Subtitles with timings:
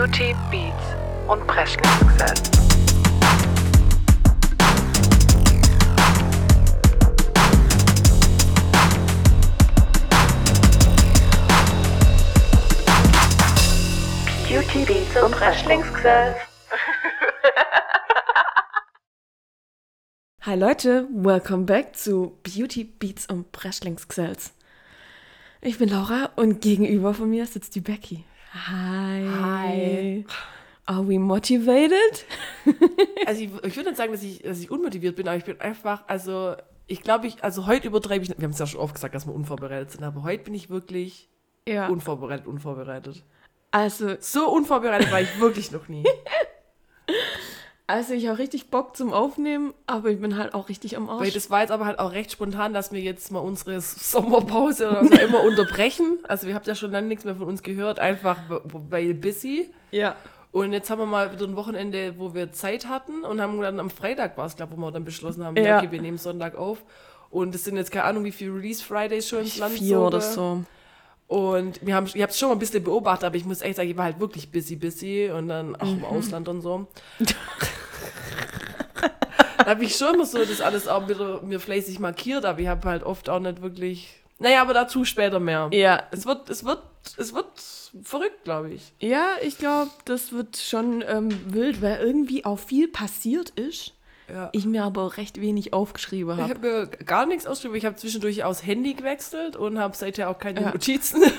[0.00, 0.96] Beauty, Beats
[1.28, 2.42] und Presley-Success.
[14.48, 16.36] Beauty, Beats und Presley-Success.
[20.40, 24.54] Hi Leute, welcome back zu Beauty Beats und Breschlingsgesells.
[25.60, 28.24] Ich bin Laura und gegenüber von mir sitzt die Becky.
[28.52, 29.24] Hi.
[29.28, 30.24] Hi.
[30.86, 32.24] Are we motivated?
[33.26, 35.60] Also ich, ich würde nicht sagen, dass ich, dass ich unmotiviert bin, aber ich bin
[35.60, 36.56] einfach, also
[36.88, 39.26] ich glaube, ich, also heute übertreibe ich, wir haben es ja schon oft gesagt, dass
[39.26, 41.28] wir unvorbereitet sind, aber heute bin ich wirklich
[41.68, 41.88] Ja.
[41.88, 43.22] unvorbereitet, unvorbereitet.
[43.70, 46.04] Also, So unvorbereitet war ich wirklich noch nie.
[47.90, 51.18] also ich habe richtig Bock zum Aufnehmen, aber ich bin halt auch richtig am Weil
[51.26, 51.34] Arsch.
[51.34, 55.02] das war jetzt aber halt auch recht spontan, dass wir jetzt mal unsere Sommerpause oder
[55.02, 56.18] was auch immer unterbrechen.
[56.24, 58.36] Also ihr habt ja schon lange nichts mehr von uns gehört, einfach
[58.72, 59.70] weil busy.
[59.90, 60.16] Ja.
[60.52, 63.78] Und jetzt haben wir mal wieder ein Wochenende, wo wir Zeit hatten und haben dann
[63.78, 65.78] am Freitag war es, glaube ich, wo wir dann beschlossen haben, Ja.
[65.78, 66.78] okay, wir nehmen Sonntag auf.
[67.30, 70.20] Und es sind jetzt keine Ahnung, wie viele Release Fridays schon ins Land Vier oder
[70.20, 70.64] so.
[71.28, 73.76] Und wir haben, ich habe es schon mal ein bisschen beobachtet, aber ich muss echt
[73.76, 75.98] sagen, ich war halt wirklich busy, busy und dann auch Mhm.
[75.98, 76.88] im Ausland und so.
[79.64, 82.68] da habe ich schon immer so das alles auch wieder mir fleißig markiert, aber ich
[82.68, 84.08] habe halt oft auch nicht wirklich.
[84.38, 85.68] Naja, aber dazu später mehr.
[85.72, 86.02] Ja.
[86.12, 86.82] Es wird, es wird,
[87.18, 87.46] es wird
[88.02, 88.92] verrückt, glaube ich.
[89.00, 93.92] Ja, ich glaube, das wird schon ähm, wild, weil irgendwie auch viel passiert ist.
[94.32, 94.48] Ja.
[94.52, 96.54] Ich mir aber recht wenig aufgeschrieben Ich habe.
[96.54, 97.76] habe mir gar nichts ausgeschrieben.
[97.76, 100.70] Ich habe zwischendurch aus Handy gewechselt und habe seither auch keine Ja.
[100.70, 101.22] Notizen.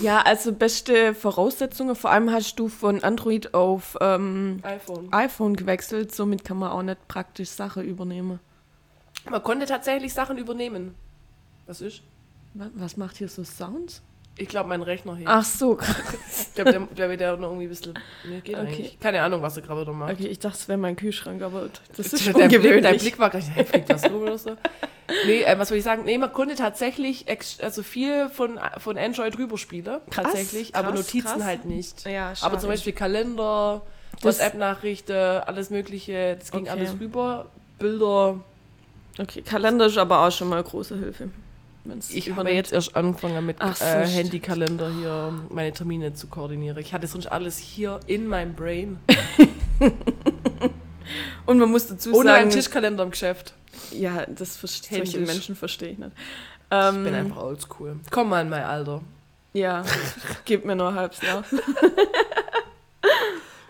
[0.00, 1.96] Ja, also beste Voraussetzungen.
[1.96, 5.12] Vor allem hast du von Android auf ähm, iPhone.
[5.12, 6.14] iPhone gewechselt.
[6.14, 8.38] Somit kann man auch nicht praktisch Sachen übernehmen.
[9.28, 10.94] Man konnte tatsächlich Sachen übernehmen.
[11.66, 12.02] Was ist?
[12.54, 14.02] Was, was macht hier so Sounds?
[14.40, 15.26] Ich glaube, mein Rechner hier.
[15.28, 17.94] Ach so, Ich glaube, der, der wird ja noch irgendwie ein bisschen.
[18.24, 18.66] Nee, geht Okay.
[18.66, 19.00] eigentlich.
[19.00, 20.12] Keine Ahnung, was er gerade wieder macht.
[20.12, 22.82] okay, ich dachte, es wäre mein Kühlschrank, aber das ist dein, Blick, ungewöhnlich.
[22.82, 24.56] dein Blick war gleich, hey, fliegt das rum oder so.
[25.26, 26.04] Nee, äh, was soll ich sagen?
[26.04, 27.26] Nee, man konnte tatsächlich
[27.62, 29.98] also viel von, von Android rüberspielen.
[30.10, 31.44] Tatsächlich, aber krass, Notizen krass.
[31.44, 32.04] halt nicht.
[32.06, 32.58] Ja, Aber schade.
[32.58, 33.82] zum Beispiel Kalender,
[34.22, 36.70] WhatsApp-Nachrichten, alles Mögliche, das ging Okay.
[36.70, 37.46] alles rüber.
[37.78, 38.40] Bilder.
[39.18, 41.30] Okay, Kalender ist aber auch schon mal große Hilfe.
[41.88, 44.06] Wenn's Ich habe jetzt erst angefangen mit Ach so, äh.
[44.06, 46.78] Handykalender hier meine Termine zu koordinieren.
[46.78, 48.98] Ich hatte sonst alles hier in meinem Brain.
[51.46, 53.54] Und man muss dazu Ohne sagen, einen Tischkalender im Geschäft.
[53.92, 55.32] ja, das verstehe solche Händisch.
[55.34, 56.12] Menschen verstehe ich nicht.
[56.14, 57.96] Ich Ähm, bin einfach oldschool.
[58.10, 59.00] Komm mal in mein Alter.
[59.54, 59.82] ja,
[60.44, 61.42] gib mir nur halbes Jahr.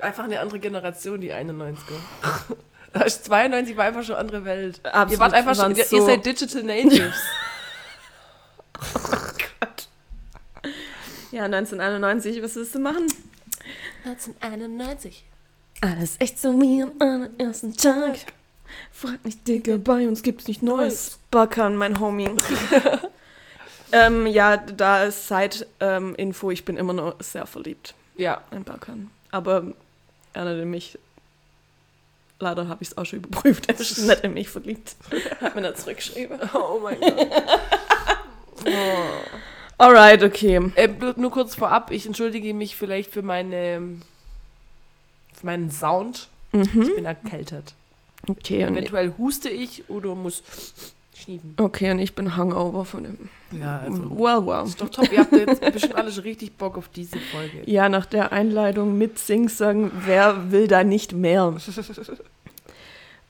[0.00, 1.76] Einfach eine andere Generation, die 91er.
[2.90, 4.80] Das ist 92 war einfach schon eine andere Welt.
[4.82, 7.20] Absolut, ihr wart einfach schon, so- ihr seid Digital Natives.
[11.38, 13.06] Ja, 1991, was willst du machen?
[14.04, 15.24] 1991.
[15.80, 18.16] Alles echt so wie am allerersten Tag.
[18.90, 21.20] Frag nicht, Digga, bei uns gibt's nicht Neues.
[21.30, 22.28] Backern, mein Homie.
[23.92, 28.42] ähm, ja, da ist Side ähm, Info, ich bin immer noch sehr verliebt Ja.
[28.50, 29.08] in Backern.
[29.30, 29.62] Aber
[30.32, 30.98] er in mich.
[32.40, 33.68] Leider habe ich es auch schon überprüft.
[33.68, 34.96] Er ist nicht in mich verliebt.
[35.40, 36.40] Hat mir nicht zurückgeschrieben.
[36.52, 37.28] Oh mein Gott.
[39.78, 40.60] Alright, okay.
[40.74, 43.98] Äh, nur kurz vorab, ich entschuldige mich vielleicht für meine
[45.38, 46.28] für meinen Sound.
[46.52, 47.74] Ich bin erkältet.
[48.26, 50.42] Okay und, Eventuell huste ich oder muss
[51.14, 51.54] schniefen.
[51.58, 53.28] okay, und ich bin Hangover von dem.
[53.52, 54.10] Ja, also.
[54.10, 54.64] Well, well.
[54.64, 55.12] Ist doch top.
[55.12, 57.62] Ihr habt jetzt bestimmt alle schon richtig Bock auf diese Folge.
[57.66, 61.56] Ja, nach der Einleitung mit Sing-Sang, wer will da nicht mehr?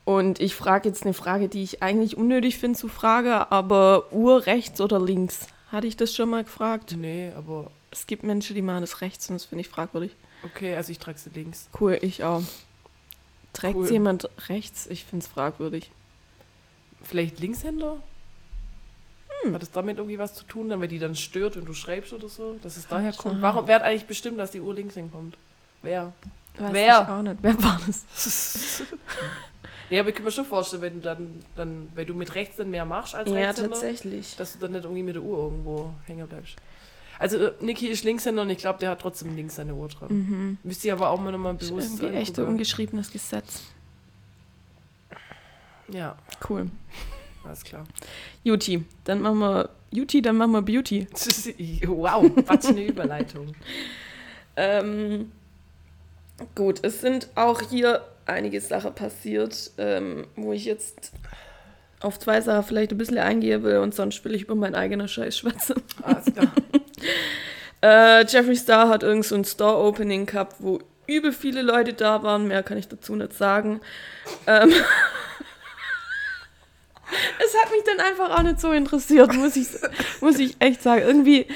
[0.04, 4.46] Und ich frage jetzt eine Frage, die ich eigentlich unnötig finde zu fragen, aber Uhr
[4.46, 5.46] rechts oder links?
[5.70, 6.94] Hatte ich das schon mal gefragt?
[6.96, 10.12] Nee, aber Es gibt Menschen, die machen das rechts und das finde ich fragwürdig.
[10.44, 11.68] okay, also ich trage sie links.
[11.80, 12.42] Cool, ich auch.
[13.52, 13.90] Trägt Cool.
[13.90, 14.86] jemand rechts?
[14.86, 15.90] Ich finde es fragwürdig.
[17.02, 17.96] Vielleicht Linkshänder?
[19.52, 22.28] Hat das damit irgendwie was zu tun, wenn die dann stört, wenn du schreibst oder
[22.28, 23.40] so, dass es daher kommt?
[23.40, 25.36] Warum, wer hat eigentlich bestimmt, dass die Uhr links hinkommt?
[25.82, 26.12] Wer?
[26.58, 27.02] Weiß Wer?
[27.02, 27.36] Ich auch nicht.
[27.40, 28.82] Wer war das?
[29.90, 32.56] Ja, aber ich kann mir schon vorstellen, wenn du dann, dann, wenn du mit rechts
[32.56, 34.36] dann mehr machst als Ja, Rechtshänder, tatsächlich.
[34.36, 36.56] dass du dann nicht irgendwie mit der Uhr irgendwo hängen bleibst.
[37.18, 40.08] Also äh, Niki ist Linkshänder und ich glaube, der hat trotzdem links seine Uhr dran.
[40.10, 40.58] Mhm.
[40.62, 43.62] Müsst ihr aber auch mal nochmal Das ist bewusst irgendwie echt ein ungeschriebenes Gesetz.
[45.88, 46.16] Ja,
[46.48, 46.70] Cool.
[47.44, 47.84] alles klar.
[48.44, 51.06] Juti, dann machen wir Juti, dann machen wir Beauty.
[51.86, 53.52] wow, was für eine Überleitung.
[54.60, 55.30] Ähm,
[56.56, 61.12] gut, es sind auch hier einige Sachen passiert, ähm, wo ich jetzt
[62.00, 65.08] auf zwei Sachen vielleicht ein bisschen eingehen will und sonst will ich über meinen eigenen
[65.08, 65.82] Scheiß schwätzen.
[66.02, 66.52] Alles klar.
[67.80, 72.48] Äh, Jeffree Star hat irgend so ein Store-Opening gehabt, wo übel viele Leute da waren.
[72.48, 73.80] Mehr kann ich dazu nicht sagen.
[74.48, 74.70] Ähm,
[77.38, 79.68] es hat mich dann einfach auch nicht so interessiert, muss ich,
[80.20, 81.02] muss ich echt sagen.
[81.02, 81.46] Irgendwie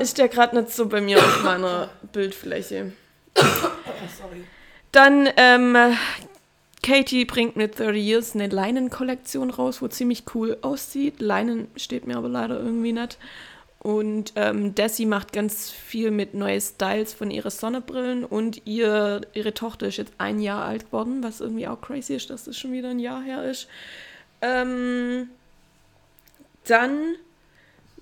[0.00, 2.92] ist der gerade nicht so bei mir auf meiner Bildfläche.
[3.36, 4.44] sorry.
[4.94, 5.76] Dann, ähm,
[6.84, 11.20] Katie bringt mit 30 Years eine Leinen-Kollektion raus, wo ziemlich cool aussieht.
[11.20, 13.18] Leinen steht mir aber leider irgendwie nicht.
[13.80, 19.52] Und ähm, Desi macht ganz viel mit neuen Styles von ihren Sonnenbrillen und ihr, ihre
[19.52, 22.70] Tochter ist jetzt ein Jahr alt geworden, was irgendwie auch crazy ist, dass das schon
[22.70, 23.66] wieder ein Jahr her ist.
[24.42, 25.28] Ähm,
[26.68, 27.16] dann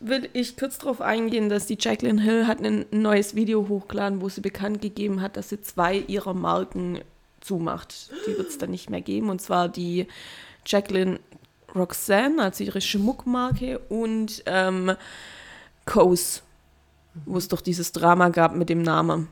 [0.03, 4.29] will ich kurz darauf eingehen, dass die Jacqueline Hill hat ein neues Video hochgeladen, wo
[4.29, 7.01] sie bekannt gegeben hat, dass sie zwei ihrer Marken
[7.41, 8.11] zumacht.
[8.27, 9.31] Die wird es dann nicht mehr geben.
[9.31, 10.07] Und zwar die
[10.67, 11.21] Jacqueline
[11.75, 14.93] Roxanne, also ihre Schmuckmarke, und ähm,
[15.87, 16.43] Coase,
[17.25, 19.29] wo es doch dieses Drama gab mit dem Namen.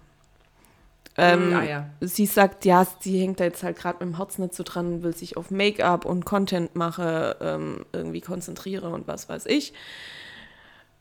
[1.17, 1.91] Ähm, ah, ja.
[2.01, 5.03] Sie sagt, ja, sie hängt da jetzt halt gerade mit dem Herz nicht so dran
[5.03, 9.75] will sich auf Make-up und Content mache, ähm, irgendwie konzentriere und was weiß ich.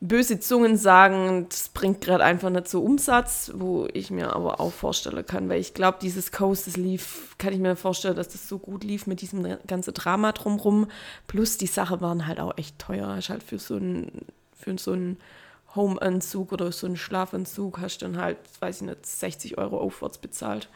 [0.01, 4.71] Böse Zungen sagen, das bringt gerade einfach nicht so Umsatz, wo ich mir aber auch
[4.71, 8.47] vorstellen kann, weil ich glaube, dieses Coast, das lief, kann ich mir vorstellen, dass das
[8.47, 10.87] so gut lief mit diesem ganzen Drama drumrum.
[11.27, 13.17] Plus die Sachen waren halt auch echt teuer.
[13.17, 14.25] Ist halt für so ein,
[14.57, 15.17] für so einen
[15.75, 20.17] Home-Anzug oder so einen Schlafanzug hast du dann halt, weiß ich nicht, 60 Euro aufwärts
[20.17, 20.69] bezahlt.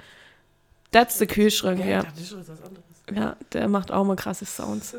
[0.92, 2.04] That's the Kühlschrank, Ja, ja.
[2.04, 2.84] das ist was anderes.
[3.14, 4.96] Ja, der macht auch mal krasse Sounds.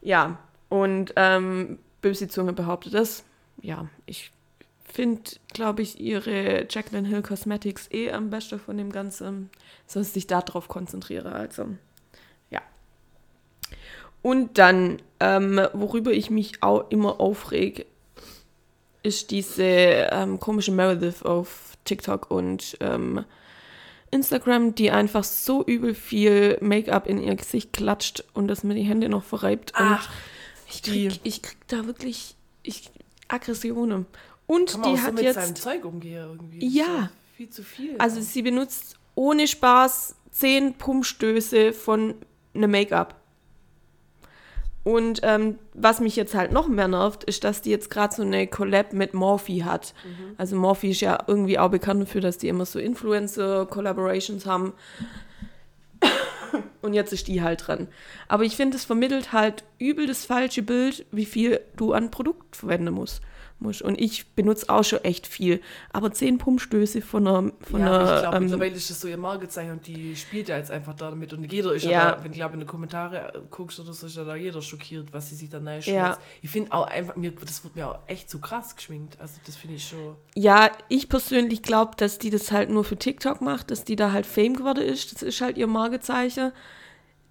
[0.00, 3.24] Ja, und ähm, böse Zunge behauptet das.
[3.62, 4.32] Ja, ich
[4.84, 9.50] finde, glaube ich, ihre Jacqueline Hill Cosmetics eh am besten von dem Ganzen.
[9.86, 11.32] Soll sich darauf konzentriere.
[11.32, 11.66] Also,
[12.50, 12.60] ja.
[14.22, 17.86] Und dann, ähm, worüber ich mich auch immer aufreg,
[19.02, 23.24] ist diese ähm, komische Meredith auf TikTok und ähm,
[24.10, 28.82] Instagram, die einfach so übel viel Make-up in ihr Gesicht klatscht und das mir die
[28.82, 29.72] Hände noch verreibt.
[29.74, 30.39] Ach, und
[30.70, 32.90] ich die- krieg, ich krieg da wirklich ich,
[33.28, 34.06] Aggressionen.
[34.46, 36.66] Und die auch so hat mit seinem jetzt, Zeug umgehen irgendwie.
[36.66, 36.84] Ja.
[36.86, 37.94] doch Viel zu viel.
[37.98, 42.14] also sie benutzt ohne Spaß zehn Pumpstöße von
[42.54, 43.14] einem Make-up.
[44.82, 48.22] Und ähm, was mich jetzt halt noch mehr nervt, ist, dass die jetzt gerade so
[48.22, 49.94] eine Collab mit Morphe hat.
[50.38, 54.72] Also Morphe ist ja irgendwie auch bekannt dafür, dass die immer so Influencer-Collaborations haben.
[56.82, 57.88] Und jetzt ist die halt dran.
[58.28, 62.56] Aber ich finde, es vermittelt halt übel das falsche Bild, wie viel du an Produkt
[62.56, 63.22] verwenden musst.
[63.60, 63.82] Musst.
[63.82, 65.60] Und ich benutze auch schon echt viel.
[65.92, 69.00] Aber zehn Pumpstöße von einer, von ja, aber ich einer glaube, ähm, mittlerweile ist das
[69.00, 71.32] so ihr Markezeichen und die spielt ja jetzt einfach damit.
[71.32, 72.10] Und jeder ist ja, Ja.
[72.12, 74.62] da, wenn du glaub, in die Kommentare äh, guckst oder so, ist ja da jeder
[74.62, 76.18] schockiert, was sie sich da neu Ja.
[76.42, 79.20] Ich finde auch einfach, mir, das wird mir auch echt zu krass geschminkt.
[79.20, 80.16] Also das finde ich schon.
[80.34, 84.12] Ja, ich persönlich glaube, dass die das halt nur für TikTok macht, dass die da
[84.12, 85.12] halt Fame geworden ist.
[85.12, 86.52] Das ist halt ihr Markezeichen.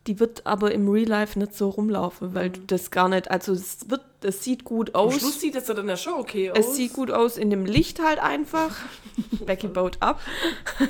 [0.10, 3.54] Die wird aber im Real Life nicht so rumlaufen, weil du das gar nicht, also
[3.54, 5.20] es wird, es sieht gut Am aus.
[5.20, 6.58] Schluss sieht es dann ja schon okay aus.
[6.58, 8.76] Es sieht gut aus in dem Licht halt einfach.
[9.46, 10.20] Becky baut ab.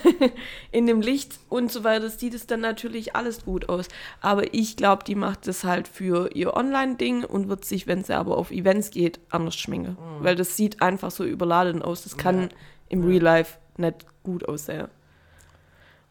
[0.71, 3.89] in dem Licht und so weiter sieht es dann natürlich alles gut aus.
[4.21, 8.15] Aber ich glaube, die macht das halt für ihr Online-Ding und wird sich, wenn sie
[8.15, 9.97] aber auf Events geht, anders schminken.
[10.21, 12.03] Weil das sieht einfach so überladen aus.
[12.03, 12.49] Das kann Ja.
[12.87, 14.87] im Real Life nicht gut aussehen.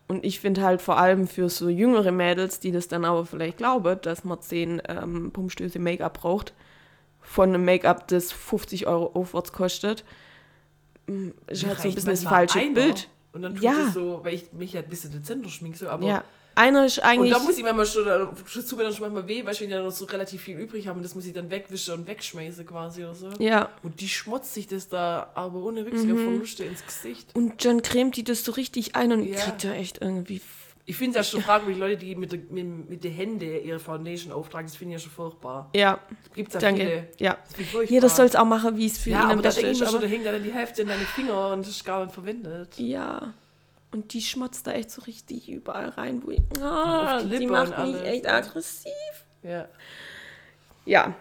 [0.08, 3.58] Und ich finde halt vor allem für so jüngere Mädels, die das dann aber vielleicht
[3.58, 6.54] glauben, dass man 10 ähm, Pumpstöße Make-up braucht,
[7.20, 10.04] von einem Make-up, das 50 Euro aufwärts kostet,
[11.08, 12.58] mm, ist halt so ein bisschen das falsche.
[12.72, 13.08] Bild.
[13.34, 13.86] Und dann tut Ja.
[13.86, 16.06] es so, weil ich mich halt ein bisschen dezenter schminke, so, aber.
[16.06, 16.24] Ja,
[16.58, 17.32] einer ist Und eigentlich.
[17.32, 19.82] da muss ich manchmal schon, da tut mir dann schon manchmal weh, weil ich ja
[19.82, 23.04] noch so relativ viel übrig habe und das muss ich dann wegwischen und wegschmeißen quasi
[23.04, 23.30] oder so.
[23.38, 23.68] ja.
[23.82, 27.34] Und die schmotzt sich das da aber ohne Rücksicht auf Verluste ins Gesicht.
[27.34, 29.36] Und John cremt die das so richtig ein und Ja.
[29.38, 30.40] kriegt da echt irgendwie.
[30.90, 33.78] Ich finde es ja schon fragwürdig, Leute, die mit, der- mit, mit den Händen ihre
[33.78, 35.68] Foundation auftragen, das finde ich ja schon furchtbar.
[35.76, 36.00] Ja,
[36.34, 36.80] Gibt es ja danke.
[36.80, 37.08] viele.
[37.18, 37.36] Ja.
[37.82, 37.90] Das.
[37.90, 39.78] Jeder soll es auch machen, wie es für Ja, ihn am besten ist.
[39.80, 42.14] schon, Aber da hängt dann die Hälfte in deine Finger und das ist gar nicht
[42.14, 42.78] verwendet.
[42.78, 43.34] ja.
[43.90, 46.40] Und die schmotzt da echt so richtig überall rein, wo ich.
[46.60, 48.92] Ah, die macht mich alles, echt aggressiv.
[49.42, 49.66] Ja.
[50.84, 51.14] Ja,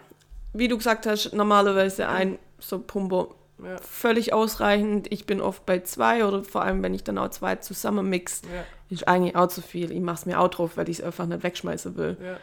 [0.52, 3.28] wie du gesagt hast, normalerweise ein so Pumper
[3.62, 3.76] Ja.
[3.78, 5.10] völlig ausreichend.
[5.12, 8.42] Ich bin oft bei zwei oder vor allem, wenn ich dann auch zwei zusammen mix,
[8.42, 8.64] Ja.
[8.90, 9.90] ist eigentlich auch zu viel.
[9.90, 12.16] Ich mache es mir auch drauf, weil ich es einfach nicht wegschmeißen will.
[12.22, 12.36] Ja.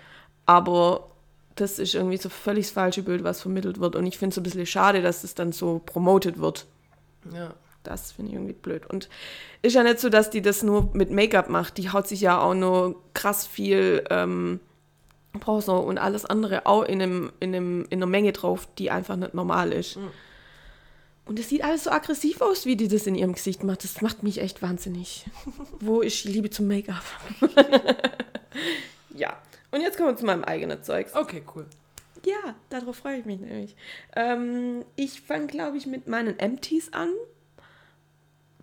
[0.46, 1.10] Aber
[1.56, 3.96] das ist irgendwie so völlig das falsche Bild, was vermittelt wird.
[3.96, 6.66] Und ich finde es so ein bisschen schade, dass es dann so promoted wird.
[7.34, 7.54] Ja.
[7.88, 8.86] Das finde ich irgendwie blöd.
[8.86, 9.10] Und
[9.62, 11.78] ist ja nicht so, dass die das nur mit Make-up macht.
[11.78, 14.60] Die haut sich ja auch nur krass viel ähm,
[15.34, 19.16] Bronzer und alles andere auch in, einem, in, einem, in einer Menge drauf, die einfach
[19.16, 19.98] nicht normal ist.
[21.26, 23.84] Und es sieht alles so aggressiv aus, wie die das in ihrem Gesicht macht.
[23.84, 25.26] Das macht mich echt wahnsinnig.
[25.80, 27.04] Wo ist die Liebe zum Make-up?
[29.16, 29.36] ja.
[29.72, 31.16] Und jetzt kommen wir zu meinem eigenen Zeugs.
[31.16, 31.66] Okay, cool.
[32.26, 33.76] Ja, darauf freue ich mich nämlich.
[34.16, 37.10] Ähm, ich fange, glaube ich, mit meinen Empties an,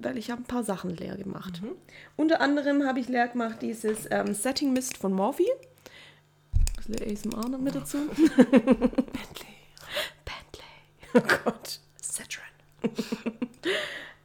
[0.04, 1.61] weil ich habe ein paar Sachen leer gemacht.
[2.16, 5.44] Unter anderem habe ich leer gemacht dieses ähm, Setting Mist von Morphe.
[6.88, 7.99] Ein bisschen ASMR noch mit dazu.
[8.37, 9.52] Bentley.
[10.25, 11.14] Bentley.
[11.14, 11.80] Oh Gott.
[12.00, 12.44] Citroen.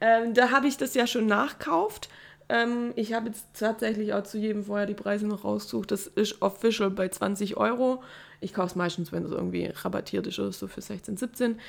[0.00, 2.08] ähm, da habe ich das ja schon nachkauft.
[2.48, 5.90] Ähm, ich habe jetzt tatsächlich auch zu jedem vorher die Preise noch rausgesucht.
[5.90, 8.02] Das ist official bei 20 Euro.
[8.40, 11.60] Ich kaufe es meistens, wenn es irgendwie rabattiert ist oder so für 16, 17.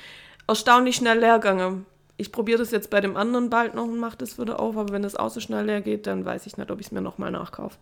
[0.46, 1.86] Erstaunlich schnell leer gegangen.
[2.20, 4.92] Ich probiere das jetzt bei dem anderen bald noch und mache das wieder auf, aber
[4.92, 7.00] wenn das auch so schnell leer geht, dann weiß ich nicht, ob ich es mir
[7.00, 7.78] nochmal nachkaufe.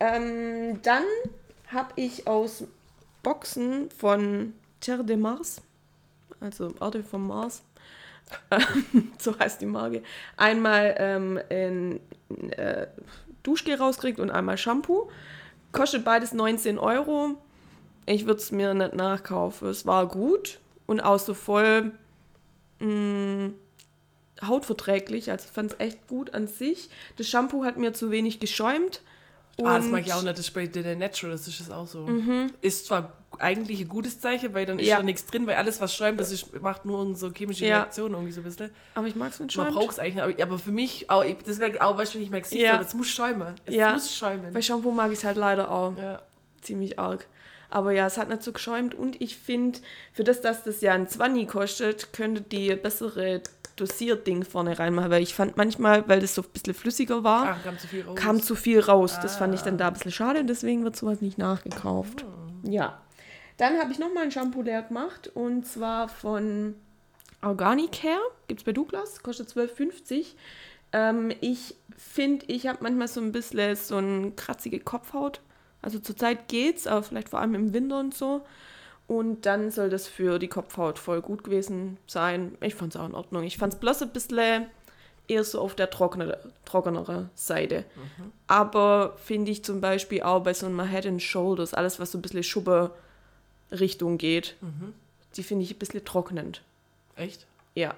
[0.00, 1.04] Ähm, dann
[1.68, 2.64] habe ich aus
[3.22, 5.62] Boxen von Terre de Mars,
[6.40, 7.62] also Erde vom Mars,
[9.18, 10.02] so heißt die Marke,
[10.36, 12.00] einmal ähm, ein
[12.58, 12.88] äh,
[13.44, 15.08] Duschgel rauskriegt und einmal Shampoo.
[15.70, 17.36] Kostet beides 19 Euro.
[18.04, 19.68] Ich würde es mir nicht nachkaufen.
[19.68, 21.92] Es war gut und auch so voll
[22.80, 23.50] mh,
[24.46, 25.30] hautverträglich.
[25.30, 26.88] Also ich fand es echt gut an sich.
[27.16, 29.00] Das Shampoo hat mir zu wenig geschäumt.
[29.62, 30.32] Ah, das mag ich auch nicht.
[30.38, 32.06] Das ist bei The Natural, das ist es auch so.
[32.60, 34.98] Ist zwar eigentlich ein gutes Zeichen, weil dann ist Ja.
[34.98, 37.78] da nichts drin, weil alles, was schäumt, das ist, macht nur so chemische Ja.
[37.78, 38.70] Reaktionen irgendwie so ein bisschen.
[38.94, 39.76] Aber ich mag es mit Man Schäumt.
[39.78, 40.24] braucht es eigentlich nicht.
[40.24, 42.72] Aber, aber für mich, auch, das wäre auch, weißt du, wenn ich mein Gesicht Ja.
[42.72, 42.78] ja.
[42.78, 43.54] das muss schäumen.
[43.64, 43.92] Es Ja.
[43.94, 44.52] muss schäumen.
[44.52, 45.96] Bei Shampoo mag ich es halt leider auch.
[45.96, 46.20] Ja.
[46.60, 47.26] ziemlich arg.
[47.70, 49.78] Aber ja, es hat nicht so geschäumt und ich finde,
[50.12, 53.42] für das, dass das ja ein 20 kostet, könnte die bessere
[53.76, 57.64] Dosierding vorne reinmachen, weil ich fand manchmal, weil das so ein bisschen flüssiger war, Ach,
[57.64, 58.14] kam zu viel raus.
[58.16, 59.18] kam zu viel raus.
[59.20, 62.24] Das fand ich dann da ein bisschen schade, deswegen wird sowas nicht nachgekauft.
[62.62, 63.00] Ja.
[63.58, 66.74] Dann habe ich nochmal ein Shampoo leer gemacht und zwar von
[67.42, 70.34] Organicare, gibt es bei Douglas, kostet 12,50.
[70.92, 75.40] Ähm, ich finde, ich habe manchmal so ein bisschen so eine kratzige Kopfhaut.
[75.86, 78.44] Also zurzeit geht's, aber vielleicht vor allem im Winter und so.
[79.06, 82.58] Und dann soll das für die Kopfhaut voll gut gewesen sein.
[82.60, 83.44] Ich fand es auch in Ordnung.
[83.44, 84.66] Ich fand es bloß ein bisschen
[85.28, 87.84] eher so auf der trockene, trockenere Seite.
[88.48, 92.18] Aber finde ich zum Beispiel auch bei so einem Head and Shoulders, alles was so
[92.18, 94.56] ein bisschen Schubbe-Richtung geht,
[95.36, 96.62] die finde ich ein bisschen trocknend.
[97.14, 97.46] Echt?
[97.74, 97.94] Ja.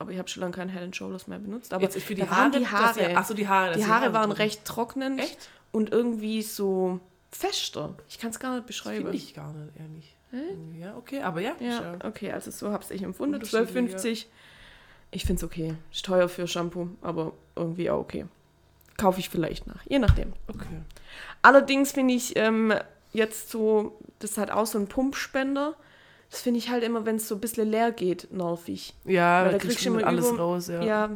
[0.00, 1.72] Aber ich habe schon lange kein Head and Shoulders mehr benutzt.
[1.72, 2.52] Aber Jetzt für die Haare?
[2.52, 3.02] waren die Haare.
[3.02, 3.74] ja- Ach so, die Haare.
[3.76, 5.48] die Haare waren recht trocknend Echt?
[5.72, 7.94] Und irgendwie so fester.
[8.08, 9.02] Ich kann es gar nicht beschreiben.
[9.02, 10.14] Finde ich gar nicht, ehrlich.
[10.30, 11.52] Irgendwie, Ja, okay, aber ja.
[11.60, 13.34] Ja, okay, also so habe ich empfunden.
[13.36, 14.26] Unterschiedlich, 12,50.
[15.10, 15.74] Ich finde es okay.
[15.90, 18.26] Ist teuer für Shampoo, aber irgendwie auch okay.
[18.98, 20.32] Kaufe ich vielleicht nach, je nachdem.
[20.48, 20.82] Okay.
[21.40, 22.74] Allerdings finde ich ähm,
[23.12, 25.76] jetzt so, das hat auch so ein Pumpspender.
[26.30, 28.94] Das finde ich halt immer, wenn es so ein bisschen leer geht, nervig.
[29.06, 30.82] Ja, Weil da kriegst du immer alles über- raus, ja.
[30.82, 31.10] Ja,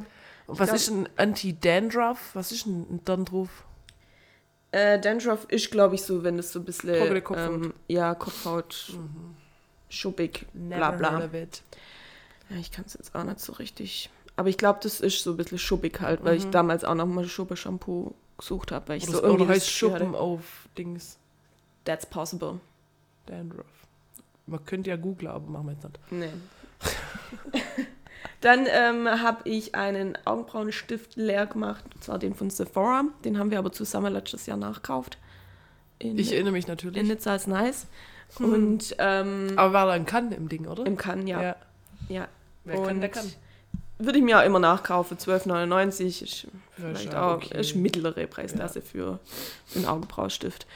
[0.47, 2.31] was glaub- ist ein Anti-Dandruff?
[2.35, 3.65] Was ist denn dann drauf?
[4.73, 6.95] Äh, Dandruff ist, glaube ich, so, wenn es so ein bisschen.
[6.95, 7.63] Trockene Kopfhaut.
[7.63, 8.93] Ähm, ja, Kopfhaut,
[9.89, 11.21] schuppig, bla bla.
[11.21, 14.11] Ja, ich kann es jetzt auch nicht so richtig.
[14.37, 17.07] Aber ich glaube, das ist so ein bisschen schuppig halt, weil ich damals auch noch
[17.07, 21.19] mal Schuppe-Shampoo gesucht habe, weil ich Oder, so irgendwie heißt Schuppen hatte, auf Dings
[21.85, 22.61] That's possible.
[23.27, 23.67] Dandruff.
[24.47, 26.13] Man könnte ja googlen, aber machen wir jetzt nicht.
[26.13, 26.31] Nee.
[28.41, 33.05] Dann ähm, habe ich einen Augenbrauenstift leer gemacht, und zwar den von Sephora.
[33.25, 35.19] Den haben wir aber zusammen letztes Jahr nachgekauft.
[35.99, 37.03] In, Ich erinnere mich in natürlich.
[37.03, 37.87] Nizza ist nice.
[38.39, 40.87] Und ähm, Aber war da ein Kann im Ding, oder?
[40.87, 41.43] im Cannes, ja.
[41.43, 41.57] ja.
[42.09, 42.29] ja.
[42.65, 43.33] Wer kann, der Und kann.
[43.99, 45.17] Würde ich mir auch immer nachkaufen.
[45.17, 47.61] 12,99 ist Ja, vielleicht ist auch okay.
[47.61, 49.21] ist mittlere Preisklasse für
[49.77, 50.67] einen Augenbraustift.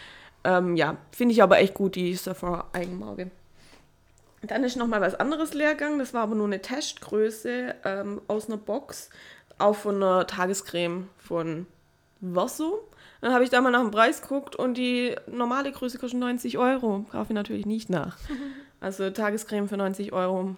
[0.44, 3.30] Ähm, ja, finde ich aber echt gut, die Sephora Eigenmarke.
[4.46, 5.98] Dann ist noch mal was anderes leer gegangen.
[5.98, 9.10] Das war aber nur eine Testgröße ähm, aus einer Box,
[9.58, 11.66] auch von einer Tagescreme von
[12.20, 12.88] Verso.
[13.20, 16.58] Dann habe ich da mal nach dem Preis geguckt und die normale Größe kostet 90
[16.58, 17.04] Euro.
[17.10, 18.16] Kaufe ich natürlich nicht nach.
[18.78, 20.54] Also Tagescreme für 90 Euro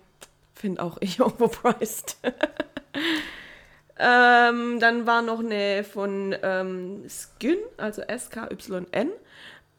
[0.53, 2.17] finde auch ich overpriced.
[3.99, 9.11] ähm, dann war noch eine von ähm, Skin, also S-K-Y-N.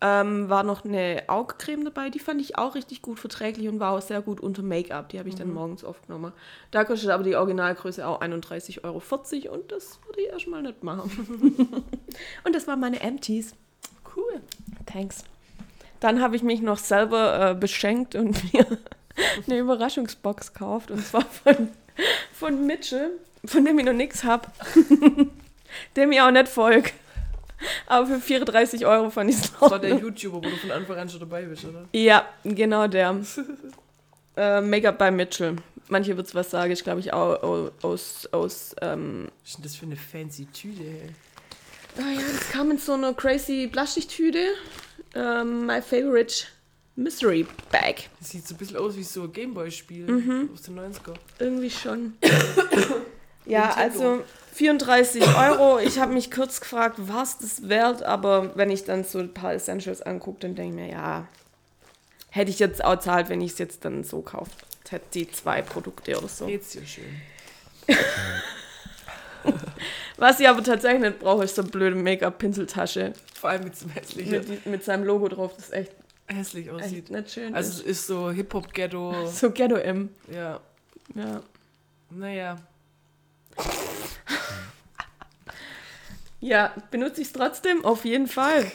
[0.02, 3.92] Ähm, war noch eine Augcreme dabei, die fand ich auch richtig gut verträglich und war
[3.92, 5.10] auch sehr gut unter Make-up.
[5.10, 6.32] Die habe ich dann morgens oft genommen.
[6.72, 9.02] Da kostet aber die Originalgröße auch 31,40 Euro
[9.54, 11.84] und das würde ich erstmal nicht machen.
[12.46, 13.56] und das waren meine Empties.
[14.16, 14.42] Cool.
[14.86, 15.26] Thanks.
[16.00, 18.66] Dann habe ich mich noch selber äh, beschenkt und mir
[19.46, 20.92] eine Überraschungsbox gekauft.
[20.92, 21.70] Und zwar von,
[22.34, 23.12] von Mitchell,
[23.44, 24.48] von dem ich noch nichts habe.
[25.96, 26.92] dem ich auch nicht folge.
[27.88, 30.98] Aber für 34 Euro fand ich es Das war der YouTuber, wo du von Anfang
[30.98, 31.86] an schon dabei bist, oder?
[31.94, 33.16] Ja, genau der.
[34.38, 35.56] Äh, Make-up bei Mitchell.
[35.90, 39.64] Manche wird's was sagen, ich glaube ich auch au- aus, aus ähm, Was ist denn
[39.64, 40.84] das für eine fancy Tüte?
[40.84, 41.10] ey?
[41.98, 44.40] Ah ja, das kam in so einer crazy Plastiktüte.
[45.16, 46.46] Ähm, my favorite
[46.96, 48.08] Mystery Bag.
[48.20, 50.50] Das sieht so ein bisschen aus wie so ein Gameboy-Spiel Mhm.
[50.54, 51.16] aus den 90er.
[51.40, 52.14] Irgendwie schon.
[53.46, 53.82] ja, Nintendo.
[53.82, 54.24] also
[54.60, 55.80] 34 Euro.
[55.80, 59.54] Ich habe mich kurz gefragt, was das wert, aber wenn ich dann so ein paar
[59.54, 61.30] Essentials angucke, dann denke ich mir, ja,
[62.30, 64.52] hätte ich jetzt auch zahlt, wenn ich es jetzt dann so kaufe.
[64.90, 66.46] Hätte die zwei Produkte oder so.
[66.48, 67.06] Geht's dir schön.
[70.18, 73.88] Was ich aber tatsächlich nicht brauche, ist so eine blöde Make-up-Pinseltasche Vor allem mit so
[73.88, 75.54] hässlich, mit, mit seinem Logo drauf.
[75.56, 75.92] Das ist echt,
[76.28, 77.04] hässlich aussieht.
[77.04, 77.56] echt nicht schön.
[77.56, 79.26] Also es ist so Hip-Hop-Ghetto.
[79.32, 80.10] so Ghetto M.
[80.30, 80.60] Ja,
[81.16, 81.44] Ja.
[82.10, 82.58] naja.
[86.42, 87.84] Ja, benutze ich es trotzdem?
[87.84, 88.72] Auf jeden Fall.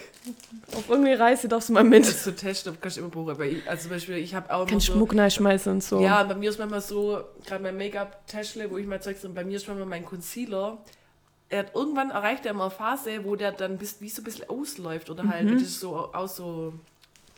[0.72, 2.04] Auf irgendwie Reise darfst du mal mit.
[2.04, 3.30] Das ist so Teststoff kannst du immer brauchen.
[3.30, 4.92] Aber ich, also zum Beispiel, ich habe auch Kein so...
[4.92, 6.00] Schmuck schmeißen und so.
[6.00, 9.44] Ja, bei mir ist manchmal so, gerade mein Make-up-Täschle, wo ich mal Zeug drin, bei
[9.44, 10.78] mir ist manchmal mein Concealer.
[11.48, 14.24] Er hat irgendwann erreicht er immer eine Phase, wo der dann bis, wie so ein
[14.24, 16.72] bisschen ausläuft oder halt, das ist so aus so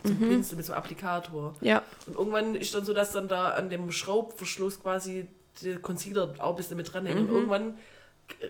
[0.05, 1.55] zum Pinsel mit so einem Applikator.
[1.61, 1.83] Ja.
[2.07, 5.26] Und irgendwann ist dann so, dass dann da an dem Schraubverschluss quasi
[5.83, 7.19] Concealer auch ein bisschen mit dranhängt.
[7.21, 7.79] Und irgendwann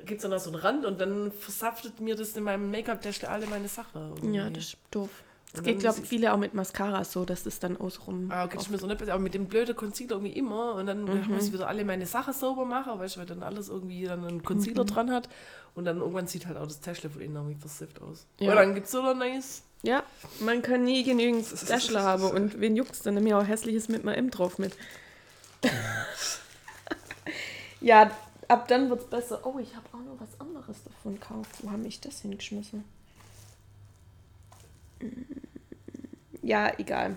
[0.07, 3.29] gibt es dann da so einen Rand und dann versaftet mir das in meinem Make-up-Täschle
[3.29, 4.01] alle meine Sachen.
[4.15, 4.37] irgendwie.
[4.37, 5.11] Ja, das ist doof.
[5.55, 8.31] Und geht, dann glaube ich, viele auch mit Mascara so, dass das dann außenrum.
[8.31, 11.05] Ah, okay, ist mir so nicht aber mit dem blöden Concealer irgendwie immer und dann
[11.05, 11.29] Mhm.
[11.35, 14.25] muss ich wieder alle meine Sachen sauber machen, weißt du, weil dann alles irgendwie dann
[14.27, 14.89] einen Concealer Mhm.
[14.89, 15.29] dran hat
[15.75, 18.27] und dann irgendwann sieht halt auch das Täschle von innen irgendwie versifft aus.
[18.41, 18.51] Ja.
[18.51, 19.63] Und dann gibt es so ein nice.
[19.83, 20.03] Ja,
[20.41, 22.25] man kann nie genügend Täschler haben.
[22.25, 23.15] Und wen juckt's denn?
[23.15, 24.73] Nimm mir auch hässliches mit mal M drauf mit.
[27.87, 28.11] ja,
[28.49, 29.47] ab dann wird's besser.
[29.47, 31.51] Oh, ich habe auch noch was anderes davon gekauft.
[31.63, 32.83] Wo haben ich das hingeschmissen?
[36.43, 37.17] Ja, egal.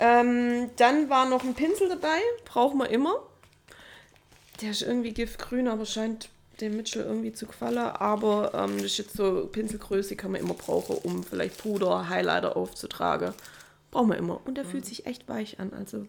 [0.00, 2.18] Ähm, dann war noch ein Pinsel dabei.
[2.46, 3.16] Brauchen wir immer.
[4.62, 6.30] Der ist irgendwie giftgrün, aber scheint
[6.62, 7.76] dem Mitchell irgendwie zu gefallen.
[7.76, 12.56] Aber ähm, das ist jetzt so Pinselgröße, kann man immer brauchen, um vielleicht Puder, Highlighter
[12.56, 13.34] aufzutragen.
[13.90, 14.40] Brauchen wir immer.
[14.46, 15.74] Und der fühlt sich echt weich an.
[15.74, 16.06] Also.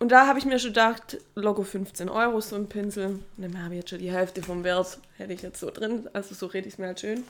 [0.00, 3.06] Und da habe ich mir schon gedacht, logo 15 Euro so ein Pinsel.
[3.06, 6.08] Und dann habe ich jetzt schon die Hälfte vom Wert, hätte ich jetzt so drin.
[6.14, 7.22] Also so rede ich es mir halt schön.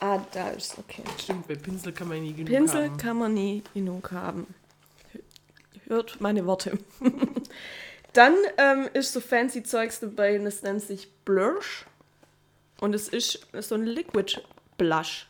[0.00, 1.02] Ah, da ist okay.
[1.18, 2.96] Stimmt, bei Pinsel kann man nie genug Pinsel haben.
[2.96, 4.46] kann man nie genug haben.
[5.86, 6.78] Hört meine Worte.
[8.14, 11.84] Dann ähm, ist so fancy Zeugs dabei, das nennt sich Blush.
[12.80, 14.40] Und es ist so ein Liquid
[14.78, 15.28] Blush.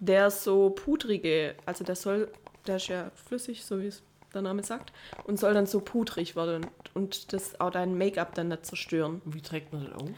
[0.00, 2.30] Der so pudrige, also der soll,
[2.66, 4.02] der ist ja flüssig, so wie es
[4.36, 4.92] der Name sagt,
[5.24, 9.20] und soll dann so pudrig werden und das auch dein Make-up dann nicht zerstören.
[9.24, 10.08] Und wie trägt man das auf?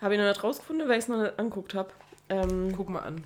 [0.00, 1.90] Habe ich noch nicht rausgefunden, weil ich es noch nicht angeguckt habe.
[2.28, 3.24] Ähm, Guck mal an.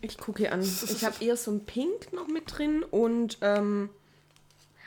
[0.00, 0.60] ich gucke hier an.
[0.60, 3.90] Ich habe eher so ein Pink noch mit drin und ähm,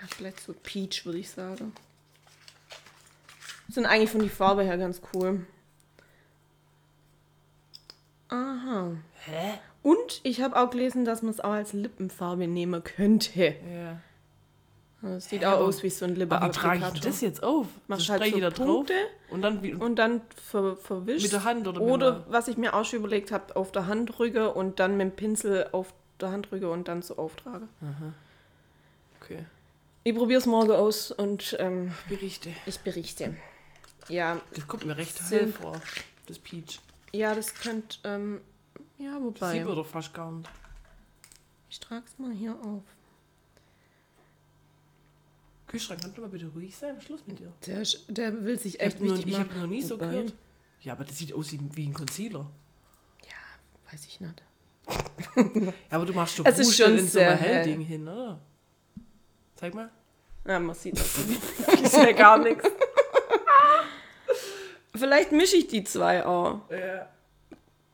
[0.01, 1.73] ja, vielleicht so Peach, würde ich sagen.
[3.69, 5.45] Sind eigentlich von die Farbe her ganz cool.
[8.29, 8.91] Aha.
[9.25, 9.59] Hä?
[9.81, 13.55] Und ich habe auch gelesen, dass man es auch als Lippenfarbe nehmen könnte.
[13.71, 14.01] Ja.
[15.01, 17.67] Das sieht Hä, auch aus wie so ein Aber wie trage ich das jetzt auf?
[17.87, 18.93] Machst halt so da drauf Punkte
[19.29, 21.23] und dann wie, und dann ver verwischt.
[21.23, 23.87] mit der Hand oder mit Oder was ich mir auch schon überlegt habe, auf der
[23.87, 27.67] Hand rüge und dann mit dem Pinsel auf der Hand rüge und dann so auftrage.
[29.21, 29.45] Okay.
[30.03, 32.49] Ich probiere es morgen aus und ähm, Berichte.
[32.65, 33.35] ich berichte.
[34.09, 35.79] Ja, Das kommt mir recht hell vor.
[36.25, 36.79] Das Peach.
[37.13, 38.41] ja, das könnte, ähm,
[38.97, 40.49] ja, Das wobei, sieht man doch fast gar nicht.
[41.69, 42.83] ich trage es mal hier auf.
[45.69, 46.99] Kühlschrank, kannst du mal bitte ruhig sein?
[46.99, 47.53] Schluss mit dir.
[47.67, 49.61] Der, ist- der will sich Ich echt habe noch, wichtig ich hab machen.
[49.61, 50.33] noch nie so Wobei, gehört.
[50.81, 52.49] Ja, aber das sieht aus wie, ein Concealer.
[53.23, 54.43] Ja, weiß ich nicht.
[55.37, 57.55] Ja, aber du machst doch Es ist schon in so ein hell.
[57.55, 58.39] Hellding hin, oder?
[59.55, 59.89] Zeig mal.
[60.47, 61.17] Ja, man sieht das.
[61.81, 62.67] ich sehe gar nichts.
[64.95, 66.61] Vielleicht mische ich die zwei auch.
[66.71, 67.07] Ja.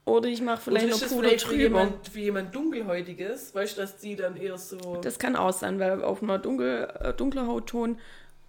[0.06, 1.56] Oder ich mache Vielleicht noch das Puder drüber.
[1.56, 5.00] jemand, für jemand Dunkelhäutiges, weißt du, dass die dann eher so...
[5.02, 7.98] Das kann auch sein, weil auf einer dunkel, äh, dunkler Hautton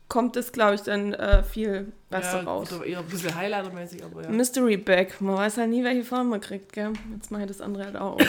[0.09, 2.69] kommt es, glaube ich, dann äh, viel besser ja, raus.
[2.85, 4.31] Eher ein bisschen Highlighter-mäßig, aber ja.
[4.31, 5.21] Mystery Bag.
[5.21, 6.93] Man weiß halt nie, welche Farbe man kriegt, gell?
[7.15, 8.23] Jetzt mache ich das andere halt auch auf?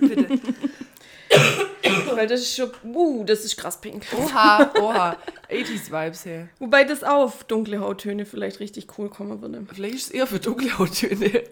[0.00, 0.40] Bitte.
[2.14, 4.04] Weil das ist schon, uh, das ist krass pink.
[4.16, 5.16] Oha, oha.
[5.50, 6.48] 80s-Vibes her.
[6.58, 9.64] Wobei das auch auf dunkle Hauttöne vielleicht richtig cool kommen würde.
[9.72, 11.44] Vielleicht ist es eher für dunkle Hauttöne.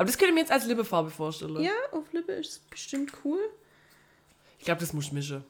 [0.00, 1.60] Aber das könnte ich mir jetzt als Lippefarbe vorstellen.
[1.60, 3.38] Ja, auf Lippe ist es bestimmt cool.
[4.58, 5.44] Ich glaube, das muss ich mischen.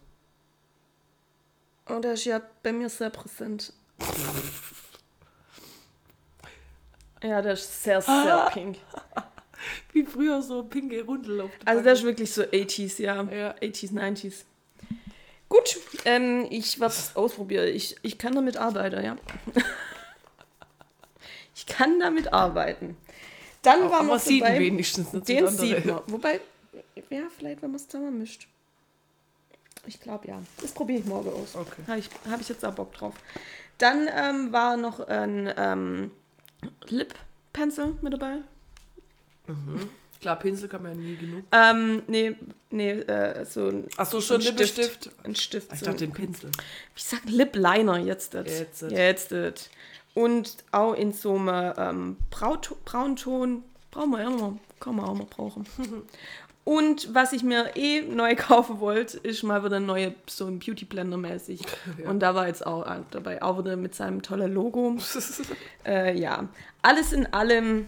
[1.87, 3.73] Und das ist ja bei mir sehr präsent.
[7.23, 8.79] Ja, das ist sehr, sehr pink.
[9.93, 13.23] Wie früher so pinke Rundel auf der Also das ist wirklich so 80s, ja.
[13.23, 13.55] Ja.
[13.55, 14.43] 80s, 90s.
[15.49, 17.69] Gut, ähm, ich werde es ausprobieren.
[17.69, 19.17] Ich, ich kann damit arbeiten, ja.
[21.55, 22.97] ich kann damit arbeiten.
[23.63, 26.01] Dann war Aber noch sieht dabei, wenigstens nicht den sieht man.
[26.07, 26.41] Wobei,
[27.11, 28.49] ja, vielleicht, wenn man es zusammen mischt.
[29.87, 30.41] Ich glaube, ja.
[30.61, 31.57] Das probiere ich morgen aus.
[31.57, 31.83] Okay.
[31.87, 33.15] Habe ich, hab ich jetzt auch Bock drauf.
[33.79, 36.11] Dann ähm, war noch ein ähm,
[36.89, 37.15] Lip
[37.53, 38.39] Pencil mit dabei.
[40.21, 41.45] Klar, Pinsel kann man ja nie genug.
[41.51, 42.37] Ähm, nee,
[42.71, 45.11] nee, äh, so ein, Ach so, schon ein Lippenstift.
[45.25, 45.73] Ein Stift.
[45.73, 45.87] Ich so.
[45.87, 46.51] dachte den Pinsel.
[46.95, 48.35] Ich sag Lip Liner jetzt.
[48.35, 48.47] Das.
[48.47, 48.83] Jetzt.
[48.83, 49.71] Jetzt das.
[50.15, 53.65] Und auch in so einem ähm, Braut Braunton.
[53.91, 54.59] Brauchen wir immer.
[54.79, 55.67] Kann man auch mal brauchen.
[56.65, 60.59] Und was ich mir eh neu kaufen wollte, ist mal wieder ein neue, so ein
[60.59, 61.61] Beauty Blender mäßig.
[62.05, 64.97] Und da war jetzt auch äh, dabei, auch wieder mit seinem tollen Logo.
[65.85, 66.49] Äh, ja,
[66.83, 67.87] alles in allem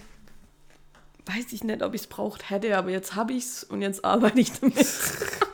[1.26, 4.04] weiß ich nicht, ob ich es braucht hätte, aber jetzt habe ich es und jetzt
[4.04, 4.74] arbeite ich damit.
[4.74, 5.48] Bist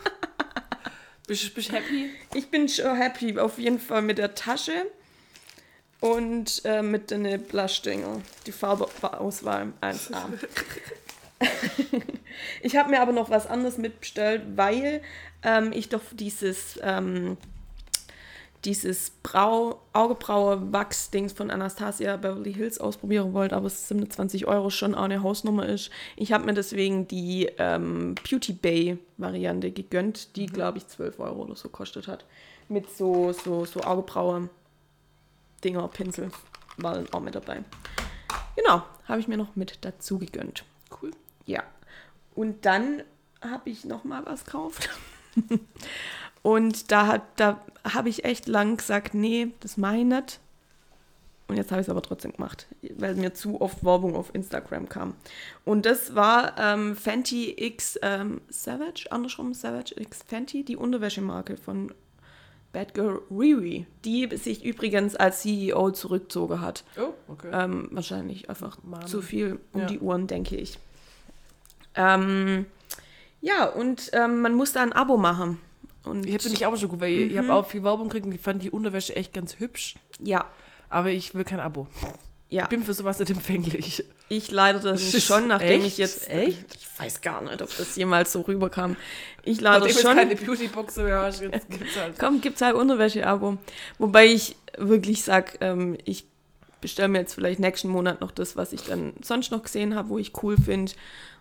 [1.55, 2.11] bist du happy?
[2.33, 4.73] Ich bin schon happy, auf jeden Fall mit der Tasche
[6.01, 8.21] und äh, mit den Blush-Dinger.
[8.47, 10.17] Die Farbeauswahl 1A.
[12.63, 15.03] ich habe mir aber noch was anderes mitbestellt, weil
[15.43, 17.37] ähm, ich doch dieses, ähm,
[18.65, 25.05] dieses Brau Augebraue-Wachs-Dings von Anastasia Beverly Hills ausprobieren wollte, aber es 27 Euro schon auch
[25.05, 25.91] eine Hausnummer ist.
[26.17, 31.57] Ich habe mir deswegen die ähm, Beauty Bay-Variante gegönnt, die, glaube ich, 12 Euro oder
[31.57, 32.25] so kostet hat.
[32.69, 33.81] Mit so, so, so
[35.59, 36.31] Augebraue-Dinger, Pinsel
[36.77, 37.63] war dann auch mit dabei.
[38.57, 40.65] Genau, habe ich mir noch mit dazu gegönnt.
[41.01, 41.11] Cool.
[41.47, 41.63] Ja.
[42.35, 43.03] Und dann
[43.41, 44.89] habe ich noch mal was gekauft.
[46.43, 50.41] Und da, hat, da habe ich echt lang gesagt, nee, das ich nicht.
[51.49, 52.67] Und jetzt habe ich es aber trotzdem gemacht,
[52.97, 55.15] weil mir zu oft Werbung auf Instagram kam.
[55.65, 61.93] Und das war ähm, Fenty X ähm, Savage, andersrum Savage X Fenty, die Unterwäschemarke von
[62.73, 66.85] Bad Girl Riri, die sich übrigens als CEO zurückgezogen hat.
[67.01, 67.49] Oh, okay.
[67.53, 69.07] Ähm, wahrscheinlich einfach Mann.
[69.07, 69.87] zu viel um Ja.
[69.87, 70.79] die Uhren, denke ich.
[71.95, 72.67] Ähm,
[73.41, 75.59] ja, und ähm, man muss da ein Abo machen.
[76.05, 78.27] Und Ich bin ich auch schon gut, weil ich, ich habe auch viel Werbung gekriegt
[78.27, 79.97] und ich fand die Unterwäsche echt ganz hübsch.
[80.21, 80.45] ja,
[80.91, 81.87] Aber ich will kein Abo.
[82.51, 82.63] Ja.
[82.65, 84.05] Ich bin für sowas nicht empfänglich.
[84.31, 85.87] Ich leider das Das schon, nachdem echt?
[85.87, 86.29] ich jetzt.
[86.29, 86.59] Echt?
[86.75, 88.97] Ich weiß gar nicht, ob das jemals so rüberkam.
[89.45, 90.17] Ich Nachdem du schon.
[90.17, 92.19] keine Beautybox mehr hast, jetzt gibt's halt.
[92.19, 93.57] Komm, gibt's halt Unterwäsche-Abo.
[93.99, 96.27] Wobei ich wirklich sag, ähm, ich
[96.81, 100.11] bestelle mir jetzt vielleicht nächsten Monat noch das, was ich dann sonst noch gesehen habe,
[100.11, 100.93] wo ich cool finde.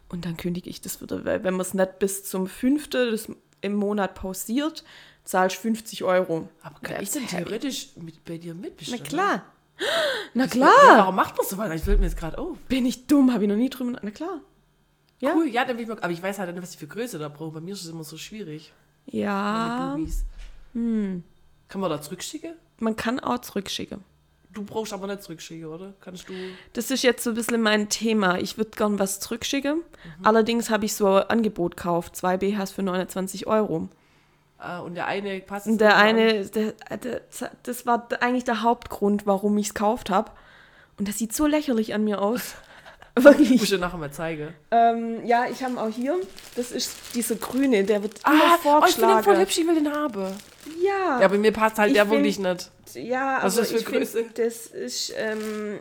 [0.09, 2.89] Und dann kündige ich das wieder, weil wenn man es nicht bis zum 5.
[2.89, 3.27] des,
[3.61, 4.85] im Monat pausiert,
[5.25, 6.47] zahlst du 50 Euro.
[6.61, 9.03] Aber kann That's ich denn theoretisch mit, bei dir Na mitbestellen?
[9.03, 9.45] klar.
[10.33, 10.97] Na Ja, klar.
[10.97, 11.71] warum macht man so was?
[11.73, 12.57] Ich fällt mir jetzt gerade auf.
[12.67, 13.99] Bin ich dumm, habe ich noch nie drüber.
[14.01, 14.41] Na klar.
[15.19, 15.33] Ja.
[15.35, 17.17] Cool, ja, dann will ich mal, aber ich weiß halt nicht, was ich für Größe
[17.17, 17.51] da brauche.
[17.53, 18.71] Bei mir ist es immer so schwierig.
[19.05, 20.25] Ja, Bubis.
[20.73, 22.53] Kann man da zurückschicken?
[22.79, 24.03] man kann auch zurückschicken.
[24.53, 25.93] Du brauchst aber nicht zurückschicken, oder?
[26.01, 26.33] Kannst du.
[26.73, 28.37] Das ist jetzt so ein bisschen mein Thema.
[28.39, 29.81] Ich würde gern was zurückschicken.
[30.23, 32.15] Allerdings habe ich so ein Angebot gekauft.
[32.15, 33.89] Zwei BHs für 29 Euro.
[34.59, 35.67] Ah, und der eine passt.
[35.67, 37.21] Und der eine, der, der,
[37.63, 40.31] das war eigentlich der Hauptgrund, warum ich es gekauft habe.
[40.97, 42.55] Und das sieht so lächerlich an mir aus.
[43.17, 43.69] Ich muss Wirklich.
[43.71, 44.53] dir nachher mal zeigen.
[44.69, 46.15] Ähm, ja, ich habe ihn auch hier.
[46.55, 49.15] Das ist dieser grüne, der wird Ah, immer oh, ich finde vorgeschlagen.
[49.17, 50.21] den voll hübsch, ich will den haben.
[50.83, 52.69] ja, Ja, aber mir passt halt Ich der find- wirklich nicht.
[52.93, 54.25] ja, Was aber ist das für ich find, Größe?
[54.35, 55.79] das ist ähm,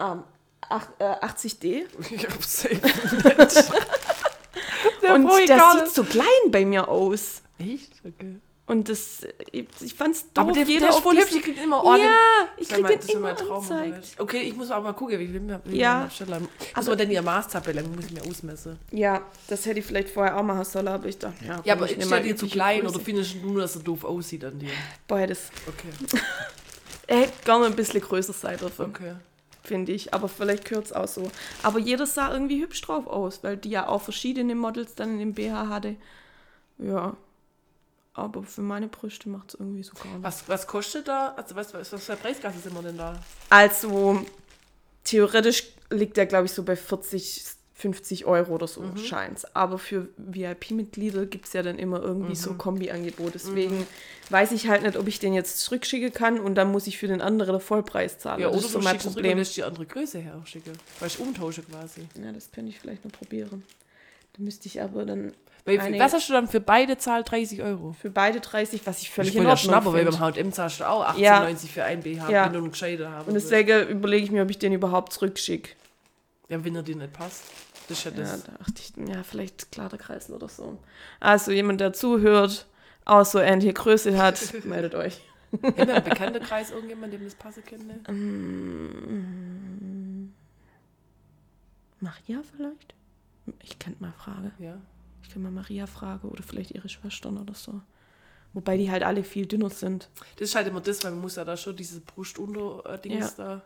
[0.00, 0.22] ähm,
[0.68, 1.84] ach, äh, 80D.
[2.10, 3.72] Ich hab's safe nicht.
[5.08, 7.42] Der Und gar sieht so klein bei mir aus.
[7.58, 7.92] Echt?
[8.04, 8.36] Okay.
[8.66, 10.44] Und das, ich, fand's doof.
[10.44, 12.04] Aber der, jeder der ist voll hübsch, ich krieg immer Ordnung.
[12.04, 13.66] Ja, ich Das krieg den das immer Traum.
[14.18, 16.04] Okay, ich muss aber mal gucken, wie viel mir Ja.
[16.04, 16.46] abstellen.
[16.76, 18.78] Muss man denn ihr Maßtabelle, muss ich mir ausmessen.
[18.90, 21.84] Ja, das hätte ich vielleicht vorher auch machen sollen, aber ich dachte, ja, Ja, komm,
[21.84, 22.96] aber ich ist der dir zu klein Größe.
[22.96, 24.68] oder findest du nur, dass er doof aussieht an dir?
[25.06, 25.50] Beides.
[25.66, 26.20] Okay,
[27.06, 29.14] Er hätte gerne ein bisschen größer sein dürfen, okay.
[29.68, 30.12] Finde ich.
[30.12, 31.30] Aber vielleicht gehört es auch so.
[31.62, 35.18] Aber jeder sah irgendwie hübsch drauf aus, weil die ja auch verschiedene Models dann in
[35.18, 35.96] dem BH hatte.
[36.78, 37.16] Ja.
[38.14, 40.22] Aber für meine Brüste macht es irgendwie so gar nicht.
[40.22, 41.34] Was, was kostet da?
[41.36, 43.20] Also was, was, was für Preisklasse sind wir denn da?
[43.48, 44.26] Also,
[45.04, 47.44] theoretisch liegt der, glaube ich, so bei 40,
[47.80, 49.44] 50 Euro oder so, scheint's.
[49.54, 53.34] Aber für VIP-Mitglieder gibt es ja dann immer irgendwie so Kombi-Angebot.
[53.34, 53.86] Deswegen
[54.30, 57.06] weiß ich halt nicht, ob ich den jetzt zurückschicken kann und dann muss ich für
[57.06, 58.40] den anderen den Vollpreis zahlen.
[58.40, 59.38] Ja, das oder ist so mein Problem.
[59.38, 60.72] lässt die andere Größe her schicken.
[60.98, 62.00] Weil ich umtausche quasi.
[62.20, 63.62] Ja, das könnte ich vielleicht noch probieren.
[64.36, 65.32] Da müsste ich aber dann
[65.64, 67.94] Weil, was hast du dann für beide zahlt 30 Euro?
[68.00, 70.88] für beide 30, was ich völlig Ich in Ordnung Schnapper, weil beim H&M zahlst du
[70.88, 71.46] auch 18,90 Ja.
[71.72, 72.44] für ein BH, Ja.
[72.46, 73.52] wenn du einen gescheiter haben Und willst.
[73.52, 75.70] deswegen überlege ich mir, ob ich den überhaupt zurückschicke.
[76.48, 77.42] Ja, wenn er dir nicht passt.
[77.88, 78.44] Das ist ja Ja, das.
[78.44, 80.78] da dachte ich, ja, vielleicht Kleiderkreisel oder so.
[81.20, 82.66] Also jemand, der zuhört,
[83.04, 85.20] auch so ähnliche Größe hat, meldet euch.
[85.62, 87.94] Haben wir im Bekanntenkreis irgendjemand, dem das passen könnte?
[92.00, 92.94] Maria vielleicht?
[93.62, 94.52] Ich könnte mal fragen.
[94.58, 94.78] Ja.
[95.22, 97.80] Ich kann mal Maria fragen oder vielleicht ihre Schwestern oder so.
[98.52, 100.08] Wobei die halt alle viel dünner sind.
[100.36, 103.62] Das ist halt immer das, weil man muss ja da schon diese Brust-Unter-Dings da.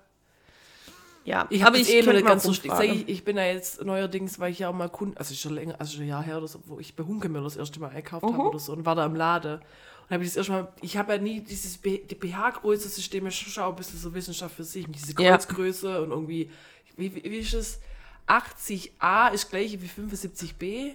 [1.25, 3.85] Ja, Ich habe aber es eh mal ganz so Ich, ich, ich bin ja jetzt
[3.85, 6.39] neuerdings, weil ich ja auch mal Kunden, also schon länger, also schon ein Jahr her
[6.39, 8.33] oder so, wo ich bei Hunkemüller das erste Mal einkauft Mhm.
[8.35, 9.61] habe oder so und war da im Lade.
[10.05, 13.63] Und habe ich das erste Mal, ich habe ja nie dieses die BH-Größe-System, ist schon
[13.63, 15.37] auch ein bisschen so Wissenschaft für sich, diese Ja.
[15.37, 16.51] Kreuzgröße und irgendwie,
[16.97, 17.81] wie, wie, wie ist es?
[18.27, 20.95] 80a ist gleich wie 75b.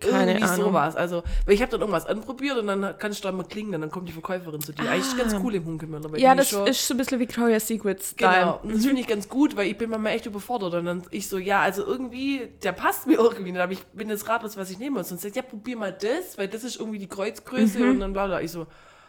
[0.00, 0.66] Keine Irgendwie Ahnung.
[0.66, 0.96] sowas.
[0.96, 3.88] Also, weil ich habe dann irgendwas anprobiert und dann kannst du da mal klingen, dann
[3.90, 4.90] kommt die Verkäuferin zu dir.
[4.90, 5.78] Eigentlich ganz cool im
[6.12, 6.16] Ah.
[6.16, 8.58] Ja, das schon- ist so ein bisschen Victoria's Secret Genau, Style.
[8.64, 10.74] und das finde ich ganz gut, weil ich bin manchmal echt überfordert.
[10.74, 13.52] Und dann ich so, ja, also irgendwie, der passt mir irgendwie.
[13.52, 13.60] nicht.
[13.60, 14.98] Aber ich bin jetzt ratlos, was ich nehme.
[14.98, 17.78] Und sonst sagt, ja, probier mal das, weil das ist irgendwie die Kreuzgröße.
[17.78, 17.90] Mhm.
[17.90, 18.40] Und dann bla bla.
[18.40, 18.66] Ich so,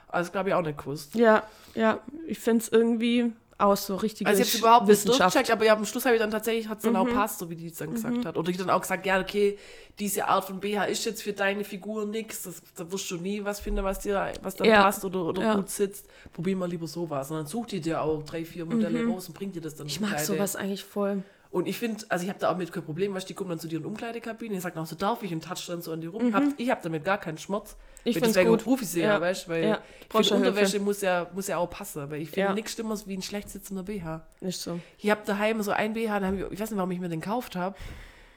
[0.07, 1.15] also glaube ich auch nicht gewusst.
[1.15, 1.41] Ja,
[1.73, 5.65] ja, ich finde es irgendwie auch so richtig Also ich habe überhaupt nicht durchgecheckt, aber
[5.65, 6.99] ja, am Schluss habe ich dann tatsächlich, hat es dann Mhm.
[6.99, 8.37] auch passt, so wie die es dann gesagt hat.
[8.37, 9.57] Oder die dann auch gesagt, ja, okay,
[9.99, 12.43] diese Art von BH ist jetzt für deine Figur nix.
[12.43, 14.83] Das, da wirst du nie was finden, was dir, was dann Ja.
[14.83, 15.55] passt oder, oder Ja.
[15.55, 16.05] gut sitzt.
[16.33, 17.31] Probier mal lieber sowas.
[17.31, 19.85] Und dann sucht die dir auch drei, vier Modelle raus und bringt dir das dann
[19.87, 19.91] Mhm.
[19.91, 21.23] Ich mag sowas eigentlich voll.
[21.49, 23.59] Und ich finde, also ich habe da auch mit kein Problem, weil die kommen dann
[23.59, 26.01] zu dir in Umkleidekabine, die sagen auch so, darf ich und touch dann so an
[26.01, 26.33] die rum.
[26.33, 27.75] Hab, ich habe damit gar keinen Schmerz.
[27.75, 28.01] Mhm.
[28.03, 28.65] Ich find's deswegen gut.
[28.65, 29.21] rufe ich sie ja, Ja.
[29.21, 29.79] weißt du, weil Ja.
[30.01, 30.35] ich finde, Hilfe.
[30.35, 32.53] Unterwäsche muss ja, muss ja auch passen, weil ich finde Ja.
[32.53, 34.25] nichts Schlimmeres wie ein schlecht sitzender BH.
[34.41, 34.79] Nicht so.
[34.97, 37.55] Ich habe daheim so ein BH, ich, ich weiß nicht, warum ich mir den gekauft
[37.55, 37.75] habe.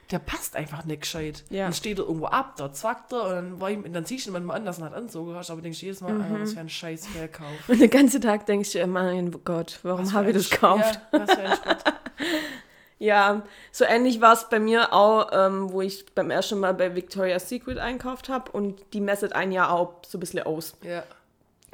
[0.09, 1.45] Der passt einfach nicht gescheit.
[1.49, 1.63] Ja.
[1.65, 4.31] Dann steht er irgendwo ab, da zwackt er und dann, war ich, dann ziehst du
[4.31, 6.41] ihn manchmal anders und hat anzogen aber denkst du jedes Mal, Mhm.
[6.41, 7.47] Was für ein scheiß Verkauf.
[7.69, 10.99] Und den ganzen Tag denkst du, dir, mein Gott, warum habe ich das gekauft?
[11.11, 11.83] Was für ein Schrott.
[13.01, 16.95] Ja, so ähnlich war es bei mir auch, ähm, wo ich beim ersten Mal bei
[16.95, 20.75] Victoria's Secret einkauft habe und die messet ein Jahr auch so ein bisschen aus.
[20.83, 21.03] Ja.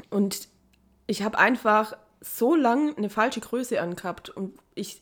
[0.10, 0.48] Und
[1.06, 5.02] ich habe einfach so lang eine falsche Größe angehabt und ich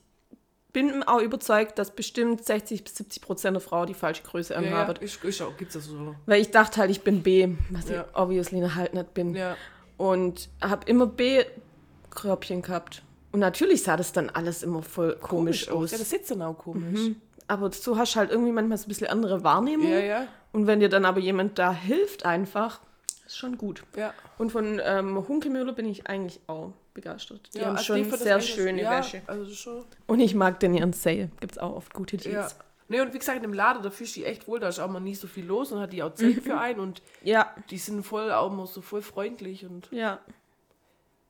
[0.73, 4.61] bin auch überzeugt, dass bestimmt 60 bis 70 Prozent der Frau die falsche Größe Ja,
[4.61, 4.95] ja, anhaben.
[5.01, 6.15] ist, ist auch, gibt's das so.
[6.25, 8.01] Weil ich dachte halt, ich bin B, was Ja.
[8.01, 9.35] ich obviously halt nicht bin.
[9.35, 9.55] Ja.
[9.97, 13.03] Und habe immer B-Körbchen gehabt.
[13.35, 15.91] Und natürlich sah das dann alles immer voll komisch, aus.
[15.91, 17.11] Ja, das sitzt dann auch komisch.
[17.49, 19.91] Aber so hast du halt irgendwie manchmal so ein bisschen andere Wahrnehmung.
[19.91, 20.27] Ja, ja.
[20.53, 22.79] Und wenn dir dann aber jemand da hilft einfach,
[23.25, 23.83] ist schon gut.
[23.97, 24.13] Ja.
[24.37, 27.49] Und von ähm, Hunkemöller bin ich eigentlich auch begeistert.
[27.53, 29.21] Die ja, haben also schon das sehr schöne ja, Wäsche.
[29.27, 29.83] Also schon.
[30.07, 31.29] Und ich mag den ihren Sale.
[31.41, 32.21] Gibt es auch oft gute Ja.
[32.21, 32.55] Deals.
[32.87, 34.79] Nee, und wie gesagt, in dem Laden, da fühlst du dich echt wohl, da ist
[34.79, 37.53] auch mal nie so viel los und hat die auch Zeit für einen und Ja,
[37.69, 40.19] die sind voll auch immer so voll freundlich und ja.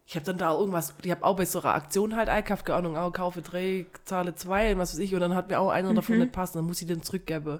[0.08, 2.66] Ich habe dann da auch irgendwas, ich habe auch bei so einer Aktion halt eingekauft,
[2.66, 5.60] keine Ahnung, auch kaufe drei, zahle zwei und was weiß ich und dann hat mir
[5.60, 5.96] auch einer Mhm.
[5.96, 7.60] davon nicht passen, dann muss ich den zurückgeben.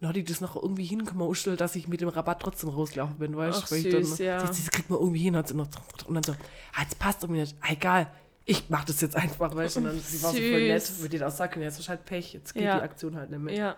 [0.00, 3.36] Dann hat die das noch irgendwie hingemauschelt, dass ich mit dem Rabatt trotzdem rausgelaufen bin,
[3.36, 4.38] weißt Weil ich dann, ja.
[4.40, 5.68] Das, das kriegt man irgendwie hin, hat sie noch,
[6.06, 6.32] und dann so,
[6.74, 8.08] ah, jetzt passt irgendwie nicht, ah, egal,
[8.44, 11.12] ich mach das jetzt einfach, weißt du, und dann, sie war so voll nett, mit
[11.14, 12.76] denen auch sagen, jetzt ist halt Pech, jetzt geht Ja.
[12.76, 13.54] die Aktion halt nicht mehr.
[13.54, 13.76] Ja.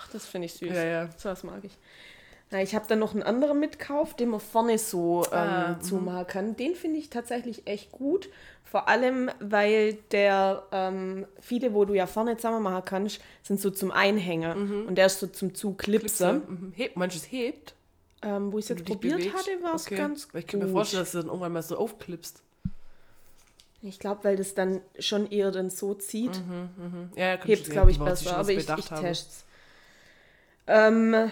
[0.00, 0.68] Ach, das finde ich süß.
[0.68, 1.08] Ja, ja.
[1.16, 1.78] So was mag ich.
[2.50, 5.82] Na, ich habe dann noch einen anderen mitgekauft, den man vorne so ähm, Ah, mhm.
[5.82, 6.56] zumachen kann.
[6.56, 8.28] Den finde ich tatsächlich echt gut.
[8.64, 10.62] Vor allem, weil der
[11.40, 14.86] viele, wo du ja vorne zusammen machen kannst, sind so zum Einhängen.
[14.86, 16.72] Und der ist so zum Zuklipsen.
[16.76, 16.90] Mhm.
[16.94, 17.74] Manches hebt.
[18.20, 19.36] Ähm, wo ich es jetzt probiert bewegst.
[19.38, 19.96] hatte, war es Okay.
[19.96, 20.40] ganz Weil gut.
[20.40, 22.42] Ich kann mir vorstellen, dass du dann irgendwann mal so aufklippst.
[23.80, 26.42] ich glaube, weil das dann schon eher dann so zieht.
[27.14, 28.36] Ja, kann hebt es, ja, glaube ich, besser.
[28.38, 29.44] Aber ich, ich teste
[30.66, 31.30] Ähm,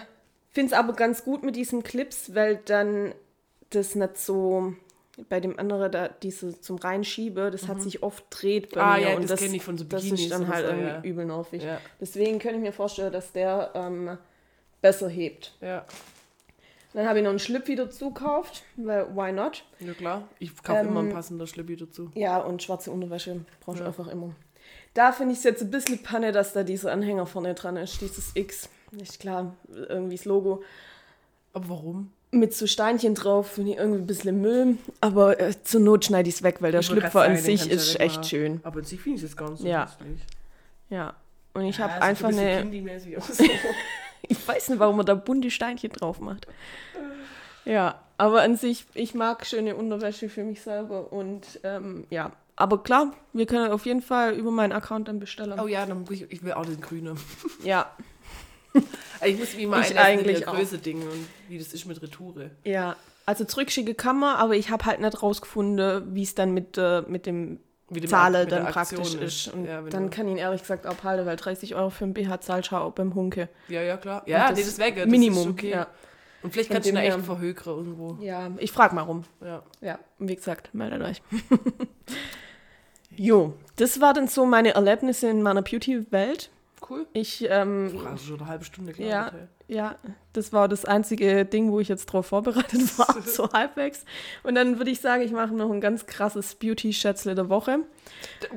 [0.57, 3.13] Finde es aber ganz gut mit diesen Clips, weil dann
[3.69, 4.73] das nicht so
[5.29, 9.09] bei dem anderen, da diese zum Reinschiebe, das hat sich oft dreht bei Ah, mir.
[9.09, 11.01] ja, und das kenn ich von so Das Bikinis ist dann halt irgendwie ja.
[11.03, 11.61] übel nervig.
[11.61, 11.79] Ja.
[12.01, 14.17] Deswegen könnte ich mir vorstellen, dass der ähm,
[14.81, 15.55] besser hebt.
[15.61, 15.85] Ja.
[16.93, 19.63] Dann habe ich noch einen Schlüppi dazu gekauft, weil why not?
[19.79, 20.27] ja, klar.
[20.39, 22.09] Ich kaufe immer Ähm, ein passender Schlippi dazu.
[22.15, 23.87] Ja, und schwarze Unterwäsche brauche ich Ja.
[23.89, 24.33] einfach immer.
[24.95, 28.01] Da finde ich es jetzt ein bisschen Panne, dass da dieser Anhänger vorne dran ist,
[28.01, 28.69] dieses X.
[28.91, 29.55] Nicht klar,
[29.89, 30.63] irgendwie das Logo.
[31.53, 32.11] Aber warum?
[32.31, 34.77] Mit so Steinchen drauf finde ich irgendwie ein bisschen Müll.
[35.01, 37.93] Aber äh, zur Not schneide ich es weg, weil der Ich Schlüpfer an sich ist
[37.93, 38.23] ja echt wegmachen.
[38.29, 38.59] schön.
[38.63, 39.85] Aber an sich finde ich es so Ja.
[39.85, 40.21] hässlich.
[40.89, 41.13] Ja.
[41.53, 42.69] Und ich Ja, habe einfach ein eine.
[44.29, 46.47] Ich weiß nicht, warum man da bunte Steinchen drauf macht.
[47.65, 51.13] Ja, aber an sich, ich mag schöne Unterwäsche für mich selber.
[51.13, 52.31] Und ähm, ja.
[52.55, 55.59] Aber klar, wir können auf jeden Fall über meinen Account dann bestellen.
[55.59, 57.17] oh ja, dann muss ich, ich will auch den grünen.
[57.63, 57.89] Ja,
[59.25, 60.55] Ich muss wie mal Ich eigentlich der auch.
[60.55, 62.51] Größe Ding und wie das ist mit Retoure.
[62.63, 66.77] Ja, also zurückschicken kann man, aber ich habe halt nicht rausgefunden, wie es dann mit,
[66.77, 67.59] äh, mit dem
[67.89, 69.47] Wie dem Zahle mit dann praktisch ist.
[69.47, 72.41] Und Ja, dann kann ich ihn ehrlich gesagt abhalten, weil 30 Euro für ein BH
[72.41, 73.49] zahlst du auch beim Hunke.
[73.69, 74.21] Ja, ja, klar.
[74.27, 74.95] Ja, Und nee, das weg.
[74.97, 75.69] Das Minimum, ist okay.
[75.71, 75.87] ja.
[76.43, 78.17] Und vielleicht kannst du ihn echt verhökern irgendwo.
[78.21, 79.23] Ja, ich frage mal rum.
[79.43, 79.63] Ja.
[79.81, 81.21] Ja, wie gesagt, meldet euch.
[83.15, 86.49] jo, das war dann so meine Erlebnisse in meiner Beauty-Welt.
[86.87, 87.07] Cool.
[87.13, 89.29] Ich, ähm, Also schon eine halbe Stunde Ja.
[89.29, 89.95] gelabert, ja,
[90.37, 94.05] das war das einzige Ding, wo ich jetzt drauf vorbereitet war, so halbwegs.
[94.43, 97.79] Und dann würde ich sagen, ich mache noch ein ganz krasses Beauty-Schätzle der Woche.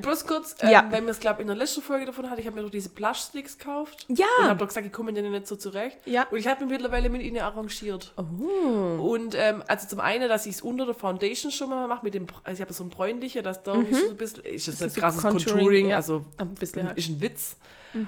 [0.01, 0.87] Bloß kurz, ähm, Ja.
[0.91, 2.89] weil mir es, glaube in der letzten Folge davon hatte, ich habe mir doch diese
[2.89, 4.05] Blush-Sticks gekauft.
[4.09, 4.25] Ja.
[4.39, 5.97] Und habe doch gesagt, ich komme mit denen nicht so zurecht.
[6.05, 6.27] Ja.
[6.31, 8.13] Und ich habe mir mittlerweile mit ihnen arrangiert.
[8.17, 9.01] Oh.
[9.11, 12.13] Und ähm, also zum einen, dass ich es unter der Foundation schon mal mache, mit
[12.13, 14.89] dem, also ich habe so ein bräunlicher, dass da so ein bisschen, ist das ein
[14.89, 14.93] Mhm.
[14.93, 15.95] krasses Contouring, Contouring, ja.
[15.97, 17.55] also Ein bisschen ist ein Witz.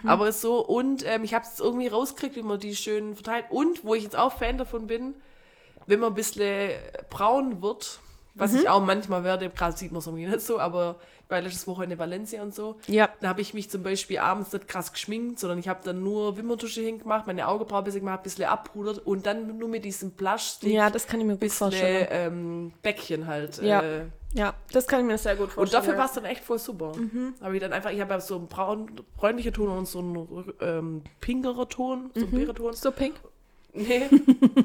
[0.06, 3.48] Aber ist so, und ähm, ich habe es irgendwie rausgekriegt, wie man die schön verteilt.
[3.50, 5.15] Und wo ich jetzt auch Fan davon bin,
[5.88, 6.71] wenn man ein bisschen
[7.10, 7.99] braun wird,
[8.36, 8.60] was Mhm.
[8.60, 10.95] ich auch manchmal werde, gerade sieht man es irgendwie nicht so, aber
[11.26, 12.78] ich war letztes Woche in Valencia und so.
[12.88, 13.10] Ja.
[13.21, 16.36] Da habe ich mich zum Beispiel abends nicht krass geschminkt, sondern ich habe dann nur
[16.38, 20.12] Wimperntusche hingemacht, meine Augenbrauen ein bisschen gemacht, ein bisschen abpudert und dann nur mit diesem
[20.12, 22.08] Blush-Stick Ja, das kann ich mir gut bisschen vorstellen.
[22.12, 23.62] ähm, Bäckchen halt.
[23.62, 23.82] Ja.
[23.82, 25.84] Äh, Ja, das kann ich mir sehr gut und vorstellen.
[25.84, 26.93] dafür war es dann echt voll super.
[26.97, 27.36] Mhm.
[27.39, 30.54] Aber ich dann einfach, ich habe ja so einen braun, bräunlicher Ton und so einen
[30.60, 32.36] ähm, pinkerer Ton, so einen Mhm.
[32.38, 32.73] Beerenton.
[32.73, 33.13] so pink.
[33.74, 34.08] Nee.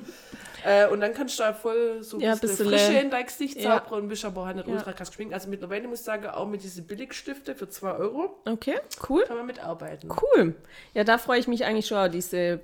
[0.64, 3.25] äh, und dann kannst du da voll so ein Ja, bisschen bisschen, Frische in dein
[3.27, 3.83] Gesicht ja.
[3.83, 4.75] zaubern und bist aber halt nicht Ja.
[4.75, 5.33] ultra krass geschminkt.
[5.35, 9.25] Also mittlerweile muss ich sagen, auch mit diesen Billigstifte für 2 Euro Okay, cool.
[9.27, 10.11] kann man mitarbeiten.
[10.11, 10.55] Cool.
[10.94, 12.61] Ja, da freue ich mich eigentlich schon, diese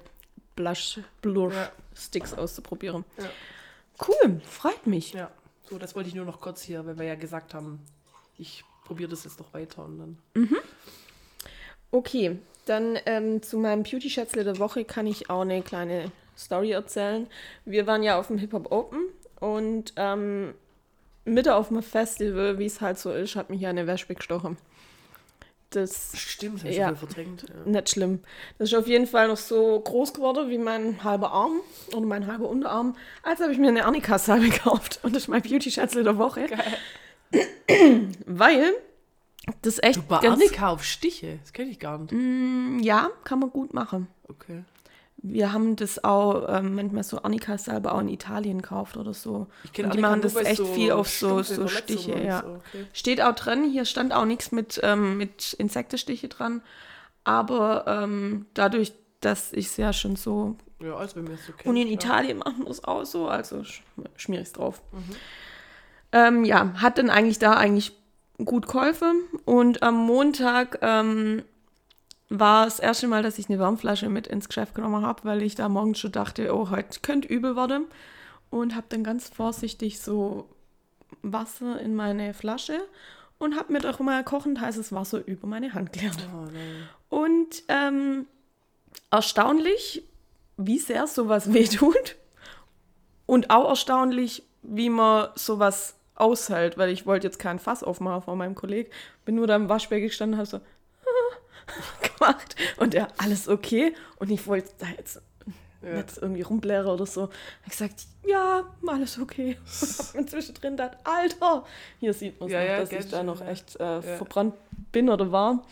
[0.57, 1.55] Blush, Blush.
[1.97, 3.05] Sticks auszuprobieren.
[4.07, 5.13] Cool, freut mich.
[5.13, 5.31] Ja,
[5.71, 7.81] so, das wollte ich nur noch kurz hier, weil wir ja gesagt haben,
[8.37, 9.99] ich probiere das jetzt noch weiter und
[10.35, 10.49] dann.
[11.91, 17.27] Okay, dann ähm, zu meinem Beauty-Schätzle der Woche kann ich auch eine kleine Story erzählen.
[17.65, 19.01] Wir waren ja auf dem Hip-Hop Open
[19.41, 20.55] und ähm,
[21.25, 24.57] Mitte auf dem Festival, wie es halt so ist, hat mich ja eine Wespe gestochen.
[25.71, 26.95] Das Stimmt, das Ja.
[26.95, 27.47] verdrängt.
[27.49, 27.71] Ja.
[27.71, 28.21] nicht schlimm.
[28.59, 31.61] Das ist auf jeden Fall noch so groß geworden wie mein halber Arm
[31.93, 32.95] oder mein halber Unterarm.
[33.25, 36.47] Als habe ich mir eine Arnika-Salbe gekauft und das ist mein Beauty-Schätzle der Woche.
[38.27, 38.73] Weil
[39.63, 40.43] das echt Du bei ganz...
[40.63, 42.85] Auf Stiche, das kenne ich gar nicht.
[42.85, 44.07] Ja, kann man gut machen.
[44.29, 44.63] Okay.
[45.27, 49.47] Wir haben das auch ähm, manchmal so Annika-Salbe auch in Italien gekauft oder so.
[49.65, 52.43] Ich kenn Und die Annika machen das echt so viel auf so, so Stiche, ja.
[52.43, 52.87] so, okay.
[52.93, 56.61] Steht auch drin, hier stand auch nichts mit, ähm, mit Insektenstiche dran.
[57.25, 60.57] Aber ähm, dadurch, dass ich es ja schon so.
[60.83, 61.71] Ja, als wenn wir es so kennen.
[61.71, 61.95] Und in ja.
[61.95, 63.83] Italien machen wir es auch so, also sch
[64.17, 64.83] schmier ich es drauf.
[64.93, 65.17] Mhm.
[66.13, 67.97] Ähm, ja, hat dann eigentlich da eigentlich
[68.45, 69.23] gut geholfen.
[69.47, 71.45] Und am Montag ähm,
[72.31, 75.55] war das erste Mal, dass ich eine Wärmflasche mit ins Geschäft genommen habe, weil ich
[75.55, 77.87] da morgens schon dachte, oh, heute könnte übel werden.
[78.51, 80.49] Und habe dann ganz vorsichtig so
[81.23, 82.79] Wasser in meine Flasche
[83.39, 86.29] und habe mir doch mal kochend heißes Wasser über meine Hand geleert.
[87.11, 87.17] Oh.
[87.17, 88.27] Und ähm,
[89.11, 90.05] erstaunlich,
[90.57, 92.17] wie sehr sowas wehtut.
[93.27, 98.37] Und auch erstaunlich, wie man sowas aushält, weil ich wollte jetzt kein Fass aufmachen vor
[98.37, 98.91] meinem Kollegen.
[99.25, 100.61] Bin nur da im Waschbecken gestanden, habe so
[102.19, 102.57] gemacht.
[102.79, 103.95] Und er, alles okay.
[104.19, 105.21] Und ich wollte da jetzt
[105.83, 105.95] Ja.
[105.97, 107.29] nicht irgendwie rumblären oder so.
[107.65, 109.57] Ich gesagt, ja, alles okay.
[109.81, 111.65] Und hab mir zwischendrin gedacht, Alter,
[112.01, 114.55] hier sieht man Ja, noch, ja, dass ich da noch echt äh, verbrannt
[114.93, 115.63] bin oder war.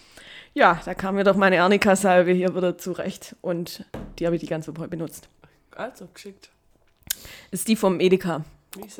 [0.54, 3.36] Ja, da kam mir doch meine Arnika-Salbe hier wieder zurecht.
[3.40, 3.86] Und
[4.18, 5.28] die habe ich die ganze Woche benutzt.
[5.74, 6.50] Also, geschickt.
[7.50, 8.44] Ist die vom Edeka.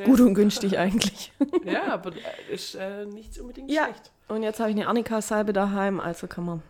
[0.05, 1.33] Gut und günstig eigentlich.
[1.65, 3.85] Ja, aber äh, ist äh, nicht unbedingt Ja.
[3.85, 4.11] schlecht.
[4.29, 6.63] Und jetzt habe ich eine Arnika-Salbe daheim, also kann man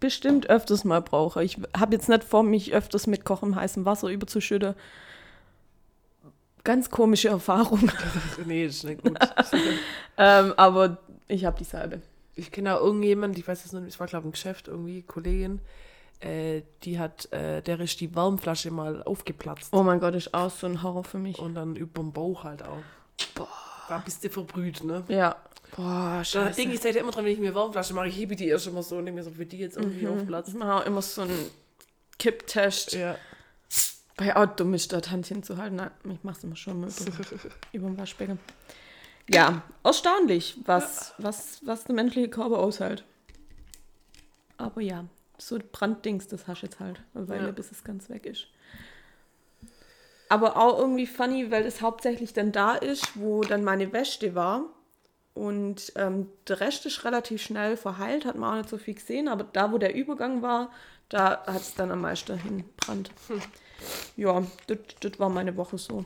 [0.00, 1.42] bestimmt öfters mal brauchen.
[1.42, 4.74] Ich habe jetzt nicht vor, mich öfters mit kochendem heißem Wasser überzuschütten.
[6.64, 7.90] Ganz komische Erfahrung.
[8.46, 9.18] nee, ist nicht gut.
[10.16, 12.00] ähm, aber ich habe die Salbe.
[12.36, 15.02] ich kenne auch irgendjemand, ich weiß es nicht, es war glaube ich ein Geschäft irgendwie,
[15.02, 15.60] Kollegin,
[16.22, 19.68] äh, die hat, äh, der ist die Wärmflasche mal aufgeplatzt.
[19.72, 21.38] Oh mein Gott, ist auch so ein Horror für mich.
[21.38, 22.82] Und dann über den Bauch halt auch.
[23.34, 23.48] Boah.
[23.88, 25.04] Da bist du verbrüht, ne?
[25.08, 25.36] Ja.
[25.76, 26.56] Boah, Da scheiße.
[26.56, 28.82] denke ich seitdem immer dran, wenn ich mir Wärmflasche mache, ich hebe die erst immer
[28.82, 30.50] so und denke mir so, für die jetzt irgendwie aufplatzt.
[30.50, 31.50] Ich mache auch immer so einen
[32.18, 32.92] Kipptest.
[32.92, 33.16] Ja.
[34.16, 35.76] Bei auch dumm ist, das Hand hinzuhalten.
[35.76, 37.08] Nein, ich mache es immer schon möglich.
[37.72, 38.38] über dem Waschbecken.
[39.32, 43.04] Ja, erstaunlich, was, was, was der menschliche Körper aushält.
[44.58, 45.04] Aber ja,
[45.46, 47.52] so Branddings, das hast du jetzt halt eine Weile, Ja.
[47.52, 48.46] bis es ganz weg ist.
[50.28, 54.64] Aber auch irgendwie funny, weil es hauptsächlich dann da ist, wo dann meine Wäsche war.
[55.34, 59.28] Und ähm, der Rest ist relativ schnell verheilt, hat man auch nicht so viel gesehen.
[59.28, 60.70] Aber da, wo der Übergang war,
[61.08, 63.10] da hat es dann am meisten hinbrannt.
[64.16, 66.04] Ja, das das war meine Woche so.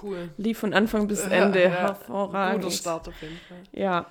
[0.00, 0.30] Cool.
[0.36, 1.64] Lief von Anfang bis Ende.
[1.64, 2.62] Ja, Hervorragend.
[2.62, 3.58] Guter Start auf jeden Fall.
[3.72, 4.06] Ja.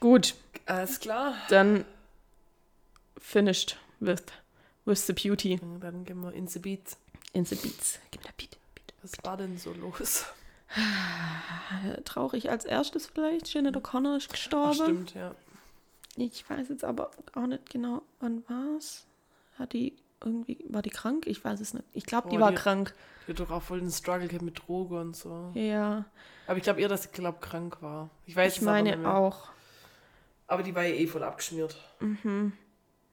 [0.00, 1.34] Gut, Alles klar.
[1.50, 1.84] dann
[3.20, 4.22] finished with,
[4.84, 6.96] with the beauty Und dann gehen wir in the Beats.
[7.32, 7.98] in the beats.
[8.10, 8.56] gib mir Beat.
[8.74, 8.94] Beat.
[9.02, 10.24] Was war denn so los?
[12.04, 13.52] Traurig als erstes vielleicht.
[13.52, 14.74] Janet O'Connor ist Ach, gestorben.
[14.74, 15.34] stimmt, ja.
[16.16, 19.06] Ich weiß jetzt aber auch nicht genau, wann war's.
[19.58, 21.26] Hat die irgendwie, war die krank?
[21.26, 21.84] Ich weiß es nicht.
[21.94, 22.92] Ich glaube, die war die- krank.
[23.26, 25.50] Die hat doch auch voll den Struggle gehabt mit Droge und so.
[25.54, 26.06] Ja,
[26.46, 28.08] Aber ich glaube eher, dass sie glaub, krank war.
[28.26, 29.50] Ich weiß ich meine auch.
[30.46, 31.76] Aber die war ja eh voll abgeschmiert.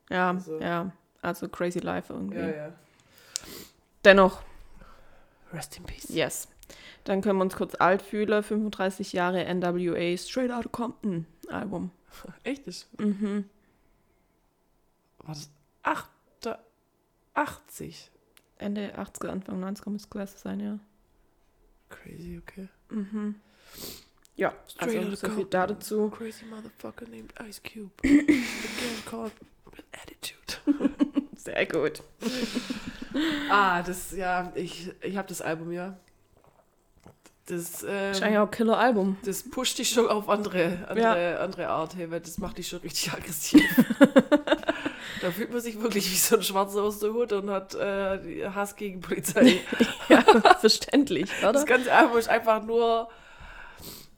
[0.09, 0.91] Ja, Also- ja.
[1.21, 2.37] Also crazy life irgendwie.
[2.37, 2.73] Ja, ja.
[4.03, 4.43] Dennoch,
[5.51, 6.09] Rest in peace.
[6.09, 6.47] yes.
[7.03, 8.41] Dann können wir uns kurz alt fühlen.
[8.43, 11.91] 35 Jahre NWA Straight Outta Compton Album.
[12.43, 12.67] Echt?
[12.67, 13.45] Das Mhm.
[15.25, 15.49] das
[15.83, 16.09] 8,
[17.33, 18.11] 80.
[18.57, 20.79] Ende 80er, Anfang 90er muss Klasse sein, ja.
[21.89, 22.67] Crazy, okay.
[24.35, 26.09] Ja, Straight also so viel dazu.
[26.09, 27.91] Crazy motherfucker named Ice Cube.
[28.03, 29.33] Girl called
[29.91, 30.91] attitude.
[31.35, 32.01] Sehr gut.
[33.49, 35.97] Ah, das, ja, ich, ich habe das Album, ja.
[37.47, 39.17] Das, Wahrscheinlich ähm, auch Killer-Album.
[39.23, 42.79] das pusht dich schon auf andere, andere, andere Art, hey, weil das macht dich schon
[42.79, 43.61] richtig aggressiv.
[45.21, 48.49] da fühlt man sich wirklich wie so ein Schwarzer aus der Hut und hat äh,
[48.49, 49.59] Hass gegen Polizei.
[50.09, 50.21] ja,
[50.59, 51.53] verständlich, oder?
[51.53, 53.09] Das ganze Album ist einfach nur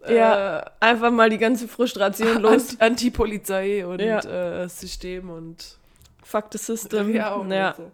[0.07, 2.71] Ja, einfach mal die ganze Frustration äh, los.
[2.71, 4.19] Ant- Anti-Polizei und Ja.
[4.63, 5.77] äh, System und
[6.23, 7.13] Fuck the system.
[7.13, 7.73] ja, und ja.
[7.75, 7.91] so.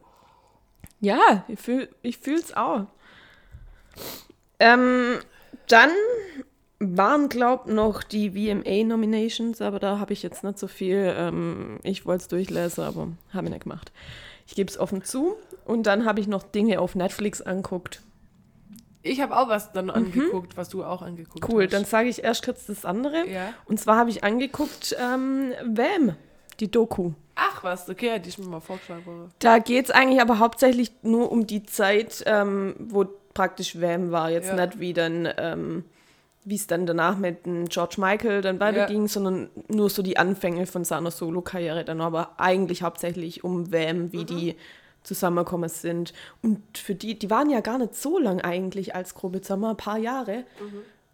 [1.02, 2.86] Ja, ich, fühl, ich fühl's auch.
[4.60, 5.20] Ähm,
[5.68, 5.90] dann
[6.80, 11.14] waren, glaub noch die VMA-Nominations, aber da habe ich jetzt nicht so viel.
[11.18, 13.92] Ähm, ich wollte es durchlesen, aber habe ich nicht gemacht.
[14.48, 15.36] Ich gebe es offen zu.
[15.66, 18.02] Und dann habe ich noch Dinge auf Netflix anguckt.
[19.04, 21.74] Ich habe auch was dann angeguckt, was du auch angeguckt Cool, hast.
[21.74, 23.28] dann sage ich erst kurz das andere.
[23.28, 23.54] Ja.
[23.66, 26.16] Und zwar habe ich angeguckt ähm, Wham,
[26.60, 27.12] die Doku.
[27.36, 29.32] Ach was, okay, die ist mir mal vorgeschlagen worden.
[29.40, 34.30] Da geht es eigentlich aber hauptsächlich nur um die Zeit, ähm, wo praktisch Wham war.
[34.30, 34.66] Jetzt Ja.
[34.66, 35.84] nicht wie dann, ähm,
[36.46, 37.40] wie es dann danach mit
[37.70, 42.84] George Michael dann weiterging, sondern nur so die Anfänge von seiner Solo-Karriere dann aber eigentlich
[42.84, 44.56] hauptsächlich um Wham, wie die
[45.04, 46.14] zusammengekommen sind.
[46.42, 49.78] Und für die, die waren ja gar nicht so lang eigentlich als Gruppe, wir ein
[49.78, 50.46] paar Jahre.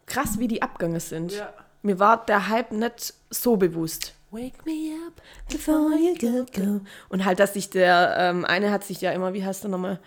[0.05, 1.33] Krass, wie die abgegangen sind.
[1.33, 1.53] Ja.
[1.81, 4.13] Mir war der Hype nicht so bewusst.
[4.31, 5.21] Wake me up.
[5.51, 6.81] Before you go, go.
[7.09, 9.99] Und halt, dass sich der ähm, eine hat sich ja immer, wie heißt der nochmal?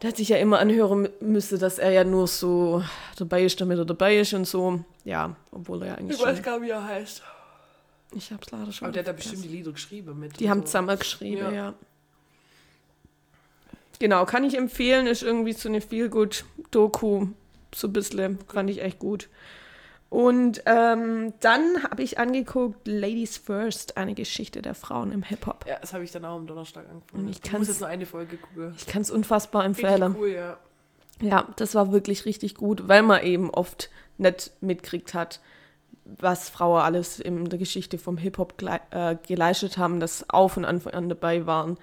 [0.00, 2.82] Der hat sich ja immer anhören mü- müsste, dass er ja nur so
[3.16, 4.84] dabei ist, damit er dabei ist und so.
[5.04, 7.22] Ja, obwohl er ja eigentlich Ich weiß gar nicht, wie er heißt.
[8.14, 8.86] Ich hab's leider schon.
[8.86, 10.38] Aber der hat da bestimmt die Lieder geschrieben mit.
[10.40, 10.66] Die haben so.
[10.66, 11.50] zusammen geschrieben, Ja.
[11.50, 11.74] ja.
[13.98, 15.06] Genau, kann ich empfehlen.
[15.06, 17.28] Ist irgendwie so eine viel gut Doku.
[17.74, 18.38] So ein bisschen.
[18.48, 19.28] Fand ich echt gut.
[20.10, 25.66] Und ähm, dann habe ich angeguckt Ladies First, eine Geschichte der Frauen im Hip-Hop.
[25.68, 27.24] Ja, das habe ich dann auch am Donnerstag angefangen.
[27.24, 28.74] Und ich ich muss jetzt nur eine Folge gucken.
[28.78, 30.16] Ich kann es unfassbar empfehlen.
[30.18, 30.56] cool, ja.
[31.20, 35.40] Ja, das war wirklich richtig gut, weil man eben oft nicht mitkriegt hat,
[36.04, 38.54] was Frauen alles in der Geschichte vom Hip-Hop
[38.90, 41.76] äh, geleistet haben, dass auch von Anfang an dabei waren,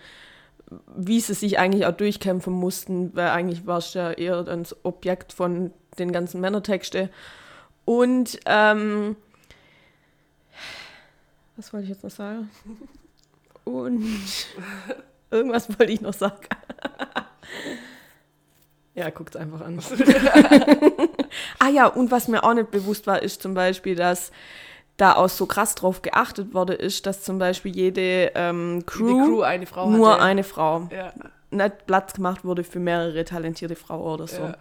[0.95, 5.33] wie sie sich eigentlich auch durchkämpfen mussten, weil eigentlich war es ja eher das Objekt
[5.33, 7.09] von den ganzen Männertexte.
[7.85, 9.15] Und ähm,
[11.55, 12.49] was wollte ich jetzt noch sagen?
[13.63, 14.05] Und
[15.31, 16.37] irgendwas wollte ich noch sagen.
[18.95, 19.77] Ja, guckt einfach an.
[21.59, 24.31] ah ja, und was mir auch nicht bewusst war, ist zum Beispiel, dass
[24.97, 29.41] da auch so krass drauf geachtet worden ist, dass zum Beispiel jede ähm, Crew, Crew
[29.41, 30.21] eine Frau nur hatte.
[30.23, 31.13] eine Frau, Ja,
[31.51, 34.41] nicht Platz gemacht wurde für mehrere talentierte Frauen oder so.
[34.41, 34.57] Ja.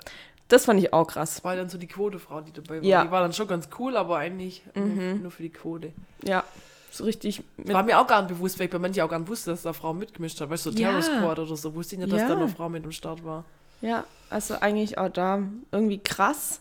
[0.49, 1.43] Das fand ich auch krass.
[1.43, 2.85] war dann so die Quotefrau, die dabei war.
[2.85, 3.05] Ja.
[3.05, 5.93] Die war dann schon ganz cool, aber eigentlich nur, nur für die Quote.
[6.23, 6.45] Ja,
[6.91, 9.29] so richtig War mir auch gar nicht bewusst, weil ich bei manchen auch gar nicht
[9.29, 10.51] wusste, dass da Frau mitgemischt hat.
[10.51, 10.77] Weißt du, so.
[10.77, 13.45] Terror Squad oder so, wusste ich nicht, dass da eine Frau mit am Start war.
[13.81, 15.41] Ja, also eigentlich auch da
[15.73, 16.61] irgendwie krass.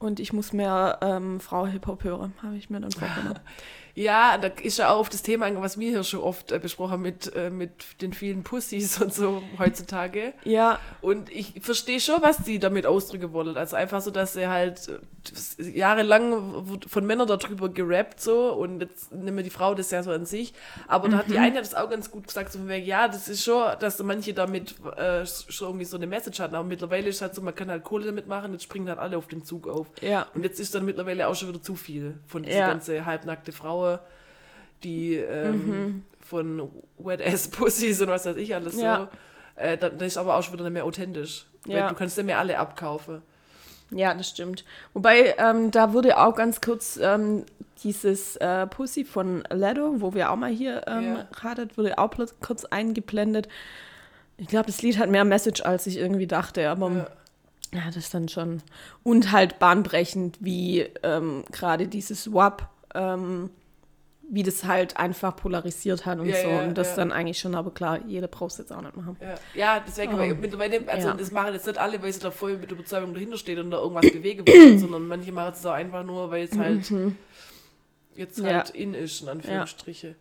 [0.00, 3.38] Und ich muss mehr ähm, Frau Hip-Hop hören, habe ich mir dann vorgenommen.
[3.94, 6.92] Ja, da ist ja auch auf das Thema, was wir hier schon oft äh, besprochen
[6.92, 10.32] haben mit, äh, mit den vielen Pussys und so heutzutage.
[10.44, 13.56] ja, Und ich verstehe schon, was die damit ausdrücken wollen.
[13.56, 19.12] Also einfach so, dass sie halt äh, jahrelang von Männern darüber gerappt so und jetzt
[19.12, 20.54] nehmen wir die Frau das ja so an sich.
[20.86, 23.28] Aber da hat die eine das auch ganz gut gesagt, so von wegen, ja, das
[23.28, 26.54] ist schon, dass manche damit äh, schon irgendwie so eine Message hatten.
[26.54, 29.16] Aber mittlerweile ist halt so, man kann halt Kohle damit machen, jetzt springen halt alle
[29.18, 29.86] auf den Zug auf.
[30.00, 30.26] ja.
[30.34, 32.68] Und jetzt ist dann mittlerweile auch schon wieder zu viel von dieser Ja.
[32.68, 33.89] ganze halbnackte Frau,
[34.84, 36.04] die ähm, Mhm.
[36.20, 39.08] von Wet Ass Pussies und was weiß ich alles Ja.
[39.56, 39.62] so.
[39.62, 41.46] Äh, dann, ist aber auch schon wieder nicht mehr authentisch.
[41.66, 41.88] Ja.
[41.90, 43.20] du kannst ja mehr alle abkaufen.
[43.90, 44.64] Ja, das stimmt.
[44.94, 47.44] Wobei, ähm, da wurde auch ganz kurz ähm,
[47.82, 51.28] dieses äh, Pussy von Ledo, wo wir auch mal hier ähm, Ja.
[51.42, 52.10] ratet, wurde auch
[52.40, 53.48] kurz eingeblendet.
[54.38, 57.06] Ich glaube, das Lied hat mehr Message, als ich irgendwie dachte, aber Ja.
[57.74, 58.62] ja, das ist dann schon.
[59.02, 63.50] Und halt bahnbrechend, wie ähm, gerade dieses WAP, ähm,
[64.32, 66.48] wie das halt einfach polarisiert hat und Ja, so.
[66.48, 66.96] ja, und das ja.
[66.96, 69.16] dann eigentlich schon, aber klar, jeder braucht es jetzt auch nicht machen.
[69.20, 70.18] Ja, ja deswegen, Oh.
[70.18, 71.14] aber mittlerweile, also Ja.
[71.14, 73.78] das machen jetzt nicht alle, weil sie da voll mit Überzeugung dahinter steht und da
[73.78, 76.90] irgendwas bewegen wollen, sondern manche machen es auch einfach nur, weil es halt
[78.14, 78.44] jetzt Mhm.
[78.44, 78.54] Ja.
[78.58, 80.14] halt in ist, in Anführungsstriche.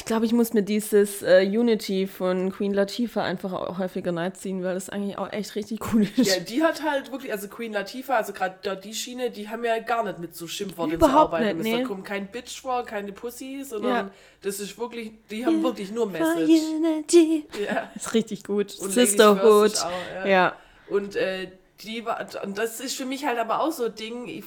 [0.00, 4.64] Ich glaube, ich muss mir dieses äh, Unity von Queen Latifah einfach auch häufiger reinziehen,
[4.64, 6.26] weil das eigentlich auch echt richtig cool ist.
[6.26, 9.62] Ja, die hat halt wirklich, also Queen Latifah, also gerade da die Schiene, die haben
[9.62, 11.58] ja gar nicht mit so Schimpfworten Überhaupt zu arbeiten.
[11.58, 11.82] nicht, nee.
[11.82, 14.10] Da kommt kein Bitch vor, keine Pussy, sondern Ja.
[14.40, 16.48] das ist wirklich, die haben wirklich nur Message.
[16.48, 17.46] Unity.
[17.62, 17.90] Ja.
[17.94, 18.74] ist richtig gut.
[18.80, 19.84] Und Sisterhood.
[19.84, 19.90] Auch,
[20.24, 20.26] ja.
[20.26, 20.56] ja.
[20.88, 24.26] Und äh, die war, und das ist für mich halt aber auch so ein Ding,
[24.28, 24.44] ich,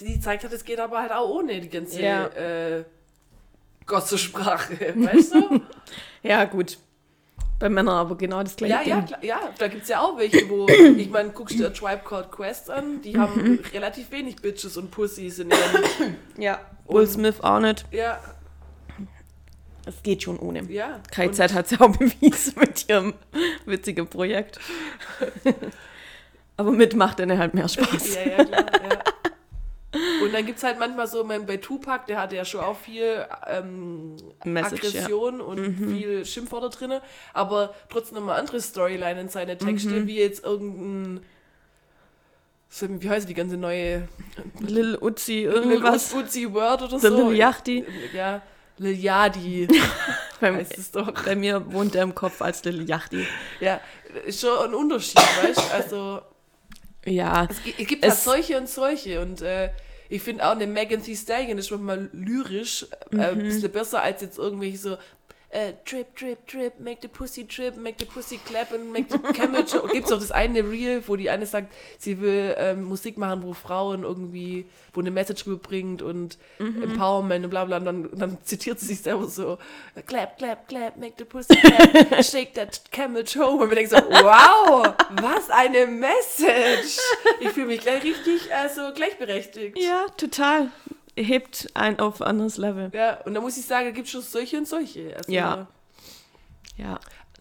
[0.00, 2.26] die zeigt hat, es geht aber halt auch ohne die ganze Ja.
[2.26, 2.84] äh,
[3.88, 5.60] Gossesprache, weißt du?
[6.22, 6.78] Ja, gut.
[7.58, 9.06] Bei Männern aber genau das gleiche ja, ja, Ding.
[9.06, 12.02] klar, ja, da gibt es ja auch welche, wo, ich meine, guckst du dir Tribe
[12.08, 13.20] Called Quest an, die Mhm.
[13.20, 16.60] haben relativ wenig Bitches und Pussies in ihren, Ja.
[16.86, 17.84] Will Smith auch nicht.
[17.90, 18.20] ja,
[19.86, 20.62] Es geht schon ohne.
[20.70, 21.00] ja.
[21.10, 23.14] KZ hat es ja auch bewiesen mit ihrem
[23.66, 24.60] witzigen Projekt.
[26.56, 28.14] aber mit macht dann halt mehr Spaß.
[28.14, 28.98] Ja, ja, klar, ja.
[30.22, 32.76] Und dann gibt es halt manchmal so, mein- bei Tupac, der hatte ja schon auch
[32.76, 35.00] viel ähm, Message, ja.
[35.00, 37.00] Aggression und viel Schimpfwörter drin,
[37.32, 41.24] aber trotzdem nochmal andere Storyline in seine Texte, wie jetzt irgendein,
[42.68, 44.08] so, wie heißt die ganze neue
[44.60, 46.12] Lil Uzi, Lil irgendwas.
[46.12, 47.30] Uzi Word oder Der so?
[47.30, 47.84] Lil Yachty.
[48.12, 48.42] Ja,
[48.76, 49.68] Lil Yadi
[50.40, 50.64] Bei,
[51.24, 53.26] bei mir wohnt er im Kopf als Lil Yachty.
[53.60, 53.80] Ja,
[54.26, 55.74] ist schon ein Unterschied, weißt du?
[55.74, 56.20] Also,
[57.10, 59.70] Ja, Es es gibt halt Es- solche und solche und äh,
[60.10, 64.22] ich finde auch eine Megan Thee Stallion ist manchmal lyrisch äh, ein bisschen besser als
[64.22, 64.96] jetzt irgendwelche so
[65.50, 69.18] äh, Trip, Trip, Trip, make the pussy trip, make the pussy clap and make the
[69.18, 69.90] camel jump.
[69.92, 73.54] Gibt's auch das eine Reel, wo die eine sagt, sie will ähm, Musik machen, wo
[73.54, 78.78] Frauen irgendwie, wo eine Message rüberbringt und Empowerment und bla bla und dann, dann zitiert
[78.78, 79.58] sie sich selber so
[80.06, 83.96] clap, clap, clap, make the pussy clap, shake that camel toe und man denkt so,
[83.96, 86.98] wow, was eine Message.
[87.40, 89.78] Ich fühle mich gleich richtig also gleichberechtigt.
[89.78, 90.70] ja, total.
[91.22, 92.90] Hebt ein auf ein anderes Level.
[92.94, 95.16] Ja, und da muss ich sagen, da gibt es schon solche und solche.
[95.16, 95.66] Also, Ja.
[96.76, 96.98] Ja.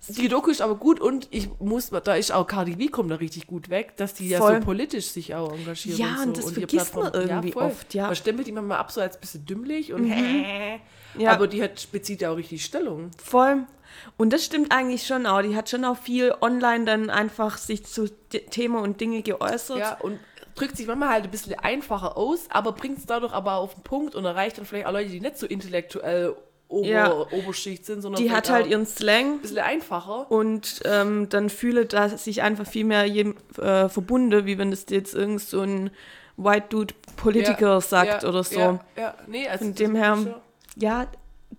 [0.10, 3.16] Die Doku ist aber gut und ich muss, da ist auch Cardi B kommt da
[3.16, 4.56] richtig gut weg, dass die ja Voll.
[4.56, 6.42] so politisch sich auch engagiert Ja, und und so.
[6.44, 7.64] das ihre vergisst man irgendwie voll.
[7.64, 8.04] oft, ja.
[8.04, 8.08] Mhm.
[8.08, 10.08] Man stempelt die manchmal ab so als ein bisschen dümmlich und
[11.18, 11.32] Ja.
[11.32, 13.12] aber die hat bezieht ja auch richtig Stellung.
[13.22, 13.64] Voll.
[14.16, 15.42] Und das stimmt eigentlich schon auch.
[15.42, 19.78] Die hat schon auch viel online dann einfach sich zu Themen und Dinge geäußert.
[19.80, 20.20] Ja, und
[20.58, 23.84] drückt sich manchmal halt ein bisschen einfacher aus, aber bringt es dadurch aber auf den
[23.84, 26.36] Punkt und erreicht dann vielleicht auch Leute, die nicht so intellektuell
[26.70, 27.12] Ober Ja.
[27.32, 30.30] Oberschicht sind, sondern Die hat halt ihren Slang ein bisschen einfacher.
[30.30, 34.86] und ähm, dann fühle da sich einfach viel mehr jem, äh, verbunden, wie wenn das
[34.90, 35.92] jetzt irgend so ein
[36.36, 38.60] White Dude Politiker Ja, sagt ja, oder so.
[38.60, 39.16] Ja, Ja, ja.
[39.28, 41.08] nee, also Von dem her- schon-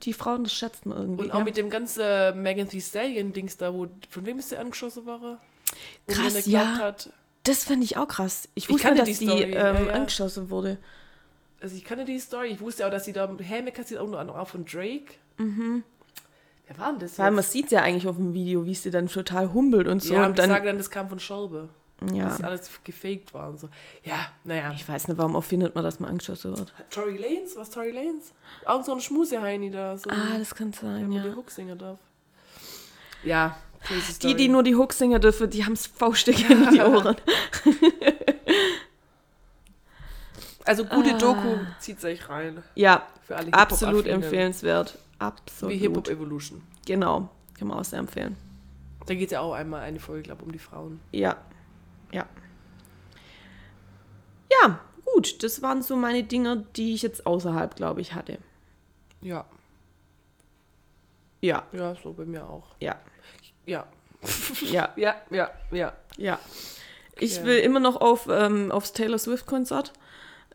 [0.02, 1.24] die Frauen, das schätzt man irgendwie.
[1.24, 1.44] Und auch ja.
[1.44, 5.40] mit dem ganzen Megan Thee Stallion-Dings da, wo, von wem ist der angeschossen war?
[6.06, 6.76] Krass, ja.
[6.78, 7.10] Hat.
[7.48, 8.48] Das fand ich auch krass.
[8.54, 9.92] Ich Ich wusste kannte nicht, dass die die, Story, ähm, ja, ja.
[9.92, 10.78] angeschossen wurde.
[11.60, 14.38] Also ich kannte die Story, ich wusste auch, dass sie da Helme kassiert, unter anderem
[14.38, 15.14] auch von Drake.
[15.38, 15.82] Mhm.
[16.66, 17.52] Wer war denn das Weil man jetzt?
[17.52, 20.14] sieht ja eigentlich auf dem Video, wie sie dann total humpelt und so.
[20.14, 21.68] ja, und und die dann, sagen dann, das kam von Scholbe.
[22.12, 22.24] ja.
[22.28, 23.68] Dass alles gefaked war und so.
[24.04, 24.70] Ja, naja.
[24.74, 26.72] Ich weiß nicht, warum erfindet man, dass man angeschossen wird.
[26.90, 27.56] Tory Lanes?
[27.56, 28.32] Was Tory Lanes?
[28.66, 29.96] Auch so ein Schmuseheini da.
[29.96, 31.22] So Ah, das kann der sein, ja.
[31.22, 31.98] den Hook singen darf.
[33.24, 33.56] Ja,
[34.22, 37.16] Die, die nur die Hooks singen dürfen, die haben es faustdick in die Ohren.
[40.64, 41.18] Also gute Ah.
[41.18, 42.62] Doku, zieht euch rein.
[42.74, 43.06] Ja,
[43.52, 44.98] absolut empfehlenswert.
[45.18, 45.74] Absolut.
[45.74, 46.62] Wie Hip-Hop Evolution.
[46.86, 48.36] Genau, kann man auch sehr empfehlen.
[49.06, 51.00] Da geht es ja auch einmal eine Folge, glaube um die Frauen.
[51.12, 51.36] Ja,
[52.12, 52.26] ja.
[54.62, 58.38] Ja, gut, das waren so meine Dinge, die ich jetzt außerhalb, glaube ich, hatte.
[59.22, 59.46] Ja,
[61.40, 62.74] Ja, ja, so bei mir auch.
[62.80, 62.96] ja,
[63.68, 63.86] Ja,
[64.70, 65.92] ja, ja, ja, ja.
[66.16, 66.38] ja.
[67.20, 67.46] Ich Okay.
[67.46, 69.92] will immer noch auf, ähm, aufs Taylor Swift-Konzert.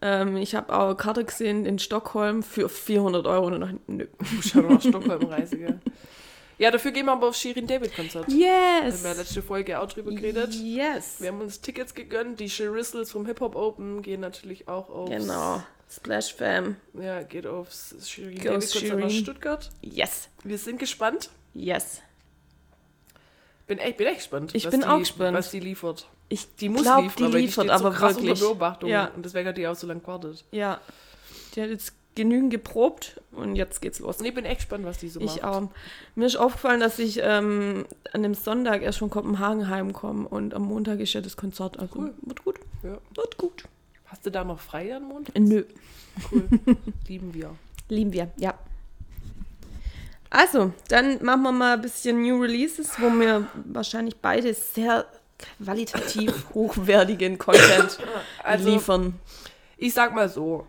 [0.02, 3.48] Ähm, ich habe auch Karte gesehen in Stockholm für 400 Euro.
[3.48, 4.08] Und dann, nö.
[4.20, 5.80] Du musst ja nach gell?
[6.58, 8.28] Ja, dafür gehen wir aber aufs Shirin David Konzert.
[8.28, 8.98] Wir Yes!
[9.00, 10.54] haben ja letzte Folge auch drüber geredet.
[10.54, 11.16] Yes!
[11.20, 12.40] Wir haben uns Tickets gegönnt.
[12.40, 15.12] Die Shirissels vom Hip Hop Open gehen natürlich auch aufs.
[15.12, 15.64] Genau.
[15.90, 16.78] Splash Fam.
[16.94, 19.24] Ja, geht aufs Shirin Goes David Konzert nach Shirin.
[19.24, 19.70] Stuttgart.
[19.82, 20.30] Yes.
[20.44, 21.30] Wir sind gespannt.
[21.54, 22.02] Yes.
[23.76, 24.52] Bin echt, bin echt gespannt.
[24.54, 25.38] Ich was bin die, auch gespannt.
[25.38, 26.08] Was die liefert.
[26.30, 28.32] Ich Die muss glaub, liefern, die aber liefert die steht so aber krass wirklich.
[28.32, 28.90] unter Beobachtung.
[28.90, 29.12] Ja.
[29.16, 30.44] Und deswegen hat die auch so lange gewartet.
[30.52, 30.80] Ja.
[31.56, 34.20] Die hat jetzt genügend geprobt und jetzt geht's los.
[34.20, 35.36] Und ich bin echt gespannt, was die so macht.
[35.38, 35.70] Ich auch.
[36.16, 40.64] Mir ist aufgefallen, dass ich ähm, an dem Sonntag erst von Kopenhagen heimkomme und am
[40.64, 41.80] Montag ist ja das Konzert.
[41.80, 42.14] Also Cool.
[42.22, 42.60] wird gut.
[42.84, 42.98] Ja.
[43.16, 43.64] Wird gut.
[44.06, 45.36] Hast du da noch frei am Montag?
[45.40, 45.64] Nö.
[46.32, 46.48] Cool.
[47.08, 47.56] Lieben wir.
[47.90, 48.54] Lieben wir, ja.
[50.34, 55.06] Also, dann machen wir mal ein bisschen New Releases, wo wir wahrscheinlich beide sehr
[55.64, 58.00] qualitativ hochwertigen Content
[58.44, 59.14] Also, liefern.
[59.78, 60.66] ich sag mal so.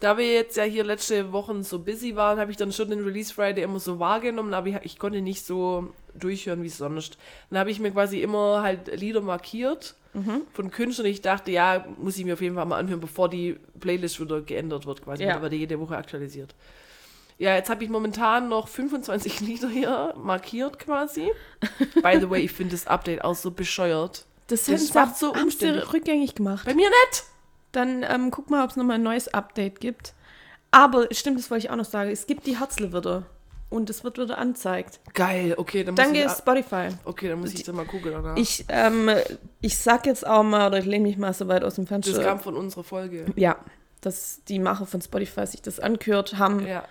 [0.00, 3.04] Da wir jetzt ja hier letzte Wochen so busy waren, habe ich dann schon den
[3.04, 7.16] Release Friday immer so wahrgenommen, aber ich, ich konnte nicht so durchhören wie sonst.
[7.48, 9.94] Dann habe ich mir quasi immer halt Lieder markiert
[10.54, 11.06] von Künstlern.
[11.06, 14.40] Ich dachte, ja, muss ich mir auf jeden Fall mal anhören, bevor die Playlist wieder
[14.40, 15.22] geändert wird, quasi.
[15.22, 15.36] Ja.
[15.36, 15.42] Ja.
[15.42, 16.54] Wird jede Woche aktualisiert.
[17.38, 21.30] Ja, jetzt habe ich momentan noch 25 Lieder hier markiert quasi.
[22.02, 24.24] By the way, ich finde das Update auch so bescheuert.
[24.48, 25.92] Das, Das macht so umständlich.
[25.92, 26.64] rückgängig gemacht.
[26.64, 27.24] Bei mir nicht!
[27.72, 30.14] Dann ähm, guck mal, ob es nochmal ein neues Update gibt.
[30.70, 32.10] Aber stimmt, das wollte ich auch noch sagen.
[32.10, 33.24] Es gibt die Herzle wieder.
[33.68, 35.00] Und es wird wieder angezeigt.
[35.12, 36.30] Geil, okay, dann muss Danke, ich...
[36.30, 36.88] Spotify.
[37.04, 38.36] Okay, dann muss ich dann mal gucken danach.
[38.36, 39.10] Ich, ähm,
[39.60, 41.88] ich sag jetzt auch mal, oder ich lehne mich mal so weit aus dem das
[41.88, 42.22] Fenster.
[42.22, 43.26] kam von unserer Folge.
[43.34, 43.56] Ja,
[44.02, 46.84] dass die Macher von Spotify sich das angehört haben, Ja.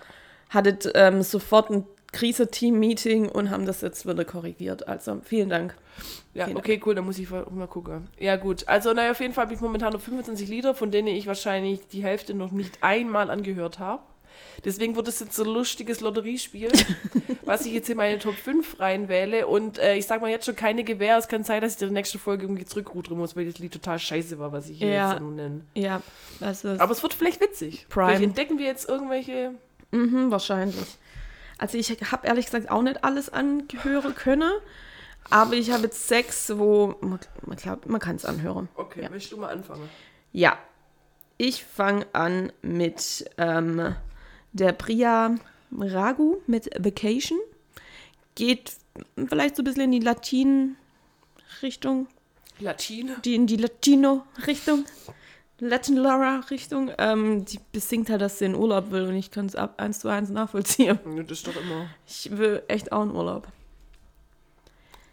[0.50, 4.88] Hattet ähm, sofort ein Krise-Team-Meeting und haben das jetzt wieder korrigiert.
[4.88, 5.76] Also vielen Dank.
[6.34, 8.08] Ja, Vielen okay, cool, dann muss ich mal gucken.
[8.18, 8.68] Ja, gut.
[8.68, 11.86] Also, naja, auf jeden Fall habe ich momentan noch 25 Lieder, von denen ich wahrscheinlich
[11.88, 14.02] die Hälfte noch nicht einmal angehört habe.
[14.64, 16.70] Deswegen wird es jetzt so ein lustiges Lotteriespiel,
[17.46, 19.46] was ich jetzt in meine Top 5 reinwähle.
[19.46, 21.16] Und äh, ich sag mal jetzt schon keine Gewähr.
[21.16, 23.72] Es kann sein, dass ich in der nächsten Folge irgendwie zurückrudern muss, weil das Lied
[23.72, 25.12] total scheiße war, was ich hier Ja.
[25.12, 25.62] jetzt nenne.
[25.74, 26.02] Ja,
[26.40, 27.86] also Aber es wird vielleicht witzig.
[27.88, 28.08] Prime.
[28.08, 29.52] Vielleicht entdecken wir jetzt irgendwelche.
[29.96, 30.96] Mhm, wahrscheinlich.
[31.58, 34.50] Also ich habe ehrlich gesagt auch nicht alles angehören können,
[35.30, 38.68] aber ich habe jetzt sechs, wo man, man glaubt, man kann es anhören.
[38.74, 39.10] Okay, Ja.
[39.10, 39.88] möchtest du mal anfangen?
[40.32, 40.58] Ja,
[41.38, 43.94] ich fange an mit ähm,
[44.52, 45.34] der Priya
[45.76, 47.38] Ragu mit Vacation.
[48.34, 48.72] Geht
[49.28, 52.06] vielleicht so ein bisschen in die Latin-Richtung,
[52.60, 53.16] Latine.
[53.24, 54.84] die in die Latino-Richtung,
[55.58, 56.92] Latin Laura-Richtung.
[56.98, 60.00] Ähm, die besingt halt, dass sie in Urlaub will und ich kann es ab eins
[60.00, 60.98] zu eins nachvollziehen.
[61.16, 61.88] Ja, Das ist doch immer.
[62.06, 63.48] Ich will echt auch in Urlaub.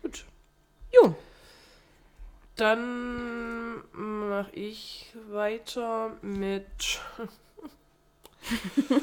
[0.01, 0.25] Gut.
[0.93, 1.15] Jo,
[2.57, 6.99] Dann mache ich weiter mit.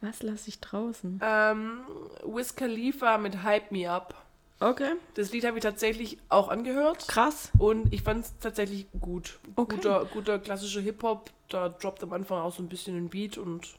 [0.00, 1.20] was lasse ich draußen?
[1.22, 1.80] Ähm,
[2.24, 4.14] Wiz Khalifa mit Hype Me Up.
[4.60, 7.06] Okay, Das Lied habe ich tatsächlich auch angehört.
[7.06, 7.52] krass.
[7.58, 9.38] Und ich fand es tatsächlich gut.
[9.54, 9.76] Okay.
[9.76, 11.30] Guter, guter klassischer Hip-Hop.
[11.48, 13.76] Da droppt am Anfang auch so ein bisschen ein Beat und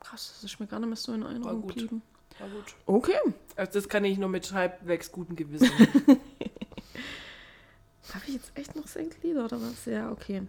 [0.00, 1.74] Krass, das ist mir gar nicht mehr so in Erinnerung gut.
[1.74, 2.02] geblieben.
[2.38, 2.74] war gut.
[2.86, 3.16] Okay.
[3.56, 5.70] Also das kann ich nur mit halbwegs gutem Gewissen.
[5.78, 6.16] Habe
[8.28, 9.84] ich jetzt echt noch sechs Lieder oder was?
[9.86, 10.42] Ja, okay.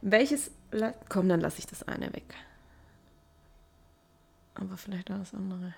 [0.00, 0.50] Welches.
[0.70, 2.34] La Komm, dann lasse ich das eine weg.
[4.54, 5.74] Aber vielleicht auch das andere.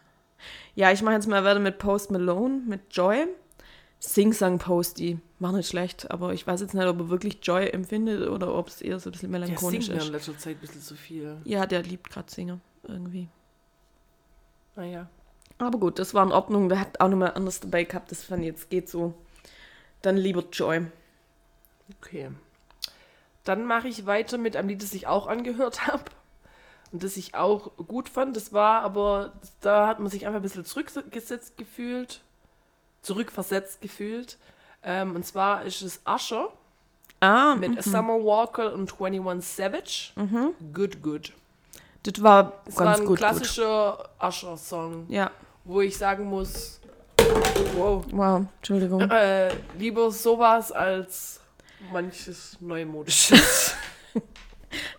[0.75, 3.27] Ja, ich mache jetzt mal weiter mit Post Malone, mit Joy.
[4.03, 5.19] Sing-Sang-Posty.
[5.41, 8.69] War nicht schlecht, aber ich weiß jetzt nicht, ob er wirklich Joy empfindet oder ob
[8.69, 10.13] es eher so ein bisschen Der melancholisch singt mir in ist.
[10.13, 11.37] letzter Zeit ein bisschen zu viel.
[11.45, 13.29] Ja, der liebt gerade Singer irgendwie.
[14.77, 15.09] Naja.
[15.59, 16.71] Aber gut, das war in Ordnung.
[16.71, 18.11] Der hat auch nochmal anders dabei gehabt.
[18.11, 19.13] Das fand ich jetzt geht so.
[20.01, 20.87] Dann lieber Joy.
[22.01, 22.31] Okay.
[23.45, 26.05] Dann mache ich weiter mit einem Lied, das ich auch angehört habe.
[26.93, 28.37] Und das ich auch gut fand.
[28.37, 32.21] Das war aber, da hat man sich einfach ein bisschen zurückgesetzt gefühlt.
[33.03, 34.39] Zurückversetzt gefühlt.
[34.83, 36.49] Ähm, und zwar ist es Usher
[37.23, 40.13] Ah, mit Summer Walker und 21 Savage.
[40.73, 41.33] Good, good.
[42.03, 43.19] das war Es ganz war ein gut.
[43.19, 45.31] klassischer Usher-Song, Ja,
[45.65, 46.81] wo ich sagen muss,
[47.77, 49.03] wow, wow, Entschuldigung.
[49.11, 51.41] äh, lieber sowas als
[51.93, 53.75] manches Neumodisches.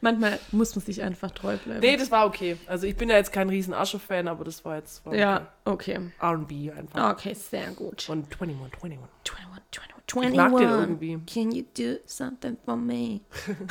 [0.02, 1.80] Manchmal muss man sich einfach treu bleiben.
[1.80, 2.58] Nee, das war okay.
[2.66, 5.98] Also ich bin ja jetzt kein riesen Asche-Fan, aber das war jetzt war ja, okay.
[5.98, 6.12] okay.
[6.20, 7.12] R&B einfach.
[7.12, 8.02] Okay, sehr gut.
[8.02, 9.00] Von 21, 21.
[9.38, 9.84] 21,
[10.16, 11.20] 21, Ich mag den irgendwie.
[11.32, 13.22] Can you do something for me?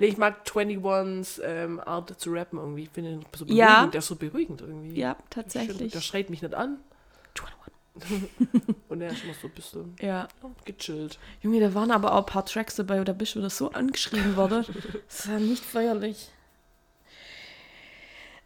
[0.00, 2.84] Nee, ich mag 21s ähm, Art zu rappen irgendwie.
[2.84, 3.58] Ich finde den so beruhigend.
[3.58, 3.86] Ja.
[3.86, 4.98] Der ist so beruhigend irgendwie.
[4.98, 5.92] Ja, tatsächlich.
[5.92, 6.89] Der schreit mich nicht an 21.
[8.88, 10.28] und er ist immer so ein bisschen Ja.
[10.64, 11.18] gechillt.
[11.42, 14.36] Junge, da waren aber auch ein paar Tracks dabei, da bist du wieder so angeschrieben
[14.36, 14.64] worden.
[15.08, 16.30] Das war nicht feierlich.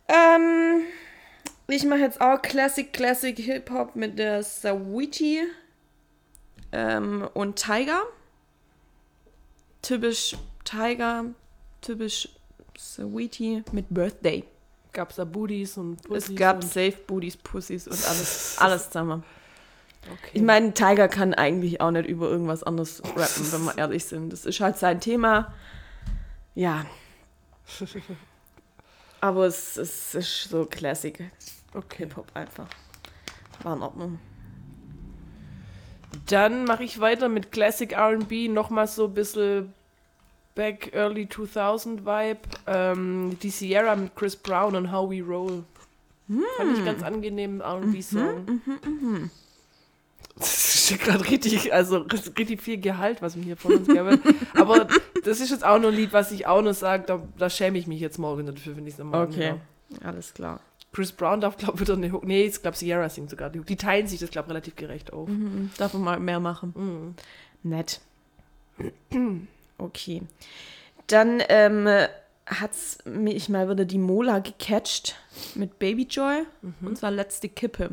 [0.08, 0.82] Ähm,
[1.68, 5.42] ich mache jetzt auch Classic, Classic Hip-Hop mit der Saweetie
[6.72, 8.02] ähm, und Tiger.
[9.82, 11.26] Typisch Tiger,
[11.80, 12.28] typisch
[12.76, 14.44] Saweetie mit Birthday.
[14.92, 19.24] Gab es da Booties und es Pussys gab Safe Booties, Pussys und alles, alles zusammen.
[20.12, 20.30] Okay.
[20.32, 24.32] Ich meine, Tiger kann eigentlich auch nicht über irgendwas anderes rappen, wenn wir ehrlich sind.
[24.32, 25.52] Das ist halt sein Thema.
[26.54, 26.86] Ja.
[29.20, 31.30] Aber es, es ist so Classic
[31.74, 32.04] Okay.
[32.04, 32.68] Hip-Hop einfach.
[33.62, 34.18] War in Ordnung.
[36.26, 39.74] Dann mache ich weiter mit Classic RB, nochmal so ein bisschen
[40.54, 42.40] Back Early 2000 Vibe.
[42.66, 45.64] Ähm, die Sierra mit Chris Brown und How We Roll.
[46.56, 48.60] Fand ich ganz angenehm, RB-Song.
[50.36, 54.18] Das ist gerade richtig, also richtig viel Gehalt, was mir hier von uns gab.
[54.54, 54.88] Aber
[55.24, 57.78] das ist jetzt auch nur ein Lied, was ich auch noch sage, da, da schäme
[57.78, 59.54] ich mich jetzt morgen dafür, wenn ich es nochmal Okay.
[60.02, 60.60] Alles klar.
[60.92, 62.24] Chris Brown darf, glaube ich, wieder eine Hook.
[62.24, 63.66] Nee, ich glaube, Sierra singt sogar die Hook.
[63.66, 65.28] Die teilen sich das, glaube ich, relativ gerecht auf.
[65.28, 65.70] Mhm.
[65.76, 66.72] Darf man mal mehr machen.
[66.76, 67.14] Mhm.
[67.62, 68.00] Nett.
[69.76, 70.22] Okay.
[71.08, 71.88] Dann ähm,
[72.46, 75.16] hat's mich mal wieder die Mola gecatcht
[75.56, 76.44] mit Baby Joy.
[76.80, 77.90] Und zwar letzte Kippe.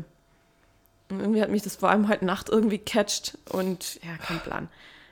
[1.12, 4.68] Und irgendwie hat mich das vor allem heute Nacht irgendwie catcht und ja, kein Plan.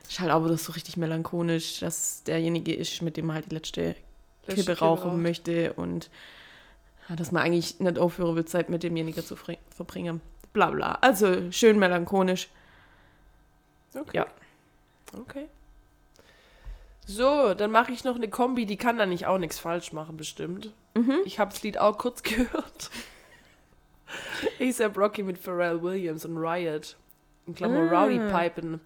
[0.08, 3.54] Ist halt auch wieder so richtig melancholisch, dass derjenige ist, mit dem man halt die
[3.54, 3.94] letzte
[4.46, 6.08] Letzte Kippe rauchen möchte und
[7.08, 10.22] ja, dass man eigentlich nicht aufhören will, Zeit mit demjenigen zu verbringen.
[10.54, 10.98] Bla bla.
[11.02, 12.48] Also schön melancholisch.
[13.94, 14.16] Okay.
[14.16, 14.26] Ja.
[15.18, 15.48] Okay.
[17.04, 20.16] So, dann mache ich noch eine Kombi, die kann da nicht auch nichts falsch machen,
[20.16, 20.72] bestimmt.
[21.26, 22.90] Ich habe das Lied auch kurz gehört.
[24.60, 26.96] A$AP Rocky mit Pharrell Williams und Riot.
[27.46, 28.02] In Klammer Ah.
[28.04, 28.80] Rowdy Pipen.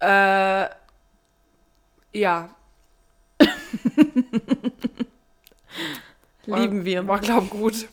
[0.00, 0.68] Äh,
[2.18, 2.54] ja.
[6.46, 7.06] Lieben wir.
[7.06, 7.88] War, glaub gut.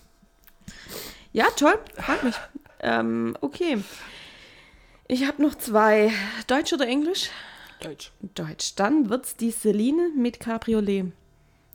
[1.31, 1.77] Ja, toll.
[1.95, 2.35] Freut mich.
[2.79, 3.77] ähm, okay.
[5.07, 6.11] Ich habe noch zwei.
[6.47, 7.29] Deutsch oder Englisch?
[7.81, 8.11] Deutsch.
[8.35, 8.75] Deutsch.
[8.75, 11.11] Dann wird's die Celine mit Cabriolet.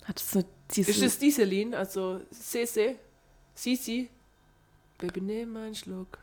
[0.05, 0.45] Hat es eine
[0.77, 1.77] Ist es die Celine?
[1.79, 2.97] Also, CC?
[3.55, 4.11] Sisi?
[5.07, 6.19] Baby, nimm einen Schluck.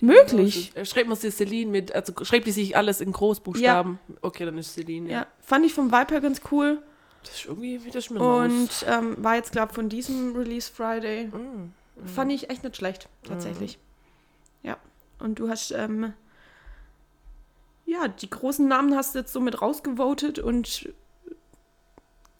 [0.00, 0.72] Möglich.
[0.74, 3.98] Äh, Schreibt man sie Celine mit, also schreibt die sich alles in Großbuchstaben?
[4.20, 5.10] Okay, dann ist Celine.
[5.10, 6.82] Ja, fand ich vom Vibe her ganz cool.
[7.22, 11.26] Das ist irgendwie ist mir Und ähm, war jetzt, glaube von diesem Release Friday.
[11.26, 11.72] Mm.
[12.06, 13.78] Fand ich echt nicht schlecht, tatsächlich.
[14.62, 14.76] Ja.
[15.18, 16.12] Und du hast, ähm,
[17.86, 20.90] ja, die großen Namen hast du jetzt so mit rausgevotet und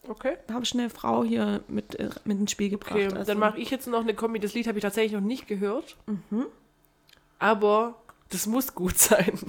[0.07, 0.37] Okay.
[0.51, 2.95] habe ich eine Frau hier mit, äh, mit ins Spiel gebracht.
[2.95, 3.25] Okay, also.
[3.25, 4.39] dann mache ich jetzt noch eine Kombi.
[4.39, 5.97] Das Lied habe ich tatsächlich noch nicht gehört.
[7.37, 9.39] Aber das muss gut sein.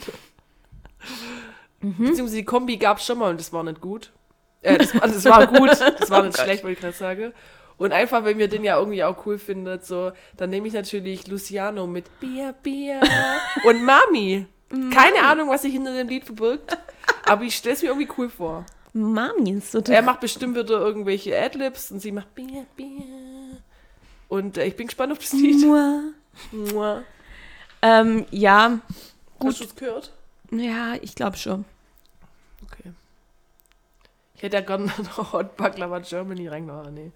[1.81, 4.13] Beziehungsweise die Kombi gab es schon mal und das war nicht gut.
[4.63, 7.33] Äh, das, war, das war gut, das war nicht schlecht, wollte ich gerade sagen.
[7.79, 11.27] Und einfach, wenn wir den ja irgendwie auch cool findet, so, dann nehme ich natürlich
[11.27, 13.01] Luciano mit Bia Bia
[13.65, 14.47] und Mami.
[14.93, 16.77] Keine Ahnung, was sich hinter dem Lied verbirgt,
[17.25, 18.67] aber ich stelle es mir irgendwie cool vor.
[18.93, 23.05] Mami ist so Er macht bestimmt wieder irgendwelche Adlibs und sie macht Bia Bia.
[24.29, 25.67] Und äh, ich bin gespannt auf das Lied.
[26.53, 27.03] Mua.
[27.83, 28.81] Ähm, ja,
[29.41, 29.53] Gut.
[29.53, 30.13] Hast du es gehört?
[30.51, 31.65] ja, ich glaube schon.
[32.63, 32.93] Okay.
[34.35, 34.87] Ich hätte ja gerne
[35.17, 36.95] noch Hot Baklava Germany reingehauen.
[36.95, 37.13] Nee.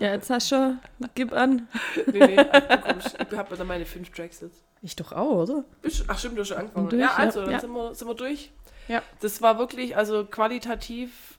[0.00, 0.80] Ja, jetzt hast du schon.
[1.14, 1.68] Gib an.
[2.12, 3.04] Nee, nee, komisch.
[3.30, 4.62] Ich habe dann meine fünf Tracks jetzt.
[4.80, 5.64] Ich doch auch, oder?
[6.08, 6.88] Ach stimmt, du hast schon angefangen.
[6.88, 7.60] Durch, ja, also, ja, dann ja.
[7.60, 8.50] Sind, wir, sind wir durch.
[8.88, 9.02] Ja.
[9.20, 11.38] Das war wirklich, also qualitativ.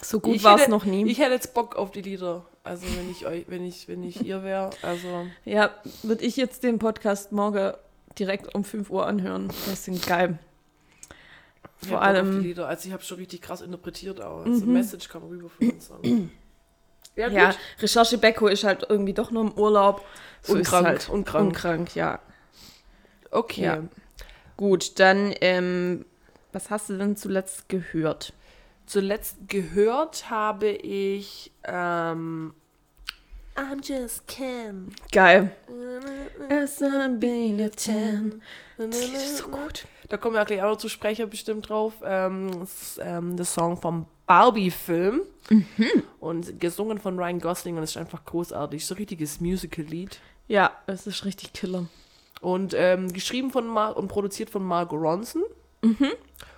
[0.00, 1.06] So gut war es noch nie.
[1.10, 2.44] Ich hätte jetzt Bock auf die Lieder.
[2.62, 4.70] Also wenn ich euch, wenn ich, wenn ich ihr wäre.
[4.82, 5.26] Also.
[5.44, 5.70] ja,
[6.02, 7.74] würde ich jetzt den Podcast morgen
[8.18, 9.48] direkt um 5 Uhr anhören.
[9.66, 10.38] Das sind geil.
[11.86, 12.66] Vor allem- die Lieder.
[12.68, 14.44] Also ich habe schon richtig krass interpretiert auch.
[14.46, 15.90] Also Message kam rüber von uns.
[17.16, 17.36] Ja, gut.
[17.36, 20.04] Ja, Recherche Becko ist halt irgendwie doch nur im Urlaub.
[20.48, 21.08] Und ist krank, Halt.
[21.10, 21.46] und krank.
[21.48, 22.18] Und krank, ja.
[23.30, 23.62] Okay.
[23.64, 23.82] Ja.
[24.56, 26.04] Gut, dann, ähm,
[26.54, 28.32] was hast du denn zuletzt gehört?
[28.86, 32.54] Zuletzt gehört habe ich ähm,
[33.56, 34.92] I'm just Ken.
[35.12, 35.52] Geil.
[36.50, 38.42] It's gonna be your ten.
[38.78, 39.86] Die ist so gut.
[40.08, 41.94] Da kommen wir ja gleich auch noch zu sprechen bestimmt drauf.
[42.04, 45.22] Ähm, das ist ähm, der Song vom Barbie-Film.
[46.20, 48.84] Und gesungen von Ryan Gosling und es ist einfach großartig.
[48.84, 50.18] So ein richtiges Musical-Lied.
[50.48, 51.86] Ja, es ist richtig killer.
[52.40, 55.42] Und ähm, geschrieben von Mar und produziert von Margot Ronson.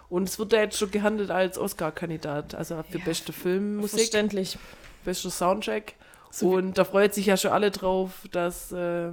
[0.08, 2.54] Und es wird da jetzt schon gehandelt als Oscar-Kandidat.
[2.54, 4.58] Also für beste Filmmusik, Verständlich.
[5.04, 5.94] bester Soundtrack.
[6.30, 9.10] So und da freut sich ja schon alle drauf, dass äh,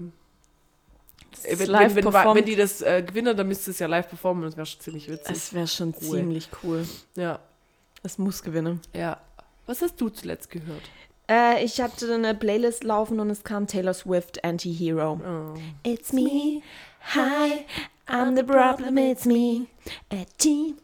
[1.56, 4.44] wenn, live wenn, wenn, wenn die das äh, gewinnen, dann müsste es ja live performen.
[4.44, 5.36] Das wäre schon ziemlich witzig.
[5.36, 6.18] Es wäre schon Cool.
[6.18, 6.88] ziemlich cool.
[7.16, 7.40] ja,
[8.04, 8.80] Es muss gewinnen.
[8.94, 9.18] ja.
[9.66, 10.82] Was hast du zuletzt gehört?
[11.32, 15.22] Äh, ich hatte eine Playlist laufen und es kam Taylor Swift Anti-Hero.
[15.26, 15.58] Oh.
[15.90, 16.62] It's me,
[17.04, 17.66] hi,
[18.08, 19.68] I'm the problem, it's me.
[20.12, 20.76] At tea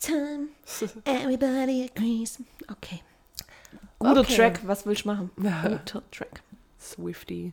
[0.00, 0.50] time,
[1.06, 2.38] everybody agrees.
[2.70, 3.02] Okay.
[3.98, 4.36] Guter Okay.
[4.36, 5.30] Track, was willst du machen?
[5.36, 6.42] Guter Track.
[6.80, 7.52] Swifty.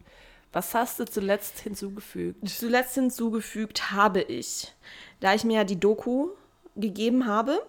[0.54, 2.48] Was hast du zuletzt hinzugefügt?
[2.48, 4.72] Zuletzt hinzugefügt habe ich,
[5.20, 6.30] da ich mir ja die Doku
[6.76, 7.62] gegeben habe,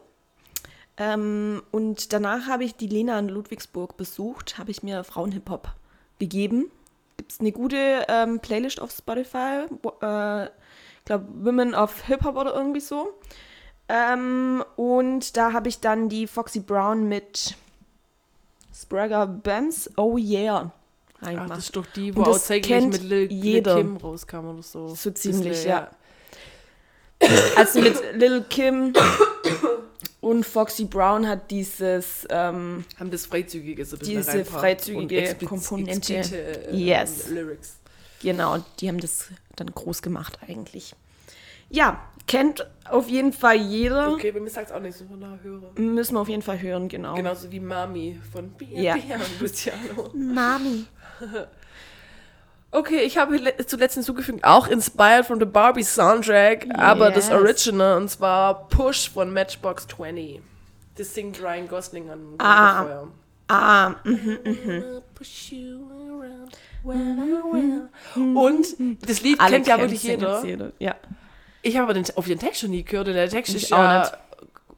[0.99, 5.68] Ähm, und danach habe ich die Lena in Ludwigsburg besucht, habe ich mir Frauenhip-Hop
[6.18, 6.70] gegeben.
[7.16, 9.64] Gibt es eine gute ähm, Playlist auf Spotify,
[10.02, 13.14] äh, ich glaube Women of Hip-Hop oder irgendwie so.
[13.88, 17.54] Ähm, und da habe ich dann die Foxy Brown mit
[18.74, 20.72] Spragger Benz, Oh Yeah,
[21.22, 23.76] Ach, das ist doch die, wo auch täglich mit Lil, jeder.
[23.76, 24.88] Lil Kim rauskam oder so.
[24.88, 25.90] So ziemlich, wär-
[27.20, 27.28] ja.
[27.56, 28.92] Also mit Lil Kim
[30.27, 35.27] und Foxy Brown hat dieses, ähm, Haben das Freizügige so ein bisschen Diese freizügige und
[35.27, 35.91] expliz- Komponente.
[36.16, 37.29] explizite, äh, Yes.
[37.29, 37.77] Lyrics.
[38.22, 40.95] genau, die haben das dann groß gemacht eigentlich.
[41.70, 44.12] Ja, kennt auf jeden Fall jeder.
[44.12, 45.72] Okay, bei mir sagt es auch nicht, so nachher höre.
[45.81, 47.14] Müssen wir auf jeden Fall hören, genau.
[47.14, 48.95] Genauso wie Mami von Bia Ja.
[48.97, 50.11] Bia und Luciano.
[50.14, 50.85] Mami.
[52.72, 57.34] Okay, ich habe le- zuletzt hinzugefügt, auch inspired from the Barbie Soundtrack, aber das Yes.
[57.36, 60.42] Original, und zwar Push von Matchbox 20.
[60.96, 62.82] Das singt Ryan Gosling an Ah.
[62.84, 63.08] Feuer.
[63.48, 64.38] Ah, mhm.
[65.14, 66.52] Push you around
[66.82, 68.36] when I will.
[68.36, 68.66] Und
[69.08, 70.44] das Lied alle kennt ja wirklich jeder.
[70.44, 70.72] jeder.
[70.78, 70.96] Ja.
[71.62, 73.70] Ich habe aber den, auf den Text schon nie gehört und der Text Ich ist
[73.70, 74.12] ja nicht.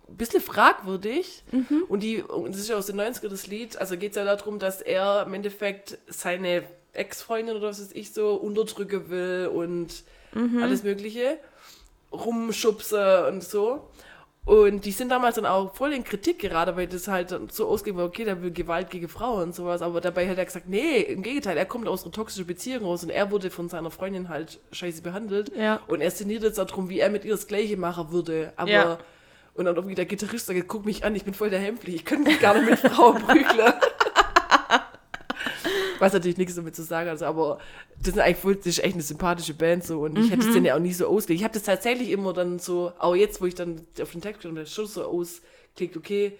[0.08, 1.42] ein bisschen fragwürdig.
[1.50, 1.84] Mhm.
[1.88, 3.78] Und, die, und das ist ja aus den 90er das Lied.
[3.78, 6.62] Also geht es ja darum, dass er im Endeffekt seine
[6.98, 10.62] Ex-Freundin oder was weiß ich so unterdrücken will und Mhm.
[10.62, 11.38] alles Mögliche.
[12.12, 13.88] Rumschubse und so.
[14.44, 18.04] Und die sind damals dann auch voll in Kritik gerade, weil das halt so war,
[18.06, 19.82] okay, der will Gewalt gegen Frauen und sowas.
[19.82, 23.02] Aber dabei hat er gesagt, nee, im Gegenteil, er kommt aus einer toxischen Beziehung raus
[23.04, 25.52] und er wurde von seiner Freundin halt scheiße behandelt.
[25.54, 25.80] Ja.
[25.86, 28.54] Und er sinniert jetzt darum, wie er mit ihr das Gleiche machen würde.
[28.56, 28.98] Aber, Ja.
[29.52, 32.06] und dann irgendwie der Gitarrist sagt, guck mich an, ich bin voll der Hempli, ich
[32.06, 33.44] könnte mich gar nicht mit Frauen prügeln.
[35.98, 37.58] Was natürlich nichts damit zu sagen hat, aber
[37.98, 40.74] das ist eigentlich ist echt eine sympathische Band so und ich hätte es denen ja
[40.76, 41.40] auch nie so ausgelegt.
[41.40, 44.42] Ich habe das tatsächlich immer dann so, auch jetzt, wo ich dann auf den Text
[44.42, 46.38] komme, schon so ausgelegt, okay,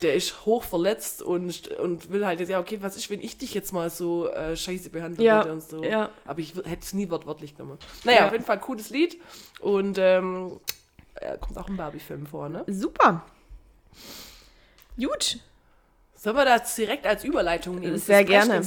[0.00, 3.38] der ist hoch verletzt und, und will halt jetzt, ja, okay, was ist, wenn ich
[3.38, 5.84] dich jetzt mal so äh, scheiße behandeln Ja, und so.
[5.84, 6.10] ja.
[6.24, 7.78] Aber ich hätte es nie wortwörtlich genommen.
[8.02, 8.26] Naja, Ja.
[8.26, 9.16] auf jeden Fall ein cooles Lied
[9.60, 10.58] und ähm,
[11.14, 12.64] äh, kommt auch ein Barbie-Film vor, ne?
[12.66, 13.24] Super.
[14.96, 15.38] Gut.
[16.22, 17.98] Sollen wir das direkt als Überleitung nehmen?
[17.98, 18.62] Sehr gerne.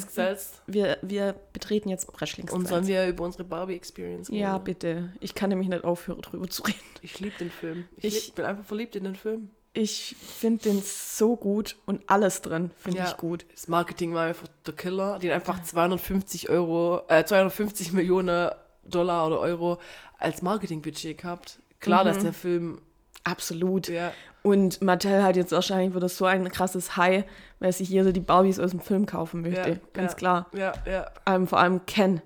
[0.67, 2.51] Wir, wir betreten jetzt Breschlings.
[2.51, 4.41] Und sollen wir über unsere Barbie-Experience reden?
[4.41, 5.13] Ja, bitte.
[5.21, 6.75] Ich kann nämlich nicht aufhören, drüber zu reden.
[7.01, 7.87] Ich liebe den Film.
[7.95, 9.51] Ich, Ich- bin einfach verliebt in den Film.
[9.71, 13.45] Ich finde den so gut und alles drin finde ich gut.
[13.53, 15.17] Das Marketing war einfach der Killer.
[15.19, 18.51] Den einfach 250 Euro, äh, 250 Millionen
[18.83, 19.77] Dollar oder Euro
[20.17, 21.59] als Marketingbudget gehabt.
[21.79, 22.07] Klar, Mhm.
[22.09, 22.81] dass der Film,
[23.23, 23.87] Absolut.
[23.87, 24.11] ja,
[24.45, 27.25] Und Mattel hat jetzt wahrscheinlich wieder so ein krasses High,
[27.59, 29.69] weil sich jeder die Barbies aus dem Film kaufen möchte.
[29.71, 30.17] Ja, Ganz ja.
[30.17, 30.45] klar.
[30.53, 32.21] ja, ja, Ähm, vor allem Ken.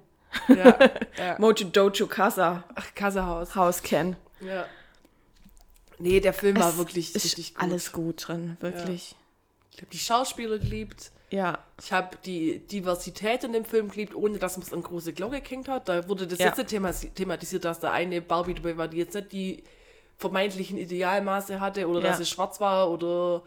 [0.49, 0.78] ja,
[1.17, 1.36] ja.
[1.39, 2.63] Mojo Dojo Casa.
[2.76, 3.55] Ach, Kassehaus.
[3.55, 4.15] Haus Ken.
[4.41, 4.65] Ja.
[5.97, 7.63] Nee, der Film war Es wirklich ist richtig gut.
[7.63, 9.15] alles gut drin, wirklich.
[9.72, 11.11] Ich habe die Schauspieler geliebt.
[11.30, 11.59] Ja.
[11.82, 15.41] Ich habe die Diversität in dem Film geliebt, ohne dass man es an große Glocke
[15.41, 15.88] gehängt hat.
[15.88, 16.51] Da wurde das Ja.
[16.53, 19.63] themas- thematisiert, dass da eine Barbie dabei war, die jetzt nicht die
[20.20, 22.07] vermeintlichen Idealmaße hatte oder Ja.
[22.09, 23.41] dass sie schwarz war oder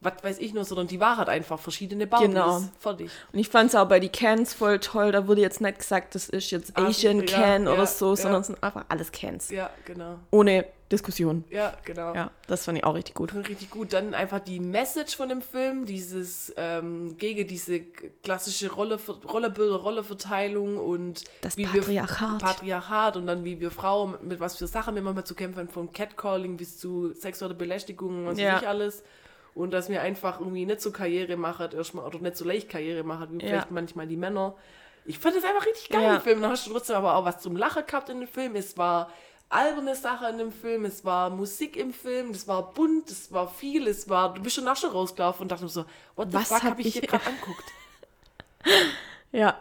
[0.00, 2.28] was weiß ich nur, sondern die war halt einfach verschiedene Barbies.
[2.28, 2.62] Genau.
[2.78, 3.10] Fertig.
[3.32, 5.10] Und ich fand es auch bei die Cans voll toll.
[5.10, 8.14] Da wurde jetzt nicht gesagt, das ist jetzt Ah, Asian ja, Can ja, oder so,
[8.14, 9.50] sondern es sind einfach alles Cans.
[9.50, 10.18] Ja, genau.
[10.30, 11.44] Ohne Diskussion.
[11.50, 12.14] Ja, genau.
[12.14, 13.34] Ja, das fand ich auch richtig gut.
[13.34, 13.92] Richtig gut.
[13.92, 17.80] Dann einfach die Message von dem Film, dieses ähm, gegen diese
[18.22, 18.98] klassische Rolle,
[19.30, 22.30] Rollebilder, Rolleverteilung und Das wie Patriarchat.
[22.32, 25.58] Wir, Patriarchat und dann wie wir Frauen mit was für Sachen wir manchmal zu kämpfen,
[25.60, 28.58] haben, von Catcalling bis zu sexueller Belästigung und was Ja.
[28.58, 29.02] ich alles.
[29.54, 33.02] Und dass wir einfach irgendwie nicht so Karriere machen, erstmal, oder nicht so leicht Karriere
[33.02, 33.48] machen, wie Ja.
[33.48, 34.54] vielleicht manchmal die Männer.
[35.04, 36.16] Ich fand das einfach richtig geil, Ja.
[36.16, 36.42] den Film.
[36.42, 38.54] Da hast du trotzdem aber auch was zum Lachen gehabt in dem Film.
[38.56, 39.10] Es war
[39.50, 43.48] alberne Sache in dem Film, es war Musik im Film, es war bunt, es war
[43.48, 45.84] viel, es war, du bist schon nachher rausgelaufen und dachte so,
[46.16, 47.64] what the Was fuck hab habe ich hier gerade anguckt?
[49.32, 49.56] Ja,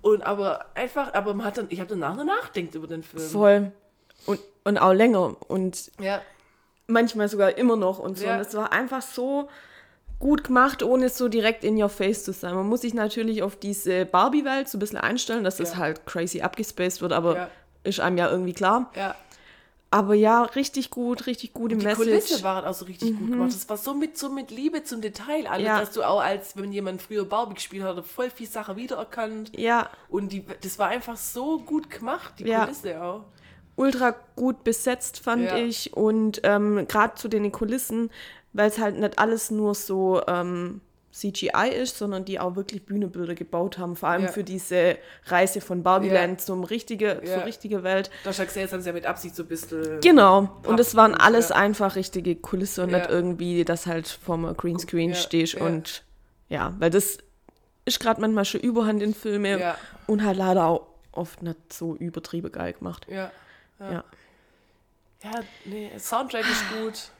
[0.00, 3.22] Und aber einfach, aber man hat dann, ich habe danach nur nachdenkt über den Film.
[3.28, 3.72] voll.
[4.26, 5.36] Und, und auch länger.
[5.48, 6.22] Und Ja,
[6.86, 8.24] manchmal sogar immer noch und so.
[8.24, 8.34] Ja.
[8.36, 9.48] Und es war einfach so
[10.18, 12.54] gut gemacht, ohne es so direkt in your face zu sein.
[12.54, 15.76] Man muss sich natürlich auf diese Barbie-Welt so ein bisschen einstellen, dass das Ja.
[15.78, 17.50] halt crazy abgespaced wird, aber.
[17.88, 18.90] Ist einem ja irgendwie klar.
[18.94, 19.14] ja.
[19.90, 21.96] Aber ja, richtig gut, richtig gute Die Message.
[22.10, 23.54] Kulisse war auch so richtig gut gemacht.
[23.54, 25.80] Das war so mit, so mit Liebe zum Detail alles, Ja.
[25.80, 29.50] dass du auch als, wenn jemand früher Barbie gespielt hat, voll viel Sachen wiedererkannt.
[29.58, 32.64] ja, Und die, das war einfach so gut gemacht, die Ja.
[32.66, 33.24] Kulisse auch.
[33.76, 35.56] ultra gut besetzt, fand Ja.
[35.56, 35.94] ich.
[35.96, 38.10] Und ähm, gerade zu den Kulissen,
[38.52, 43.34] weil es halt nicht alles nur so ähm, CGI ist, sondern die auch wirklich Bühnenbilder
[43.34, 44.28] gebaut haben, vor allem Ja.
[44.28, 46.46] für diese Reise von Barbieland Ja.
[46.46, 47.34] zum richtige, Ja.
[47.34, 48.10] zur richtige Welt.
[48.24, 50.00] Da hast du gesehen, jetzt haben sie ja mit Absicht so ein bisschen.
[50.00, 50.50] Genau.
[50.66, 55.54] Und es waren alles einfach richtige Kulisse und nicht irgendwie, dass halt einem Greenscreen stehst
[55.54, 56.04] und
[56.48, 57.18] ja, weil das
[57.84, 59.74] ist gerade manchmal schon Überhand in Filme
[60.06, 63.06] und halt leider auch oft nicht so übertrieben geil gemacht.
[63.08, 63.30] ja.
[63.80, 64.04] Ja, Ja.
[65.24, 65.30] ja
[65.64, 67.10] nee, Soundtrack ist gut.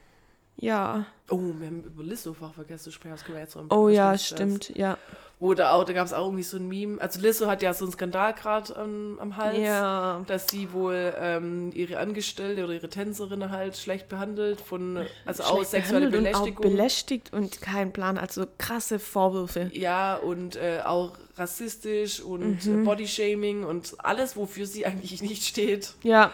[0.59, 1.05] Ja.
[1.29, 3.13] Oh, wir haben über Lizzo fach vergessen zu sprechen.
[3.15, 4.97] Das können wir jetzt noch Oh ja, stimmt, ja.
[5.41, 6.99] Wo da auch, da gab es auch irgendwie so ein Meme.
[6.99, 9.57] Also Lizzo hat ja so einen Skandal gerade ähm, am Hals.
[9.57, 10.21] Ja.
[10.27, 15.55] Dass sie wohl ähm, ihre Angestellte oder ihre Tänzerin halt schlecht behandelt von, also auch
[15.57, 16.65] Schlecht sexuelle behandelt und Belästigung.
[16.65, 19.69] Auch belästigt und kein Plan, also krasse Vorwürfe.
[19.73, 22.81] Ja, und äh, auch rassistisch und Mhm.
[22.81, 26.31] äh, Bodyshaming und alles, wofür sie eigentlich nicht steht, Ja,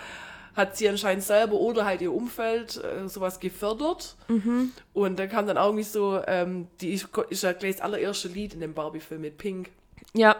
[0.56, 4.16] hat sie anscheinend selber oder halt ihr Umfeld äh, sowas gefördert.
[4.28, 4.72] Mhm.
[4.94, 8.30] Und da kam dann auch irgendwie so, ähm, die ist, ist ja gleich das allererste
[8.30, 9.70] Lied in dem Barbie-Film mit Pink.
[10.14, 10.38] ja,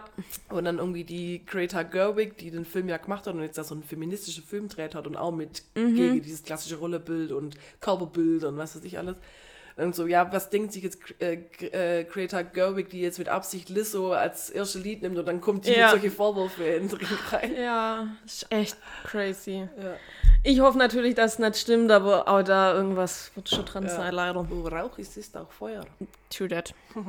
[0.48, 3.64] Und dann irgendwie die Greta Gerwig, die den Film ja gemacht hat und jetzt da
[3.64, 5.94] so einen feministischen Film dreht hat und auch mit Mhm.
[5.96, 9.16] gegen dieses klassische Rollebild und Körperbild und was weiß ich alles.
[9.76, 13.68] Und so, ja, was denkt sich jetzt äh, äh, Greta Gerwig, die jetzt mit Absicht
[13.68, 15.92] Lizzo als erste Lied nimmt und dann kommt die Ja.
[15.92, 17.54] mit solche Vorwürfe in den Ring rein.
[17.60, 19.68] ja, das ist echt crazy.
[19.78, 19.96] Ja.
[20.44, 23.90] Ich hoffe natürlich, dass es nicht stimmt, aber auch da irgendwas wird schon dran Ja.
[23.90, 24.48] sein, leider.
[24.48, 25.84] Wo Rauch ist, ist auch Feuer.
[26.30, 26.72] True that.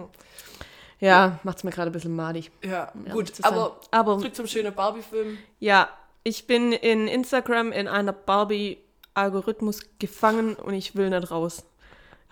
[1.00, 2.50] Ja, macht's mir gerade ein bisschen madig.
[2.64, 5.38] Ja, gut, aber, aber zurück zum schönen Barbie-Film.
[5.60, 5.90] ja,
[6.24, 11.64] ich bin in Instagram in einer Barbie-Algorithmus gefangen und ich will nicht raus.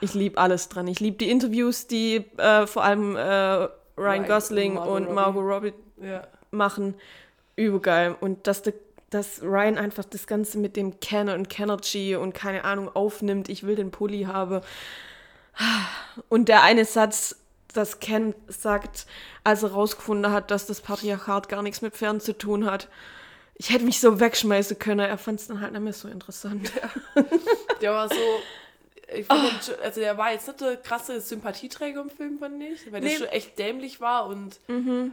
[0.05, 0.87] Ich liebe alles dran.
[0.87, 5.13] Ich liebe die Interviews, die äh, vor allem äh, Ryan Ryan Gosling und Margot und
[5.15, 6.27] Margot Robbie Ja.
[6.51, 6.95] machen.
[7.55, 8.15] Übergeil.
[8.19, 8.73] Und dass, der,
[9.09, 13.65] dass Ryan einfach das Ganze mit dem Ken und Kennergy und keine Ahnung aufnimmt, ich
[13.65, 14.61] will den Pulli haben.
[16.29, 17.37] Und der eine Satz,
[17.73, 19.05] das Ken sagt,
[19.43, 22.89] als er rausgefunden hat, dass das Patriarchat gar nichts mit Pferden zu tun hat.
[23.57, 24.99] Ich hätte mich so wegschmeißen können.
[24.99, 26.71] Er fand es dann halt nicht mehr so interessant.
[27.81, 28.15] Der war so.
[29.13, 32.61] Ich finde, den schon- also der war jetzt nicht der krasse Sympathieträger im Film, fand
[32.63, 33.17] ich, weil der Nee.
[33.17, 34.59] schon echt dämlich war und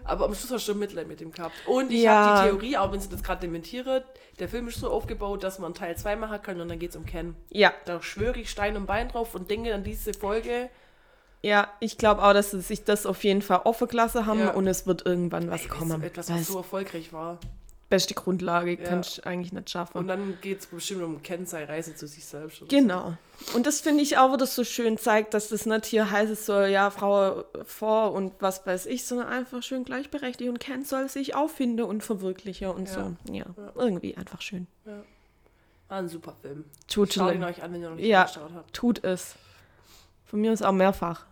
[0.05, 1.55] aber am Schluss hast du schon Mitleid mit ihm gehabt.
[1.67, 2.13] Und ich Ja.
[2.27, 4.05] habe die Theorie, auch wenn sie das gerade dementiere,
[4.39, 6.97] der Film ist so aufgebaut, dass man Teil 2 machen kann und dann geht es
[6.97, 7.37] um Ken.
[7.51, 10.71] Ja, Da schwöre ich Stein und Bein drauf und denke an diese Folge.
[11.43, 14.51] ja, ich glaube auch, dass sie sich das auf jeden Fall offen gelassen haben Ja.
[14.53, 16.03] und es wird irgendwann was Ey, kommen.
[16.03, 17.39] Etwas, was so erfolgreich war.
[17.93, 18.89] Beste Grundlage Ja.
[18.89, 19.99] kannst du eigentlich nicht schaffen.
[19.99, 22.63] Und dann geht es bestimmt um Ken seine Reise zu sich selbst.
[22.69, 23.19] Genau.
[23.55, 26.33] Und das finde ich auch, wo das so schön zeigt, dass das nicht hier heißt,
[26.33, 30.85] es soll ja Frau vor und was weiß ich, sondern einfach schön gleichberechtigt und Ken
[30.85, 32.95] soll sich auffinden und verwirklichen und Ja.
[32.95, 33.33] so.
[33.33, 34.67] Ja, irgendwie einfach schön.
[34.87, 34.93] So.
[35.89, 36.65] War ein super Film.
[36.89, 38.25] Tut, Schaut ihn euch an, wenn ihr noch nicht Ja.
[38.25, 38.73] geschaut habt.
[38.73, 39.35] tut es.
[40.25, 41.27] Von mir aus auch mehrfach.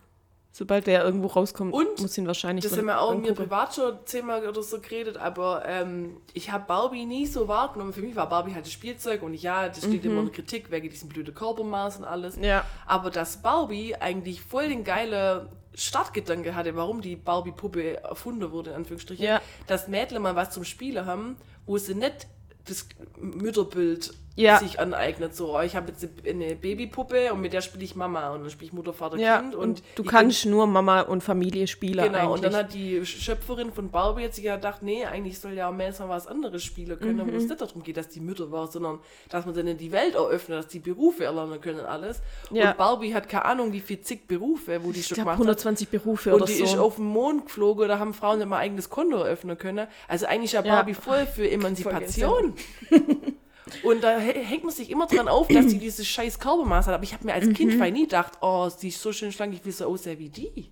[0.52, 3.98] Sobald der irgendwo rauskommt, Und muss ihn wahrscheinlich Das haben wir auch mir privat schon
[4.04, 7.92] zehnmal oder so geredet, aber ähm, ich habe Barbie nie so wahrgenommen.
[7.92, 10.90] Für mich war Barbie halt das Spielzeug und ja, das steht immer in Kritik wegen
[10.90, 12.36] diesem blöden Körpermaß und alles.
[12.40, 12.64] Ja.
[12.84, 18.76] Aber dass Barbie eigentlich voll den geile Startgedanke hatte, warum die Barbie-Puppe erfunden wurde, in
[18.76, 19.40] Anführungsstrichen, Ja.
[19.68, 22.26] dass Mädchen mal was zum Spielen haben, wo sie nicht
[22.64, 22.88] das
[23.18, 24.58] Mütterbild Ja.
[24.58, 25.34] sich aneignet.
[25.36, 28.50] So, oh, ich habe jetzt eine Babypuppe und mit der spiele ich Mama und dann
[28.50, 29.54] spiele ich Mutter, Vater, Ja, Kind.
[29.54, 32.30] und du kannst nur Mama und Familie spielen Genau, eigentlich.
[32.30, 35.74] und dann hat die Schöpferin von Barbie jetzt sich gedacht, nee, eigentlich soll ja auch
[36.08, 37.32] was anderes spielen können, Mhm.
[37.32, 40.14] wo es nicht darum geht, dass die Mütter war, sondern dass man dann die Welt
[40.14, 42.20] eröffnet, dass die Berufe erlernen können und alles.
[42.50, 42.70] Ja.
[42.70, 45.88] Und Barbie hat keine Ahnung, wie viel zig Berufe, wo die ich schon gemacht 120
[45.88, 46.36] Berufe hat.
[46.36, 46.64] Und oder die so.
[46.64, 49.86] ist auf den Mond geflogen, da haben Frauen immer ein eigenes Konto eröffnen können.
[50.08, 50.74] Also eigentlich ist Ja.
[50.76, 52.54] Barbie voll für Emanzipation.
[53.84, 56.94] Und da hä- hängt man sich immer dran auf, dass sie dieses scheiß Körpermaß hat.
[56.94, 57.54] Aber ich habe mir als Mhm.
[57.54, 60.70] Kind nie gedacht, oh, sie ist so schön schlank, ich will so aussehen wie die.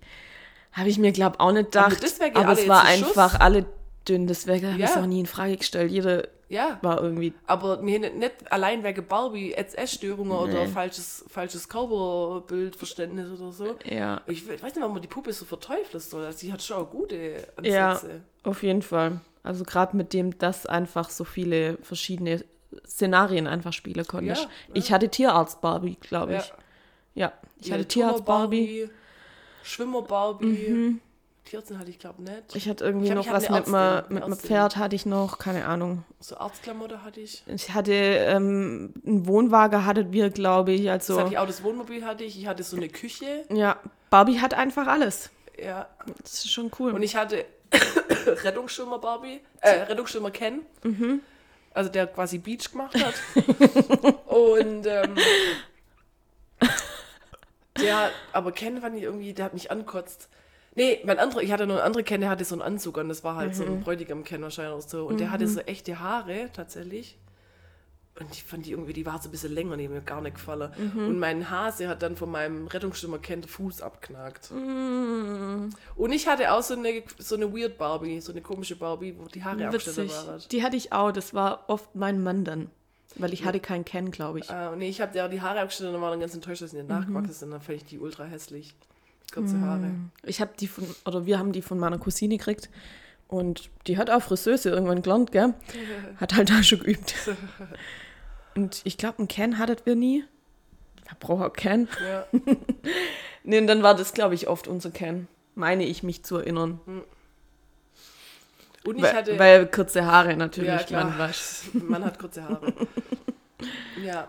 [0.73, 2.21] Habe ich mir, glaube auch nicht Aber gedacht.
[2.35, 3.41] Aber alle es war einfach Schuss.
[3.41, 3.65] alle
[4.07, 4.27] dünn.
[4.27, 5.01] Deswegen habe ich es Ja.
[5.01, 5.91] auch nie in Frage gestellt.
[5.91, 6.77] Jeder Ja.
[6.81, 7.33] war irgendwie.
[7.47, 13.75] Aber mir nicht, allein wegen Barbie Essstörungen oder falsches, falsches Körperbildverständnis oder so.
[13.85, 16.25] Ja, Ich we- weiß nicht, warum man die Puppe so verteufeln soll.
[16.25, 17.91] Also sie hat schon auch gute Ja.
[17.91, 18.21] Ansätze.
[18.43, 19.21] auf jeden Fall.
[19.43, 22.43] Also gerade mit dem, dass einfach so viele verschiedene
[22.85, 24.43] Szenarien einfach spielen konntest.
[24.43, 26.39] Ja, Ich hatte Tierarzt Barbie, glaube Ja.
[26.39, 26.53] ich.
[27.15, 28.85] Ja, ich Ja, hatte Tierarzt Barbie.
[28.85, 28.91] Mhm.
[29.63, 30.99] Schwimmer Barbie.
[31.45, 32.55] Tierärztin hatte ich glaube nicht.
[32.55, 35.05] Ich hatte irgendwie Ich hab- noch ich was mit einem mit einem Pferd hatte ich
[35.07, 36.03] noch, keine Ahnung.
[36.19, 37.43] So Arztklamotte hatte ich.
[37.47, 40.83] Ich hatte ähm, einen Wohnwagen hattet wir, glaube ich.
[40.85, 42.37] Das Also hatte ich auch, das Wohnmobil hatte ich.
[42.39, 43.45] Ich hatte so eine Küche.
[43.51, 43.77] ja,
[44.11, 45.31] Barbie hat einfach alles.
[45.61, 45.87] Ja.
[46.21, 46.91] Das ist schon cool.
[46.93, 47.45] Und ich hatte
[48.43, 50.61] Rettungsschwimmer Barbie, äh, Rettungsschwimmer Ken.
[50.83, 51.21] Mhm.
[51.73, 53.13] Also der quasi Beach gemacht hat.
[54.27, 55.15] und ähm,
[57.81, 60.29] ja, aber Ken fand ich irgendwie, der hat mich ankotzt.
[60.75, 63.09] Nee, mein anderer, ich hatte noch einen anderen Ken, der hatte so einen Anzug und
[63.09, 63.73] das war halt so Mhm.
[63.73, 65.05] ein Bräutigam-Ken wahrscheinlich so.
[65.07, 67.17] Und der hatte so echte Haare tatsächlich.
[68.19, 70.21] Und ich fand die irgendwie, die war so ein bisschen länger, die haben mir gar
[70.21, 70.71] nicht gefallen.
[70.77, 71.07] Mhm.
[71.07, 74.51] Und mein Hase hat dann von meinem Rettungsschwimmer Ken den Fuß abknackt.
[74.51, 75.69] Mm.
[75.95, 79.25] Und ich hatte auch so eine, so eine Weird Barbie, so eine komische Barbie, wo
[79.27, 80.27] die Haare abgeschnitten Witzig.
[80.27, 80.41] waren.
[80.51, 81.11] Die hatte ich auch.
[81.11, 82.69] Das war oft mein Mann dann.
[83.15, 84.49] Weil ich hatte keinen Ken, glaube ich.
[84.49, 86.77] Äh, nee, ich habe der die Haare abgeschnitten und war dann ganz enttäuscht, dass sie
[86.77, 87.51] nicht nachgewachsen sind.
[87.51, 88.75] Dann fand ich die ultra hässlich.
[89.33, 89.91] Kurze Haare.
[90.23, 92.69] Ich habe die von, oder wir haben die von meiner Cousine gekriegt.
[93.27, 95.53] Und die hat auch Friseuse irgendwann gelernt, gell?
[96.17, 97.13] Hat halt da schon geübt.
[98.59, 100.25] Und ich glaube, einen Ken hattet wir nie.
[101.05, 101.87] Wer braucht auch Ken?
[102.05, 102.25] Ja.
[103.45, 105.27] Nee, und dann war das, glaube ich, oft unser Ken.
[105.55, 106.81] Meine ich mich zu erinnern.
[108.83, 109.39] Und ich Weil, hatte.
[109.39, 111.05] weil kurze Haare natürlich, Ja, klar.
[111.05, 111.63] man weiß.
[111.73, 112.73] Man hat kurze Haare.
[114.03, 114.27] ja.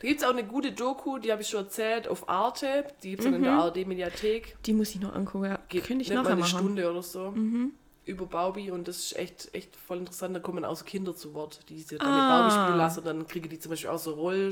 [0.00, 2.86] Da gibt es auch eine gute Doku, die habe ich schon erzählt, auf Arte.
[3.02, 4.56] Die gibt es in der ARD-Mediathek.
[4.64, 5.58] Die muss ich noch angucken, ja.
[5.68, 6.58] Geht Könnte ich nicht mal nachher eine machen.
[6.58, 7.34] Stunde oder so.
[8.06, 10.36] Über Barbie und das ist echt, echt voll interessant.
[10.36, 12.10] Da kommen auch so Kinder zu Wort, die sie dann Ah.
[12.16, 14.50] mit Barbie spielen lassen und dann kriegen die zum Beispiel auch so Roll,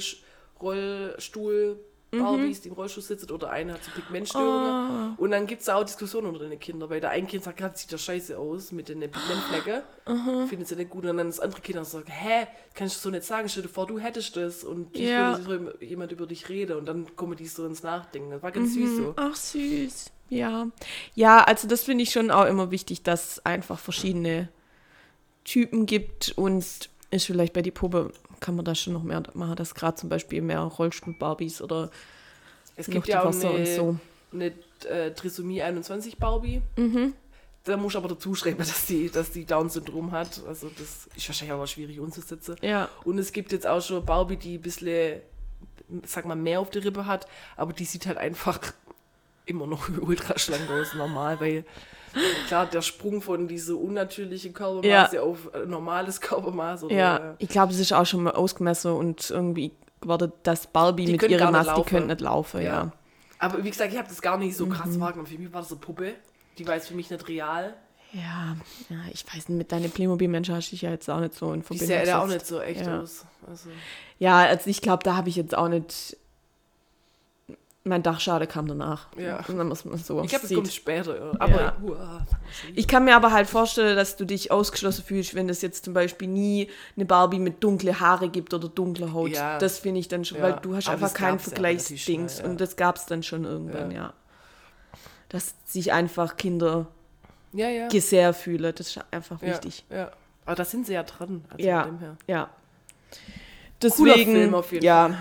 [0.60, 1.78] Rollstuhl.
[2.14, 4.70] Barbies, die im Rollstuhl sitzen oder eine hat so Pigmentstörungen.
[4.70, 5.14] Ah.
[5.16, 7.78] Und dann gibt es auch Diskussionen unter den Kindern, weil der ein Kind sagt, "Gott,
[7.78, 9.80] sieht das scheiße aus mit den Pigmentflecken.
[10.46, 11.06] Findet sie nicht gut.
[11.06, 13.86] Und dann das andere Kind sagt, hä, kannst du so nicht sagen, stell dir vor,
[13.86, 15.42] du hättest das und ich Ja.
[15.46, 18.30] würde jemand über dich reden und dann kommen die so ins Nachdenken.
[18.30, 19.14] Das war ganz süß so.
[19.16, 20.10] Ach, süß.
[20.32, 20.66] Ja.
[21.14, 24.48] Ja, also das finde ich schon auch immer wichtig, dass es einfach verschiedene
[25.44, 26.64] Typen gibt und
[27.10, 30.08] ist vielleicht bei die Puppe, kann man da schon noch mehr machen, dass gerade zum
[30.08, 31.90] Beispiel mehr Rollstuhl-Barbies oder
[32.76, 33.96] Es gibt ja auch eine, und so.
[34.32, 34.52] eine
[34.88, 36.62] äh, Trisomie 21 Barbie.
[37.64, 40.42] Da muss ich aber dazu schreiben, dass die, dass die Down-Syndrom hat.
[40.48, 42.56] Also das ist wahrscheinlich auch mal schwierig umzusetzen.
[42.62, 42.88] Ja.
[43.04, 45.20] Und es gibt jetzt auch schon Barbie, die ein bisschen,
[46.04, 47.26] sag mal, mehr auf der Rippe hat,
[47.56, 48.60] aber die sieht halt einfach
[49.46, 51.64] immer noch ultra schlank aus, normal, weil
[52.46, 57.72] klar, der Sprung von diese unnatürliche Körpermaße auf äh, normales Körpermaß oder Ja, ich glaube,
[57.72, 59.72] es ist auch schon mal ausgemessen und irgendwie
[60.02, 62.66] wurde das Barbie Die mit ihrer Masse, die können nicht laufen, ja.
[62.84, 62.92] Ja.
[63.38, 64.70] Aber wie gesagt, ich habe das gar nicht so Mhm.
[64.70, 65.26] krass wahrgenommen.
[65.26, 66.14] Für mich war das eine Puppe.
[66.58, 67.74] Die war jetzt für mich nicht real.
[68.12, 68.56] Ja,
[68.90, 71.52] ja, ich weiß nicht, mit deinen Playmobil-Menschen hast du dich ja jetzt auch nicht so
[71.52, 73.00] in Die Verbindung sah ja auch nicht so echt Ja.
[73.00, 73.24] aus.
[73.48, 73.70] Also,
[74.18, 76.16] Ja, also ich glaube, da habe ich jetzt auch nicht.
[77.84, 79.08] Mein Dachschade kam danach.
[79.16, 79.44] Ja.
[79.48, 80.56] Und dann muss man so ich glaube, sieht.
[80.56, 81.32] kommt später.
[81.40, 81.76] Aber Ja.
[81.82, 82.26] uah,
[82.74, 85.92] Ich kann mir aber halt vorstellen, dass du dich ausgeschlossen fühlst, wenn es jetzt zum
[85.92, 89.30] Beispiel nie eine Barbie mit dunkle Haare gibt oder dunkler Haut.
[89.30, 89.58] Ja.
[89.58, 90.44] Das finde ich dann schon, Ja.
[90.44, 92.38] weil du hast Aber einfach das kein gab's ja relativ Vergleichsdings.
[92.38, 92.44] ja.
[92.44, 94.12] Und das gab es dann schon irgendwann, ja.
[95.28, 96.86] Dass sich einfach Kinder
[97.52, 97.66] ja,
[98.00, 98.72] sehr fühlen.
[98.76, 99.84] Das ist einfach wichtig.
[99.90, 100.12] Ja.
[100.44, 101.44] Aber da sind sie ja dran.
[101.50, 101.82] Also Ja.
[101.82, 102.16] von dem her.
[102.28, 102.50] Ja.
[103.80, 105.16] Cooler Deswegen, Film auf jeden ja,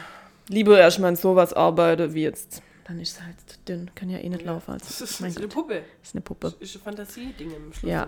[0.52, 2.62] lieber erstmal an sowas arbeiten, wie jetzt.
[2.86, 3.36] Dann ist es halt
[3.70, 4.74] dünn, kann ja eh nicht laufen.
[4.78, 5.84] Das Also, ist mein eine Puppe.
[6.04, 6.54] ist eine Puppe.
[6.60, 7.90] Ist ein Fantasie-Ding im Schluss.
[7.92, 8.08] Ja.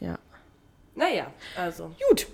[0.00, 0.18] Ja.
[0.94, 2.26] Naja, also, Gut,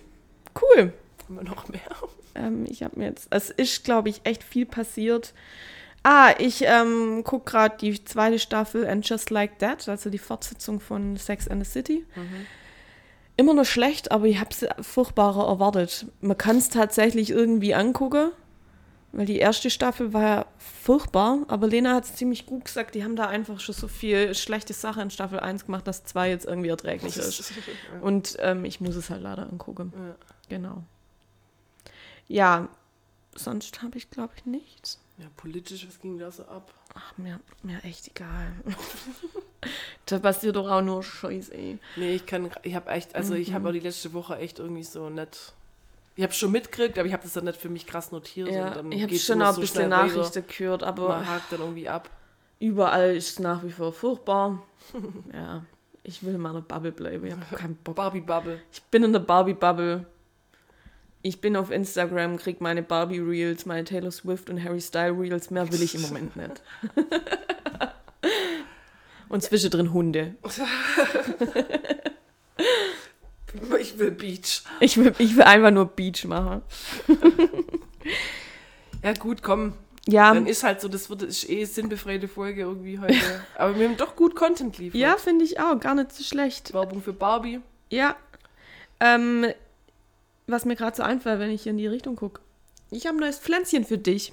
[0.60, 0.92] cool.
[1.26, 1.80] haben wir noch mehr?
[2.34, 5.32] Ähm, ich habe mir jetzt, es ist, glaube ich, echt viel passiert.
[6.04, 10.78] Ah, ich ähm, gucke gerade die zweite Staffel And Just Like That, also die Fortsetzung
[10.78, 12.04] von Sex and the City.
[13.36, 16.06] Immer noch schlecht, aber ich habe es furchtbarer erwartet.
[16.20, 18.30] Man kann es tatsächlich irgendwie angucken,
[19.18, 23.02] weil die erste Staffel war ja furchtbar, aber Lena hat es ziemlich gut gesagt, die
[23.02, 26.46] haben da einfach schon so viel schlechte Sache in Staffel 1 gemacht, dass 2 jetzt
[26.46, 27.52] irgendwie erträglich ist.
[28.00, 29.92] Und ähm, ich muss es halt leider angucken.
[29.96, 30.14] Ja.
[30.48, 30.84] Genau.
[32.28, 32.68] Ja,
[33.34, 35.00] sonst habe ich, glaube ich, nichts.
[35.18, 36.72] Ja, politisch, was ging da so ab?
[36.94, 38.52] Ach, mir, mir echt egal.
[40.06, 41.52] da passiert doch auch nur Scheiße.
[41.96, 43.54] Nee, ich kann, ich habe echt, also ich Mhm.
[43.54, 45.54] habe auch die letzte Woche echt irgendwie so nicht.
[46.18, 48.48] Ich habe schon mitgekriegt, aber ich habe das dann nicht für mich krass notiert.
[48.48, 50.16] Ja, und dann ich habe schon auch ein so bisschen schnell weiter.
[50.16, 52.10] Nachrichten gehört, aber Man hakt dann irgendwie ab.
[52.58, 54.60] überall ist es nach wie vor furchtbar.
[55.32, 55.62] ja,
[56.02, 57.24] ich will in meiner Bubble bleiben.
[57.24, 57.94] Ich habe keinen Bock.
[57.94, 58.60] Barbie Bubble.
[58.72, 60.06] Ich bin in der Barbie-Bubble.
[61.22, 65.50] Ich bin auf Instagram, krieg meine Barbie-Reels, meine Taylor Swift und Harry Style Reels.
[65.52, 66.62] Mehr will ich im Moment nicht.
[69.28, 70.34] und zwischendrin Hunde.
[73.80, 74.62] Ich will Beach.
[74.80, 76.62] Ich will, ich will einfach nur Beach machen.
[79.02, 79.74] Ja, gut, komm.
[80.06, 83.14] Ja, Dann ist halt so, das wird ist eh sinnbefreite Folge irgendwie heute.
[83.56, 84.98] aber wir haben doch gut Content geliefert.
[85.00, 85.78] ja finde ich auch.
[85.78, 86.72] Gar nicht so schlecht.
[86.72, 87.60] Werbung für Barbie.
[87.90, 88.16] Ja.
[89.00, 89.46] Ähm,
[90.46, 92.40] was mir gerade so einfällt, wenn ich hier in die Richtung gucke.
[92.90, 94.32] Ich habe ein neues Pflänzchen für dich.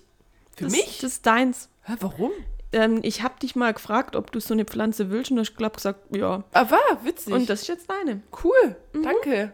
[0.55, 0.99] Für das, mich?
[1.01, 1.69] Das ist deins.
[1.83, 2.31] Hä, warum?
[2.75, 5.55] Ähm, ich habe dich mal gefragt, ob du so eine Pflanze willst und du hast
[5.55, 6.43] glaub, gesagt, ja.
[6.51, 7.33] Ah, war, witzig.
[7.33, 8.21] Und das ist jetzt deine.
[8.43, 9.53] cool, danke.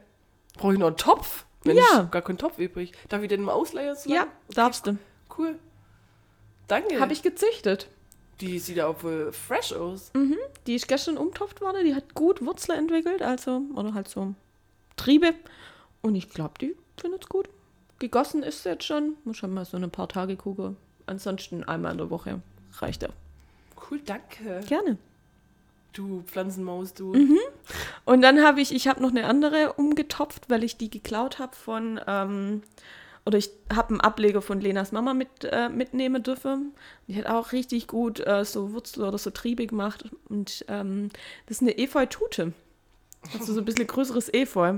[0.57, 1.45] Brauche ich noch einen Topf?
[1.63, 1.81] Wenn Mhm.
[1.93, 2.03] Ja.
[2.05, 2.91] ich gar keinen Topf übrig.
[3.09, 3.95] Darf ich den mal ausleihen?
[3.95, 4.31] so Ja, lange?
[4.55, 4.97] darfst du.
[5.37, 5.59] Cool.
[6.67, 6.99] Danke.
[6.99, 7.87] Habe ich gezüchtet.
[8.39, 10.11] Die sieht ja auch wohl fresh aus.
[10.65, 14.33] Die ist gestern umtopft worden, die hat gut Wurzeln entwickelt, also, oder halt so
[14.97, 15.35] Triebe.
[16.01, 17.49] Und ich glaube, die findet es gut.
[17.99, 19.15] Gegossen ist sie jetzt schon.
[19.25, 20.75] Muss schon mal so ein paar Tage gucken.
[21.05, 22.41] Ansonsten einmal in der Woche
[22.79, 23.09] reicht er.
[23.89, 24.61] Cool, danke.
[24.67, 24.97] Gerne.
[25.93, 27.13] Du Pflanzenmaus, du.
[28.05, 31.55] Und dann habe ich, ich habe noch eine andere umgetopft, weil ich die geklaut habe
[31.55, 32.61] von, ähm,
[33.25, 36.73] oder ich habe einen Ableger von Lenas Mama mit, äh, mitnehmen dürfen.
[37.07, 40.09] Die hat auch richtig gut äh, so Wurzel oder so Triebe gemacht.
[40.29, 41.09] Und ähm,
[41.47, 42.53] das ist eine Efeu-Tute.
[43.33, 44.69] Also so ein bisschen größeres Efeu.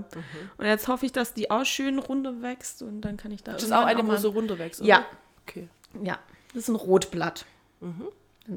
[0.57, 3.53] Und jetzt hoffe ich, dass die auch schön runter wächst und dann kann ich da.
[3.53, 4.89] Das ist auch eine, wo so runterwächst, oder?
[4.89, 5.05] Ja.
[5.47, 5.69] Okay.
[6.03, 6.17] Ja,
[6.53, 7.45] das ist ein Rotblatt.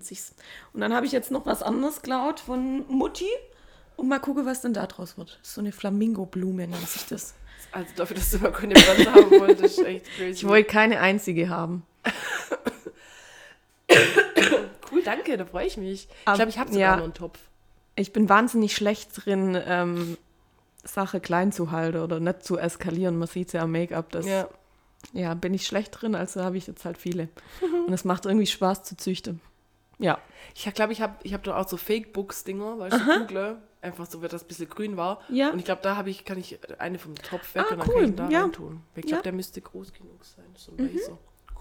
[0.01, 0.35] Sich's.
[0.73, 3.29] Und dann habe ich jetzt noch was anderes geklaut von Mutti.
[3.97, 5.39] Und mal gucken, was denn da draus wird.
[5.43, 7.35] So eine Flamingo-Blume nennt sich das.
[7.73, 10.31] Also dafür, dass du mal keine Pflanze haben wolltest, ist echt crazy.
[10.31, 11.83] Ich wollte keine einzige haben.
[14.93, 16.09] cool, danke, da freue ich mich.
[16.27, 16.97] Ich glaube, ich habe sogar ja.
[16.97, 17.39] noch einen Topf.
[17.95, 20.19] Ich bin wahnsinnig schlecht drin, ähm,
[20.85, 23.19] Sache klein zu halten oder nicht zu eskalieren.
[23.19, 24.11] Man sieht es ja am Make-up.
[24.13, 24.49] Das, ja.
[25.13, 25.35] Ja.
[25.35, 27.29] bin ich schlecht drin, also habe ich jetzt halt viele.
[27.87, 29.41] Und es macht irgendwie Spaß zu züchten.
[29.99, 30.19] Ja.
[30.55, 33.59] Ich glaube, ich habe ich hab da auch so Fake-Books-Dinger, weil ich so google.
[33.83, 35.21] Einfach so, weil das ein bisschen grün war.
[35.29, 35.51] Ja.
[35.51, 37.89] Und ich glaube, da habe ich, kann ich eine vom Topf weg Ah, und dann
[37.89, 38.41] cool, kann ich da ja.
[38.43, 38.83] rein tun.
[38.97, 39.19] Ich glaube, Ja.
[39.19, 39.23] Mhm.
[39.23, 40.45] der müsste groß genug sein.
[40.57, 41.17] So ein weißer.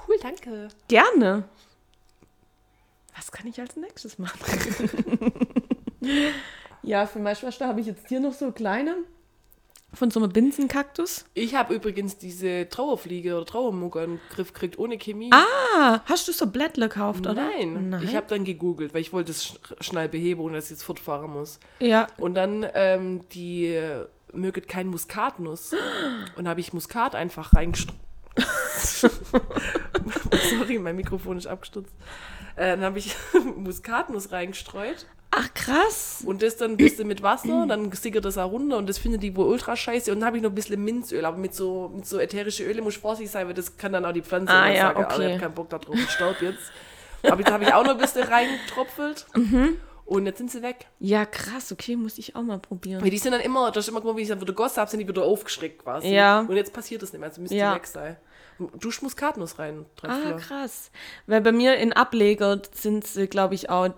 [0.07, 0.67] Cool, danke.
[0.87, 1.43] Gerne.
[3.15, 4.39] Was kann ich als nächstes machen?
[6.83, 8.95] ja, für meine Schwester habe ich jetzt hier noch so kleine
[9.95, 11.25] von so einem Binsenkaktus.
[11.33, 15.31] Ich habe übrigens diese Trauerfliege oder Trauermucke in den Griff gekriegt, ohne Chemie.
[15.33, 17.33] Ah, hast du so Blättler gekauft, oder?
[17.33, 17.89] Nein.
[17.89, 18.03] Nein.
[18.03, 20.83] Ich habe dann gegoogelt, weil ich wollte es sch schnell beheben, ohne dass ich jetzt
[20.83, 21.59] fortfahren muss.
[21.79, 22.07] Ja.
[22.17, 25.73] Und dann ähm, die äh, möget kein Muskatnuss.
[26.35, 27.95] Und habe ich Muskat einfach reingestreut.
[30.59, 31.93] Sorry, mein Mikrofon ist abgestürzt.
[32.55, 33.15] Äh, dann habe ich
[33.57, 35.05] Muskatnuss reingestreut
[35.37, 36.23] Ach, krass.
[36.25, 39.21] und das dann ein bisschen mit Wasser, dann sickert das auch runter und das findet
[39.23, 40.11] die wohl ultra scheiße.
[40.11, 42.81] Und dann habe ich noch ein bisschen Minzöl, aber mit so, mit so ätherische Öle
[42.81, 45.25] muss ich vorsichtig sein, weil das kann dann auch die Pflanze Ah, ja, sagen, okay.
[45.25, 46.71] ich habe keinen Bock da drauf, ich staub jetzt.
[47.23, 49.77] Aber da habe ich auch noch ein bisschen reingetropfelt Mhm.
[50.05, 50.85] und jetzt sind sie weg.
[50.99, 53.01] Ja, krass, okay, muss ich auch mal probieren.
[53.03, 54.99] Weil die sind dann immer, das ist immer wie ich dann wieder gossen habe, sind
[54.99, 56.07] die wieder aufgeschreckt quasi.
[56.09, 56.41] Ja.
[56.41, 57.71] Und jetzt passiert das nicht mehr, also müsste Ja.
[57.73, 58.15] die weg sein.
[58.79, 60.89] Du Muskatnuss rein, Ah, krass.
[61.27, 63.89] Weil bei mir in Ableger sind sie, glaube ich, auch.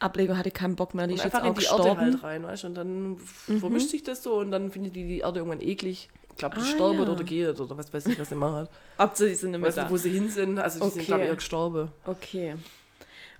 [0.00, 2.00] Ableger hatte keinen Bock mehr, die Und ist jetzt auch in die Erde gestorben.
[2.00, 2.66] halt rein, weißt du?
[2.68, 3.16] Und dann
[3.60, 6.08] vermischt sich das so und dann findet die die Erde irgendwann eklig.
[6.30, 7.08] Ich glaube, die Ah, sterben ja.
[7.08, 8.68] oder geht oder was weiß ich, was sie machen.
[8.98, 9.90] Hauptsache, die sind nicht mehr Weißt du, da.
[9.90, 10.58] wo sie hin sind?
[10.58, 11.88] Also die sind, glaube ich, gestorben.
[12.04, 12.56] Okay.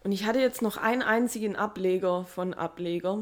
[0.02, 3.18] Und ich hatte jetzt noch einen einzigen Ableger von Ableger.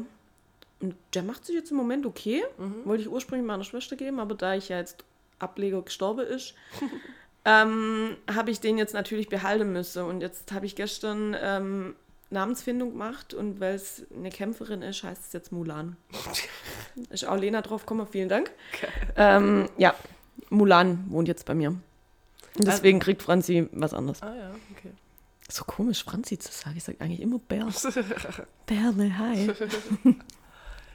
[0.79, 2.43] Und der macht sich jetzt im Moment okay.
[2.85, 5.03] Wollte ich ursprünglich meiner Schwester geben, aber da ich ja jetzt
[5.39, 6.53] Ableger gestorben ist,
[7.45, 10.03] ähm, habe ich den jetzt natürlich behalten müssen.
[10.05, 11.95] Und jetzt habe ich gestern ähm,
[12.29, 15.95] Namensfindung gemacht und weil es eine Kämpferin ist, heißt es jetzt Mulan.
[17.09, 18.51] ist auch Lena drauf gekommen, vielen Dank.
[19.15, 19.93] Ähm, ja,
[20.49, 21.69] Mulan wohnt jetzt bei mir.
[21.69, 24.21] Und deswegen kriegt Franzi was anderes.
[24.23, 24.91] Ah ja, okay.
[25.49, 26.75] So komisch, Franzi zu sagen.
[26.77, 27.67] Ich sage eigentlich immer Bär.
[28.65, 29.51] Bärle, hi.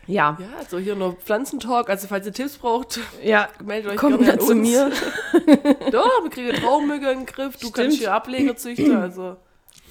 [0.07, 1.89] ja, Ja, so hier noch Pflanzentalk.
[1.89, 4.91] Also falls ihr Tipps braucht, ja, meldet euch kommt gerne ja zu mir.
[5.93, 7.53] Doch, wir kriegen Traummügge in den Griff.
[7.53, 7.75] Du Stimmt.
[7.75, 8.97] kannst hier Ableger züchten.
[8.97, 9.37] Also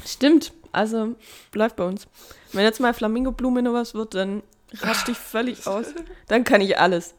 [0.06, 1.16] Stimmt, also
[1.54, 2.08] läuft bei uns.
[2.54, 4.44] Wenn jetzt mal Flamingo-Blume noch was wird, dann
[4.82, 5.88] rasch dich völlig aus.
[6.28, 7.16] Dann kann ich alles.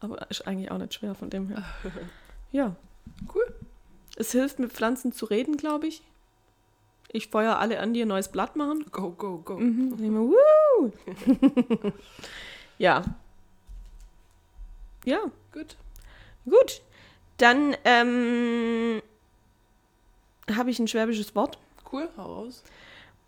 [0.00, 1.64] Aber ist eigentlich auch nicht schwer von dem her.
[2.50, 2.74] Ja.
[3.34, 3.44] Cool.
[4.16, 6.02] Es hilft, mit Pflanzen zu reden, glaube ich.
[7.12, 8.86] Ich feuer alle an, die ein neues Blatt machen.
[8.90, 9.58] go, go, go.
[9.58, 10.02] Mhm.
[10.02, 10.92] Immer, Woo!
[12.78, 13.02] ja.
[15.04, 15.18] Ja,
[15.52, 15.76] Gut.
[16.46, 16.80] gut.
[17.36, 19.02] Dann ähm,
[20.54, 21.58] habe ich ein schwäbisches Wort.
[21.90, 22.62] Cool, hau raus.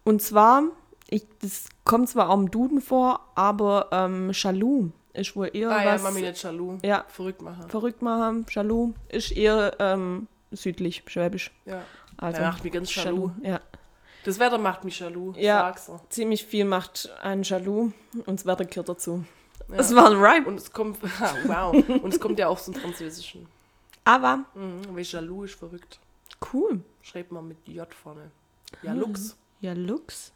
[0.05, 0.65] Und zwar,
[1.09, 5.85] ich, das kommt zwar auch im Duden vor, aber ähm, Jaloux ist wohl eher Ah
[5.85, 6.79] ja, was Mami nicht Jalou.
[6.85, 7.05] Ja.
[7.09, 7.69] Verrückt machen.
[7.69, 8.47] verrückt machen.
[8.51, 11.51] Jaloux ist eher ähm, südlich, schwäbisch.
[11.67, 11.83] Ja.
[12.17, 13.31] Also, Er macht mich ganz jaloux.
[13.43, 13.61] Ja,
[14.25, 15.35] Das Wetter macht mich jaloux.
[15.37, 15.75] Ja.
[16.11, 17.93] Ziemlich viel macht ein Jaloux
[18.27, 19.25] und das Wetter gehört dazu.
[19.69, 19.77] Ja.
[19.77, 20.47] Das war ein Rhyme.
[20.47, 21.75] Und es kommt, ah, wow.
[22.03, 23.47] Und es kommt ja auch dem Französischen.
[24.05, 25.99] Aber Mhm, weil jaloux ist verrückt.
[26.53, 26.81] cool.
[27.03, 28.31] Schreibt man mit J vorne.
[28.83, 29.37] Ja, Lux.
[29.61, 30.33] Ja, Lux.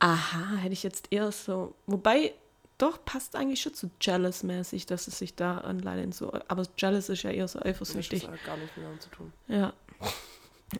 [0.00, 1.74] Aha, hätte ich jetzt eher so.
[1.86, 2.32] Wobei,
[2.78, 6.14] doch, passt eigentlich schon zu Jealous-mäßig, dass es sich da anleitet.
[6.14, 8.28] So, aber Jealous ist ja eher so Das eifersüchtig.
[8.28, 9.32] hat gar nichts mehr zu tun.
[9.48, 9.72] Ja.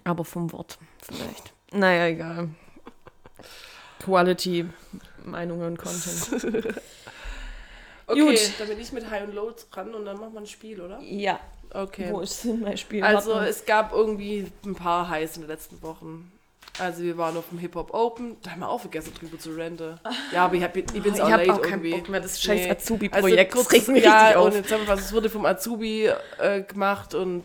[0.05, 1.53] Aber vom Wort vielleicht.
[1.73, 2.51] Naja, egal.
[4.01, 4.69] Quality,
[5.25, 6.75] Meinungen und Content.
[8.11, 8.39] Okay, Gut.
[8.59, 10.99] dann bin ich mit High und Low dran und dann machen wir ein Spiel, oder?
[11.01, 11.39] Ja.
[11.73, 12.09] Okay.
[12.11, 13.03] Wo ist denn mein Spiel?
[13.05, 13.49] Also Warte.
[13.49, 16.33] es gab irgendwie ein paar Highs in den letzten Wochen.
[16.79, 19.99] Also wir waren auf dem Hip-Hop Open, da haben wir auch vergessen drüber zu renten.
[20.33, 21.91] Ja, aber ich, hab, ich bin ich auch hab late auch irgendwie.
[21.91, 22.71] Bock mehr, das scheiß Nee.
[22.71, 26.09] Azubi-Projekt, Also regt mich ja, und jetzt haben wir was, es wurde vom Azubi
[26.39, 27.43] äh, gemacht und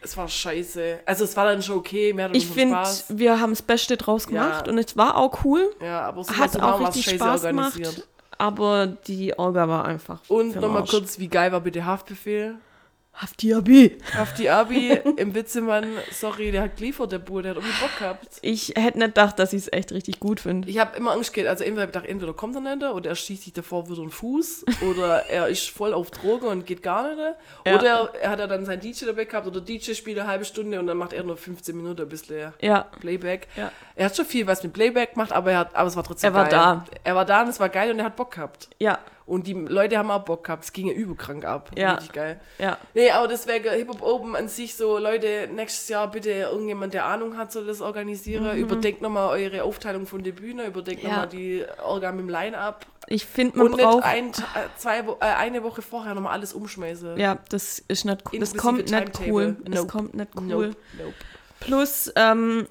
[0.00, 1.00] es war scheiße.
[1.06, 3.96] Also es war dann schon okay, mir hat Ich schon finde, wir haben das Beste
[3.96, 4.30] draus Ja.
[4.30, 7.42] gemacht und es war auch cool, Ja, aber so hat auch es richtig scheiße Spaß
[7.42, 7.80] gemacht,
[8.38, 12.56] aber die Orga war einfach Und nochmal kurz, wie geil war bitte Haftbefehl?
[13.14, 13.98] Haftiabi.
[14.14, 18.26] Hafti Abi im Witzemann, sorry, der hat geliefert, der Bur, der hat irgendwie Bock gehabt.
[18.40, 20.68] Ich hätte nicht gedacht, dass ich es echt richtig gut finde.
[20.68, 23.44] Ich habe immer Angst gehabt, also entweder gedacht, entweder kommt er nicht oder er schießt
[23.44, 27.36] sich davor wieder den Fuß oder er ist voll auf Drogen und geht gar nicht.
[27.66, 27.74] Ja.
[27.78, 30.80] Oder er hat er dann sein DJ dabei gehabt oder DJ spielt eine halbe Stunde
[30.80, 33.46] und dann macht er nur 15 Minuten ein bisschen Ja, Playback.
[33.56, 33.70] Ja.
[33.94, 36.30] Er hat schon viel was mit Playback gemacht, aber, er hat, aber es war trotzdem
[36.30, 36.52] Er war geil.
[36.52, 36.84] da.
[37.04, 38.68] Er war da und es war geil und er hat Bock gehabt.
[38.78, 40.64] ja, Und die Leute haben auch Bock gehabt.
[40.64, 41.70] Es ging ja überkrank ab.
[41.76, 41.92] Ja.
[41.94, 42.40] Richtig geil.
[42.58, 42.76] ja.
[42.94, 47.36] Nee, aber deswegen Hip-Hop Open an sich so, Leute, nächstes Jahr bitte irgendjemand, der Ahnung
[47.36, 48.56] hat, soll das organisieren.
[48.56, 51.08] Überdenkt nochmal eure Aufteilung von der Bühne, überdenkt Mhm.
[51.08, 51.14] Ja.
[51.14, 52.84] nochmal die Orga mit dem Line-Up.
[53.06, 54.04] Ich finde, man Und nicht braucht...
[54.04, 54.32] ein, äh,
[54.76, 57.16] zwei, äh, eine Woche vorher nochmal alles umschmeißen.
[57.18, 58.38] Ja, das ist nicht cool.
[58.40, 59.56] Das kommt nicht cool.
[59.64, 59.88] Das Nope.
[59.92, 60.68] kommt nicht cool.
[60.68, 61.14] Nope, nope.
[61.60, 62.66] Plus, ähm,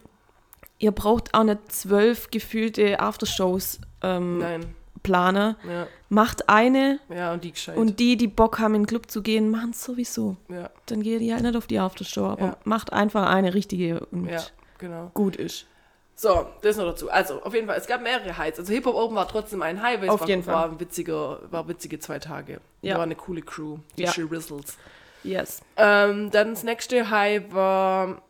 [0.80, 5.56] ihr braucht auch nicht zwölf gefühlte Aftershows ähm, Nein, planen.
[5.68, 7.78] ja, Macht eine ja, und die gescheit.
[7.78, 10.36] und die, die Bock haben, in den Club zu gehen, machen es sowieso.
[10.50, 12.58] ja, Dann geht die halt nicht auf die Aftershow, aber Ja.
[12.66, 14.42] macht einfach eine richtige und ja,
[14.78, 15.10] genau.
[15.14, 15.68] gut ist.
[16.16, 17.10] So, das noch dazu.
[17.10, 18.60] Also, auf jeden Fall, es gab mehrere Highs.
[18.60, 20.54] Also, Hip-Hop Open war trotzdem ein High, weil Auf es war, jeden Fall.
[20.54, 22.60] war, ein witziger, war witzige zwei Tage.
[22.84, 22.96] Ja.
[22.98, 24.12] War eine coole Crew, die Ja.
[24.12, 24.78] Shirizzles.
[25.24, 25.62] Yes.
[25.78, 28.22] Ähm, dann das nächste High war.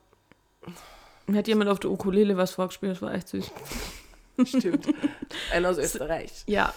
[1.33, 3.51] Hat jemand auf der Ukulele was vorgespielt, das war echt süß.
[4.45, 4.87] Stimmt.
[5.51, 6.43] Einer aus Österreich.
[6.47, 6.73] Ja.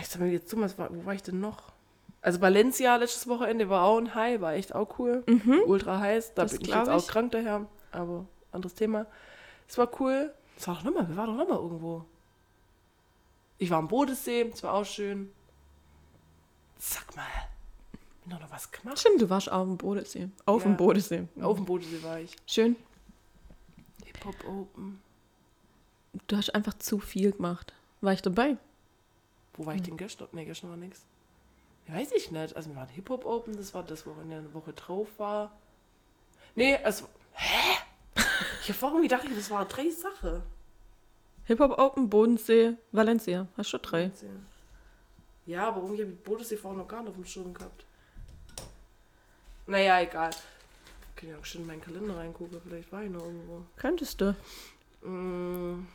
[0.00, 1.72] Ich sag mal jetzt zu, wo war ich denn noch?
[2.20, 5.24] Also Valencia letztes Wochenende war auch ein High, war echt auch cool.
[5.66, 6.34] Ultra heiß.
[6.34, 6.46] Da Mhm.
[6.46, 7.08] Das bin ich jetzt auch ich.
[7.08, 7.66] krank daher.
[7.92, 9.06] Aber anderes Thema.
[9.66, 10.32] Es war cool.
[10.56, 12.04] Es war doch nochmal, wir waren doch nochmal irgendwo.
[13.58, 15.30] Ich war am Bodensee, es war auch schön.
[16.78, 17.24] Sag mal,
[18.22, 18.98] bin doch noch was gemacht.
[18.98, 20.28] Stimmt, du warst auf dem Bodensee.
[20.46, 20.70] Auf Ja.
[20.70, 21.26] dem Bodensee.
[21.40, 22.36] Auf dem Bodensee war ich.
[22.46, 22.76] Schön.
[24.04, 25.00] Hip-Hop Open.
[26.28, 27.72] Du hast einfach zu viel gemacht.
[28.02, 28.58] War ich dabei?
[29.54, 30.28] Wo war ich denn gestern?
[30.32, 31.04] Nee, gestern war nix.
[31.88, 32.54] Ja, weiß ich nicht.
[32.54, 35.50] Also wir waren Hip-Hop Open, das war das, wo in der Woche drauf war.
[36.54, 37.06] Nee, also.
[37.32, 37.78] Hä?
[38.62, 40.42] Ich hab vorhin gedacht, das waren drei Sachen.
[41.46, 43.48] Hip-Hop Open, Bodensee, Valencia.
[43.56, 44.10] Hast schon drei.
[45.46, 47.86] Ja, aber irgendwie habe ich Bodensee vorhin noch gar nicht auf dem Schirm gehabt.
[49.66, 50.30] Naja, egal.
[50.30, 53.64] Ich kann ja auch schon in meinen Kalender reingucken, vielleicht war ich noch irgendwo.
[53.76, 54.36] Könntest du.
[55.02, 55.86] Mm.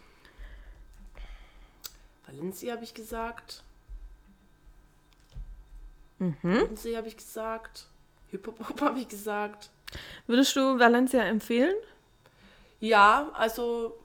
[2.28, 3.64] Valencia habe ich gesagt.
[6.20, 6.36] Mhm.
[6.42, 7.88] Bodensee habe ich gesagt.
[8.32, 9.70] Hip-Hop habe ich gesagt.
[10.28, 11.76] Würdest du Valencia empfehlen?
[12.80, 13.96] Ja, also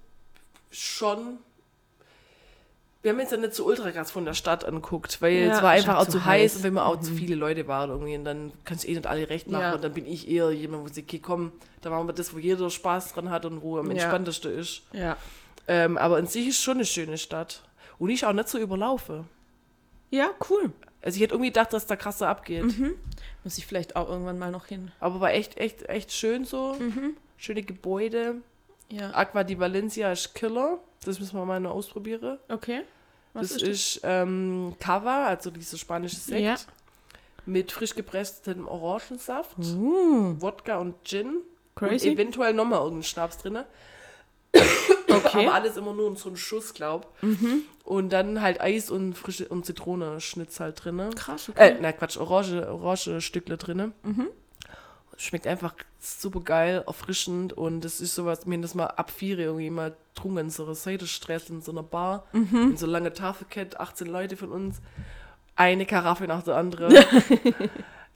[0.71, 1.39] schon.
[3.01, 5.63] Wir haben jetzt ja nicht so ultra krass von der Stadt anguckt, weil Ja, es
[5.63, 8.25] war einfach auch zu heiß und wenn man auch zu viele Leute waren irgendwie, und
[8.25, 9.75] dann kannst du eh nicht alle recht machen Ja.
[9.75, 12.39] und dann bin ich eher jemand, wo sie, okay, komm, da machen wir das, wo
[12.39, 13.93] jeder Spaß dran hat und wo am Ja.
[13.93, 14.83] entspanntesten ist.
[14.93, 15.17] Ja.
[15.69, 17.63] Ähm, aber an sich ist schon eine schöne Stadt.
[17.99, 19.25] Und ich auch nicht so überlaufe.
[20.11, 20.73] Ja, cool.
[21.03, 22.65] Also ich hätte irgendwie gedacht, dass da krasser abgeht.
[22.65, 22.95] Mhm.
[23.45, 24.91] Muss ich vielleicht auch irgendwann mal noch hin.
[25.01, 26.77] Aber war echt, echt, echt schön so.
[26.79, 27.17] Mhm.
[27.37, 28.37] Schöne Gebäude.
[28.89, 29.11] Ja.
[29.15, 30.79] Aqua di Valencia ist Killer.
[31.05, 32.39] Das müssen wir mal noch ausprobieren.
[32.49, 32.83] Okay.
[33.35, 36.41] Was das ist ist, ähm, Cava, also dieser spanische Sekt.
[36.41, 36.57] Ja.
[37.47, 39.57] Mit frisch gepresstem Orangensaft?
[39.59, 41.43] Uh, Wodka und Gin.
[41.77, 42.09] crazy.
[42.09, 43.59] Und eventuell nochmal irgendeinen Schnaps drin.
[45.25, 45.47] Okay.
[45.47, 47.13] Aber alles immer nur in so einen Schuss, glaub.
[47.85, 51.11] Und dann halt Eis und frische und Zitronenschnitz halt drin.
[51.15, 51.77] Krass, Äh, okay.
[51.81, 53.93] na Quatsch, Orange, Orange Stückle drin.
[55.17, 59.69] Schmeckt einfach super geil, erfrischend und es ist sowas, mir das mal ab vier irgendwie
[59.71, 64.07] mal getrunken in so einer Seidestress in so einer Bar, in so lange Tafelkette, 18
[64.07, 64.77] Leute von uns,
[65.57, 66.95] eine Karaffe nach der anderen.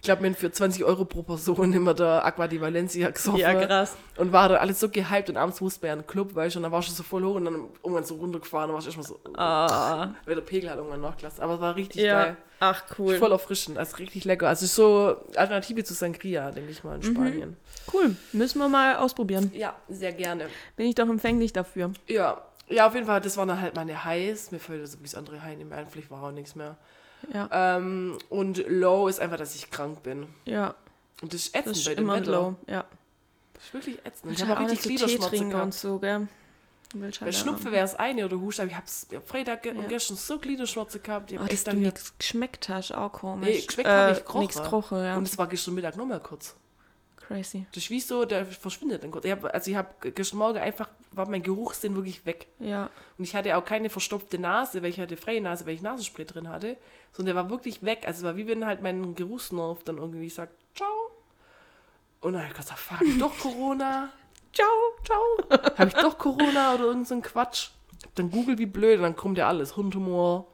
[0.02, 3.38] ich glaube, mir für 20 Euro pro Person immer der Aqua di Valencia gesoffen.
[3.38, 3.94] ja, krass.
[4.16, 6.56] Und war da alles so gehypt und abends musste man ja in den Club, weißt
[6.56, 8.74] du, und dann war ich schon so voll hoch und dann irgendwann so runtergefahren und
[8.74, 11.40] war ich erstmal so, Ah, weil der Pegel hat irgendwann nachgelassen.
[11.40, 12.24] Aber es war richtig ja.
[12.24, 12.36] geil.
[12.58, 13.16] Ach, cool.
[13.16, 14.48] Voll erfrischend, also richtig lecker.
[14.48, 17.56] Also ist so Alternative zu Sangria, denke ich mal, in Spanien.
[17.92, 18.16] Cool.
[18.32, 19.52] Müssen wir mal ausprobieren.
[19.54, 20.48] Ja, sehr gerne.
[20.74, 21.92] Bin ich doch empfänglich dafür.
[22.08, 22.42] Ja.
[22.68, 24.50] Ja, auf jeden Fall, das waren dann halt meine Highs.
[24.50, 26.76] Mir fällt so wie das andere High nicht mehr ein, vielleicht war auch nichts mehr.
[27.32, 27.76] Ja.
[27.76, 30.26] Ähm, und Low ist einfach, dass ich krank bin.
[30.44, 30.74] Ja.
[31.22, 32.32] Und das ist ätzend Das ist bei dem immer Wetter.
[32.32, 32.54] low.
[32.66, 32.84] Ja.
[33.54, 34.32] Das ist wirklich ätzend.
[34.32, 35.64] Ich Ich habe auch richtig Gliederschmerzen trinken gehabt.
[35.66, 36.26] und so, gell?
[36.94, 38.86] Bei halt Schnupfen auch- wäre es eine oder Husten, aber ich habe
[39.16, 39.82] am Freitag ge- Ja.
[39.88, 41.32] gestern so Gliederschmerzen gehabt.
[41.32, 43.48] Ich Oh, hab dass echt du dann nichts geschmeckt hast, auch komisch.
[43.48, 44.40] Nee, geschmeckt hab ich gerochen.
[44.40, 45.16] Nichts gerochen, ja.
[45.16, 46.54] Und es war gestern Mittag noch mal kurz.
[47.26, 47.66] Crazy.
[47.72, 49.24] Das ist wie so, der verschwindet dann kurz.
[49.24, 52.46] Ich hab, also ich habe gestern Morgen einfach, war mein Geruchssinn wirklich weg.
[52.58, 52.90] Ja.
[53.16, 56.24] Und ich hatte auch keine verstopfte Nase, weil ich hatte freie Nase, weil ich Nasenspray
[56.24, 56.76] drin hatte.
[57.12, 58.02] Sondern der war wirklich weg.
[58.06, 60.88] Also es war wie wenn halt mein Geruchsnerv dann irgendwie sagt, ciao.
[62.20, 64.08] Und dann habe ich gesagt, fuck, doch Corona.
[64.52, 64.66] Ciao,
[65.02, 65.58] ciao.
[65.78, 67.70] Habe ich doch Corona oder irgend so ein Quatsch.
[68.14, 69.76] Dann Google wie blöd und dann kommt ja alles.
[69.76, 70.46] Hirntumor.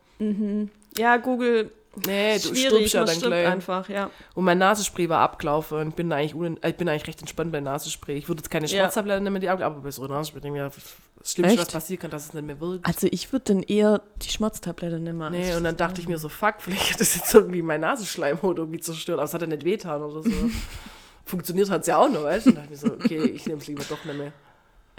[0.97, 1.73] Ja, Google.
[2.07, 3.47] Nee, du stirbst ja dann gleich.
[3.47, 4.11] einfach, ja.
[4.35, 7.53] Und mein Nasenspray war abgelaufen und bin eigentlich, unen äh, ich bin eigentlich recht entspannt
[7.53, 8.17] bei Nasenspray.
[8.17, 8.79] Ich würde jetzt keine Ja.
[8.85, 10.71] Schwarztabletten nehmen, die abgelaufen, aber bei so einem Nasenspray denke ich mir,
[11.21, 11.73] das Schlimmste, was Echt?
[11.73, 12.87] passieren kann, dass es nicht mehr wirkt.
[12.87, 15.33] Also ich würde dann eher die Schmerztablette nehmen.
[15.33, 18.59] Nee, und dann dachte ich mir so, fuck, vielleicht hat das jetzt irgendwie mein Nasenschleimhaut
[18.59, 20.31] irgendwie zerstört, aber es hat ja nicht wehtan oder so.
[21.25, 22.51] Funktioniert hat es ja auch noch, weißt du?
[22.51, 24.33] Und dachte ich mir so, okay, ich nehme es lieber doch nicht mehr.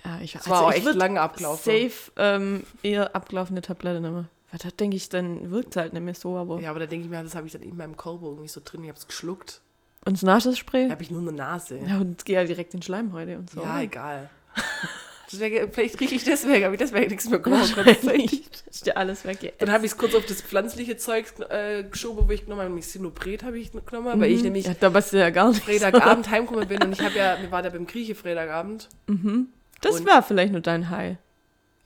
[0.05, 1.63] ja, ich, Es war auch ich echt lange abgelaufen.
[1.89, 4.29] Safe ähm, eher abgelaufene Tablette nehmen.
[4.51, 6.59] Weil da denke ich, dann wirkt es halt nicht mehr so, aber.
[6.59, 8.61] Ja, aber da denke ich mir, das habe ich dann in meinem Körper irgendwie so
[8.63, 9.61] drin, ich habe es geschluckt.
[10.05, 10.85] Und das Nasenspray?
[10.85, 11.77] Da habe ich nur eine Nase.
[11.85, 13.61] Ja, und es geht ja direkt in Schleimhäute und so.
[13.61, 14.29] Ja, egal.
[15.31, 17.45] Deswegen, vielleicht rieche ich deswegen, aber ich deswegen nichts mehr.
[17.45, 19.53] Wahrscheinlich ist dir alles weg.
[19.59, 22.69] Dann habe ich es kurz auf das pflanzliche Zeug äh, geschoben, wo ich genommen habe,
[22.69, 25.63] nämlich Sinopret habe ich genommen, weil ich nämlich Ja, da bist du ja gar nicht.
[25.63, 28.89] Freitagabend heimgekommen bin und ich habe ja, wir waren ja beim Grieche Freitagabend.
[29.81, 31.17] Das Und- war vielleicht nur dein High.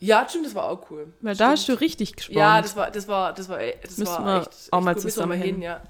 [0.03, 1.13] Ja, stimmt, das war auch cool.
[1.21, 2.37] Weil da hast du richtig gespannt.
[2.37, 5.01] Ja, das war, das war, das war, das Müssen war echt, echt auch mal wir
[5.01, 5.61] zusammen hin.
[5.61, 5.81] ja.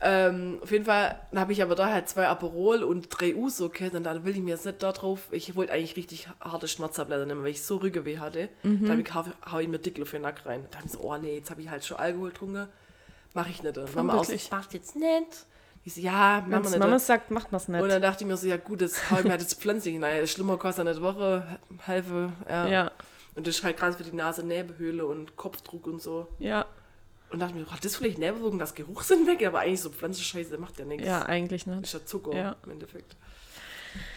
[0.00, 3.94] Ähm, auf jeden Fall habe ich aber da halt zwei Aperol und drei Uso gehabt
[3.94, 5.28] und dann will ich mir jetzt nicht da drauf.
[5.32, 8.48] Ich wollte eigentlich richtig harte Schmerztabletten nehmen, weil ich so Rückenweh hatte.
[8.62, 8.84] Mhm.
[8.84, 10.66] Da habe ich, hau, hau ich mir Diclofenac rein.
[10.70, 12.68] Da habe ich so, oh nee, jetzt habe ich halt schon Alkohol getrunken.
[13.34, 13.94] Mache ich nicht.
[13.94, 14.50] Mama auch so, wirklich?
[14.50, 15.46] macht jetzt nicht.
[15.84, 16.78] Ich so, ja, machen wir Wenn nicht.
[16.78, 17.82] Mama sagt, macht das nicht.
[17.82, 19.94] und dann dachte ich mir so, ja gut, das hau ich mir halt jetzt pflanzlich
[19.94, 20.26] hinein.
[20.26, 22.66] Schlimmer kostet eine Woche, halbe, ja.
[22.66, 22.92] ja,
[23.36, 26.26] Und das ist halt gerade für die Nase, Nebenhöhle und Kopfdruck und so.
[26.38, 26.64] ja,
[27.30, 29.46] Und dachte mir, hat das vielleicht Nebenwirkung, das Geruchssinn weg?
[29.46, 31.06] Aber eigentlich so Pflanzenscheiße macht ja nichts.
[31.06, 31.82] ja, eigentlich nicht.
[31.82, 32.56] Ist ja Zucker Ja.
[32.64, 33.14] im Endeffekt.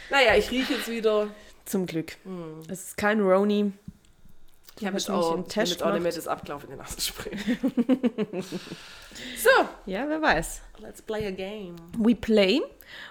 [0.09, 1.27] Naja, ich rieche jetzt wieder.
[1.65, 2.13] Zum Glück.
[2.67, 3.61] Es ist kein Roni.
[3.61, 3.73] Hm.
[4.79, 7.31] Ich habe hab jetzt auch, ich Test auch nicht mehr das Abgelaufen in der Nasenspray.
[8.41, 9.49] so,
[9.85, 10.61] Ja, wer weiß.
[10.79, 11.75] let's play a game.
[11.97, 12.61] We play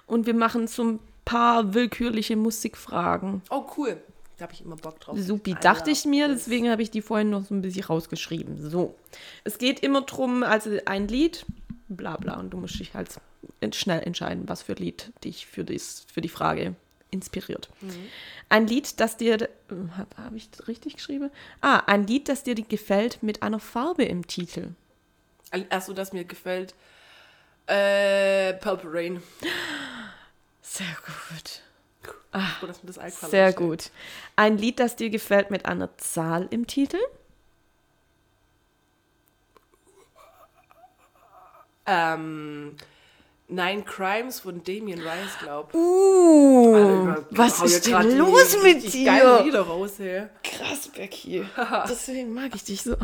[0.07, 3.43] und wir machen so ein paar willkürliche Musikfragen.
[3.51, 4.01] Oh, cool.
[4.39, 5.19] Da habe ich immer Bock drauf.
[5.19, 8.71] Supi, I dachte ich mir, deswegen habe ich die vorhin noch so ein bisschen rausgeschrieben.
[8.71, 8.95] So,
[9.43, 11.45] es geht immer drum, also ein Lied,
[11.89, 13.09] bla bla, und du musst dich halt
[13.73, 16.77] schnell entscheiden, was für Lied dich für, dies, für die Frage
[17.11, 17.69] inspiriert.
[18.49, 19.49] Ein Lied, das dir,
[19.97, 21.31] habe hab ich das richtig geschrieben?
[21.61, 24.69] Ah, ein Lied, das dir gefällt mit einer Farbe im Titel.
[25.71, 26.75] Achso, das mir gefällt.
[27.67, 29.23] Äh, Purple Rain.
[30.63, 31.63] Sehr gut.
[32.83, 33.91] Das eingefallen Sehr gut.
[34.37, 36.99] Ein Lied, das dir gefällt mit einer Zahl im Titel.
[41.87, 42.77] Ähm,
[43.51, 45.73] Nine Crimes von Damien Rice, glaub.
[45.73, 49.45] Uh, Alter, was ist denn grad die los mit Geile dir?
[49.45, 50.27] Lieder raus, hey.
[50.45, 51.47] Krass, Becky.
[51.89, 52.95] Deswegen mag ich dich so.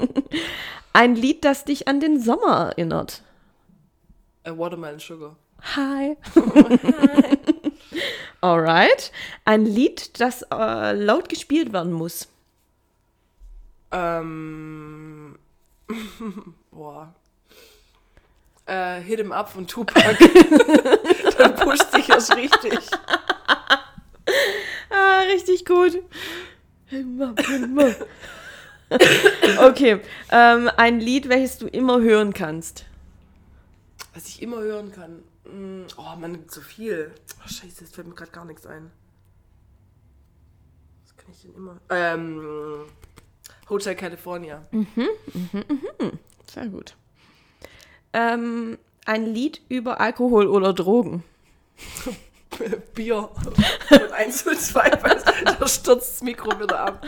[0.94, 3.22] Ein Lied, das dich an den Sommer erinnert.
[4.44, 5.36] A Watermelon Sugar.
[5.76, 6.16] Hi.
[8.40, 9.12] Alright.
[9.44, 12.28] Ein Lied, das äh, laut gespielt werden muss.
[13.92, 15.38] Ähm,
[16.70, 17.14] boah.
[18.66, 20.00] Äh, Hit 'em Up von Tupac.
[21.38, 22.78] Dann pusht sich das richtig.
[24.90, 26.02] Ah, richtig gut.
[26.90, 27.94] Immer, immer.
[29.60, 30.00] Okay.
[30.30, 32.84] Ähm, ein Lied, welches du immer hören kannst.
[34.14, 35.22] Was ich immer hören kann.
[35.52, 37.12] Mm, Oh man, gibt so viel.
[37.44, 38.90] Oh, scheiße, jetzt fällt mir gerade gar nichts ein.
[41.04, 41.80] Was kann ich denn immer?
[41.90, 42.86] Ähm,
[43.68, 44.62] Hotel California.
[46.52, 46.96] Sehr gut.
[48.12, 51.22] Ähm, ein Lied über Alkohol oder Drogen.
[52.94, 53.30] Bier.
[53.90, 57.06] Und eins und zwei, da stürzt das Mikro wieder ab.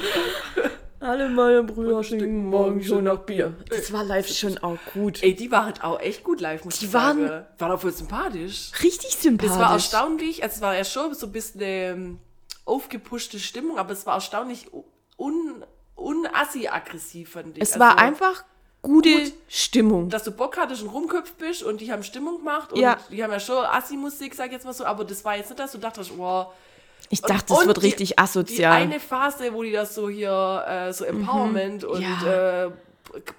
[1.02, 3.54] Alle meine Brüder stinken morgen schon nach Bier.
[3.68, 5.20] Das war live schon auch gut.
[5.22, 7.28] Ey, die waren auch echt gut live, muss Die ich sagen.
[7.28, 8.70] waren- Waren auch voll sympathisch.
[8.82, 9.50] Richtig sympathisch.
[9.56, 12.18] Das war erstaunlich, also es war ja schon so ein bisschen ähm,
[12.64, 14.68] aufgepushte Stimmung, aber es war erstaunlich
[15.18, 15.64] un,
[15.96, 17.62] unassi-aggressiv, fand ich.
[17.64, 18.44] Es Also, war einfach
[18.80, 20.08] gute gut, Stimmung.
[20.08, 22.96] Dass du Bock hattest und rumköpft bist und die haben Stimmung gemacht und Ja.
[23.10, 25.58] die haben ja schon Assi-Musik, sag ich jetzt mal so, aber das war jetzt nicht,
[25.58, 26.52] dass du dachtest, wow.
[27.14, 28.72] Ich Und- dachte, es und wird die- richtig Die asozial.
[28.72, 32.16] eine Phase, wo die das so hier, äh, so Empowerment und Mhm.
[32.24, 32.64] Ja.
[32.64, 32.70] äh,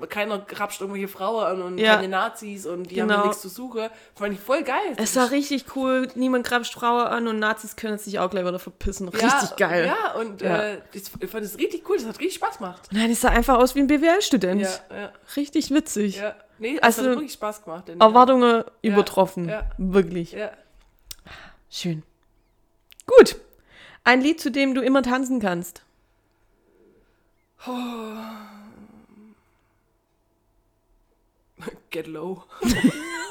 [0.07, 1.95] keiner grapscht irgendwelche Frauen an und Ja.
[1.95, 3.21] keine Nazis und die haben Genau.
[3.21, 4.77] hier nichts zu suchen, fand ich voll geil.
[4.97, 6.07] es war richtig cool.
[6.13, 9.09] Niemand grapscht Frauen an und Nazis können sich auch gleich wieder verpissen.
[9.09, 9.87] Richtig geil.
[9.87, 10.57] Ja, und Ja.
[10.73, 12.83] Äh, ich, fand es richtig cool, das hat richtig Spaß gemacht.
[12.91, 14.61] Nein, es sah einfach aus wie ein BWL-Student.
[14.61, 16.17] Ja, ja, Richtig witzig.
[16.17, 16.35] ja.
[16.59, 17.89] Nee, es Also, hat wirklich Spaß gemacht.
[17.89, 19.49] Erwartungen übertroffen.
[19.49, 19.63] ja.
[19.79, 20.33] Wirklich.
[20.33, 20.51] Ja.
[21.71, 22.03] Schön.
[23.07, 23.37] Gut.
[24.03, 25.83] Ein Lied, zu dem du immer tanzen kannst.
[31.89, 32.43] Get low.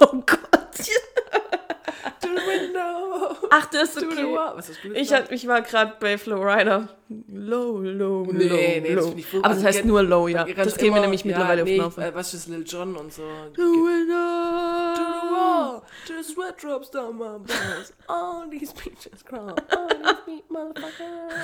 [0.05, 0.89] Oh Gott.
[2.53, 3.37] The window.
[3.51, 4.35] Ach, das ist the okay.
[4.35, 6.89] Was hast du Ich, hab, ich war gerade bei Flowrider.
[7.29, 9.11] Low, low, Nee, low, nee, das low.
[9.13, 9.45] furchtbar.
[9.45, 10.45] Aber das heißt nur low, ja.
[10.45, 13.13] Das gehen wir nämlich ja, mittlerweile nee, auf den äh, Was ist Lil Jon und
[13.13, 13.23] so.
[13.55, 14.95] To window.
[14.95, 17.93] To the wall, to the sweat drops down my balls.
[18.09, 19.51] All these bitches crawl.
[19.71, 21.35] All these beat motherfuckers.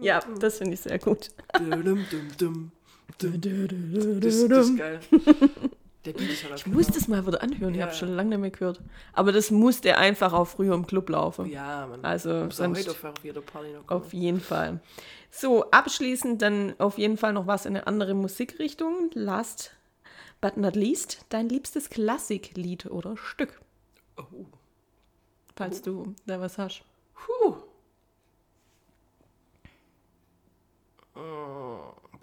[0.00, 1.28] Ja, das finde ich sehr gut.
[1.58, 2.70] Dum, dum, dum.
[3.18, 5.00] Das, das ist geil.
[6.12, 7.86] Der halt Ich muss das mal wieder anhören, ich Ja.
[7.86, 8.80] habe schon lange nicht mehr gehört.
[9.12, 11.46] Aber das musste einfach auch früher im Club laufen.
[11.46, 12.04] Ja, man.
[12.04, 13.04] Also sonst auf
[13.88, 14.80] auf jeden Fall.
[15.30, 19.10] So, abschließend dann auf jeden Fall noch was in eine andere Musikrichtung.
[19.14, 19.72] Last
[20.40, 23.60] but not least, dein liebstes Klassiklied oder Stück,
[24.16, 24.46] Oh.
[25.56, 26.82] falls du da was hast.
[27.14, 27.56] Puh.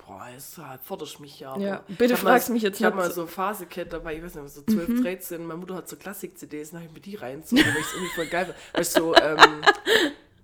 [0.06, 1.57] Boah, es halt, forderst mich ja.
[1.57, 4.36] Ja, bitte fragst mal, mich jetzt Ich habe mal so Phase gehabt dabei, ich weiß
[4.36, 5.44] nicht, so 12, 13.
[5.45, 8.14] Meine Mutter hat so Klassik-CDs, dann habe ich mir die reinzogen, weil ich es irgendwie
[8.14, 8.57] voll geil fand.
[8.77, 9.64] Weißt du, so, ähm,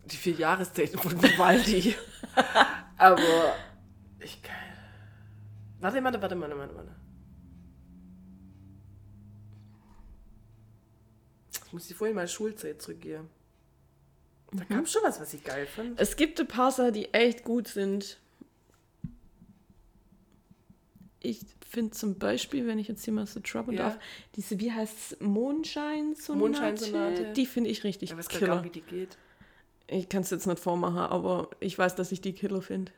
[0.05, 1.95] die vier Jahreszeiten von Vivaldi.
[2.97, 3.55] Aber
[4.19, 4.55] ich kann.
[5.79, 6.95] Warte, warte, warte, warte, warte, warte.
[11.65, 13.29] Ich muss die vorhin mal Schulzeit zurückgehen.
[14.51, 14.75] Da Mhm.
[14.75, 15.99] gab schon was, was ich geil fand.
[15.99, 18.19] Es gibt ein paar Sachen, die echt gut sind.
[21.23, 21.39] Ich
[21.69, 23.83] finde zum Beispiel, wenn ich jetzt hier mal so droppen Ja.
[23.89, 23.99] darf,
[24.35, 26.39] diese, wie heißt es, Mondscheinsonate?
[26.39, 27.33] Mondscheinsonate.
[27.33, 28.55] Die finde ich richtig Ich weiß gar killer.
[28.61, 29.17] nicht, wie die geht.
[29.87, 32.91] Ich kann es jetzt nicht vormachen, aber ich weiß, dass ich die Killer finde.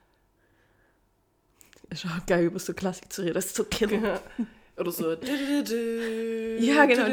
[1.89, 3.33] Ist auch geil, über so Klassik zu reden.
[3.33, 4.21] Das ist so Killer.
[4.77, 5.11] Oder so.
[6.59, 7.03] Ja, ja, genau.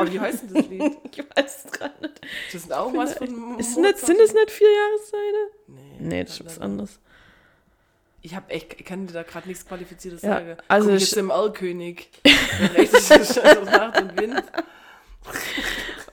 [0.00, 0.82] Aber wie heißt denn das Lied?
[1.12, 2.20] Ich weiß es gerade nicht.
[2.52, 3.58] Das sind auch was von.
[3.58, 5.48] Ist nicht, sind es nicht vier Jahreszeiten?
[5.68, 6.98] Nee, Nee, das ist was anderes.
[8.20, 10.56] Ich hab echt, ich kann dir da gerade nichts Qualifiziertes Ja, sagen.
[10.66, 11.30] also Guck ich ich- jetzt im
[13.44, 14.42] also Nacht und Wind.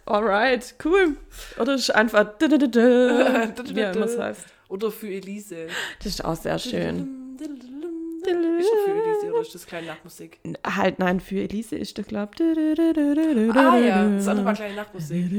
[0.05, 1.17] Alright, cool.
[1.59, 2.33] Oder ist einfach.
[2.39, 4.45] Wie auch immer es heißt.
[4.67, 5.67] Oder für Elise.
[5.99, 7.35] Das ist auch sehr schön.
[7.39, 10.39] Ist schon für Elise oder ist das kleine Nachtmusik?
[10.65, 15.31] Halt, nein, für Elise ist der, glaub Ah ja, das andere war kleine Nachtmusik.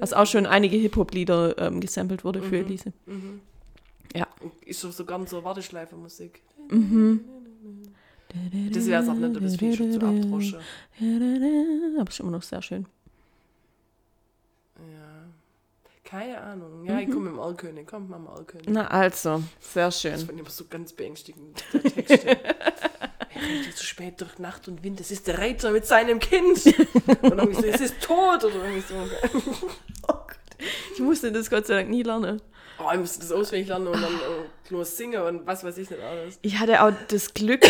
[0.00, 2.92] Was auch schon einige Hip-Hop-Lieder ähm, gesampelt wurde für Elise.
[4.14, 4.26] Ja.
[4.64, 6.42] Ist so ganz so Warteschleife-Musik.
[6.70, 7.24] Mhm.
[8.72, 10.58] Das wäre es auch nicht, das finde ich schon zu abdroschen.
[11.98, 12.86] Aber ist immer noch sehr schön.
[14.78, 15.26] Ja.
[16.04, 16.84] Keine Ahnung.
[16.84, 17.86] Ja, ich komme im Erlkönig.
[17.86, 18.66] Komm, mach mal Erlkönig.
[18.68, 20.16] Na also, sehr Das schön.
[20.16, 22.26] fand ich immer so ganz beängstigend, der Text.
[23.32, 24.98] Er rennt so spät durch Nacht und Wind.
[25.00, 26.66] Das ist der Reiter mit seinem Kind.
[27.22, 28.44] Und irgendwie so, es ist tot.
[28.44, 28.94] Oder irgendwie so.
[30.94, 32.42] Ich musste das Gott sei Dank nie lernen.
[32.82, 35.90] Oh, ich musste das auswendig lernen und dann äh, nur singen und was weiß ich
[35.90, 36.38] nicht alles.
[36.42, 37.62] Ich hatte auch das Glück,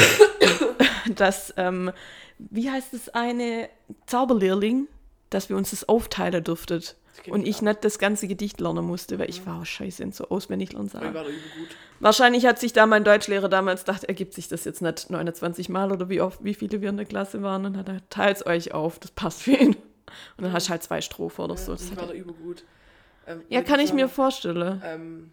[1.16, 1.92] dass, ähm,
[2.38, 3.68] wie heißt das eine,
[4.06, 4.88] Zauberlehrling,
[5.30, 6.82] dass wir uns das aufteilen durften.
[7.28, 10.28] Und ich nicht das ganze Gedicht lernen musste, weil ich war auch scheiße in so
[10.28, 10.90] auswendig lernen.
[10.90, 11.76] Gut.
[11.98, 15.92] Wahrscheinlich hat sich da mein Deutschlehrer damals gedacht, ergibt sich das jetzt nicht 29 Mal
[15.92, 18.72] oder wie oft, wie viele wir in der Klasse waren und hat er, teilt's euch
[18.72, 19.76] auf, das passt für ihn.
[20.36, 21.72] Und dann hast du halt zwei Strophen oder so.
[21.72, 22.64] Das ich war da er, übel gut.
[23.30, 24.82] Ähm, ja, kann ich mir vorstellen.
[24.84, 25.30] Ähm,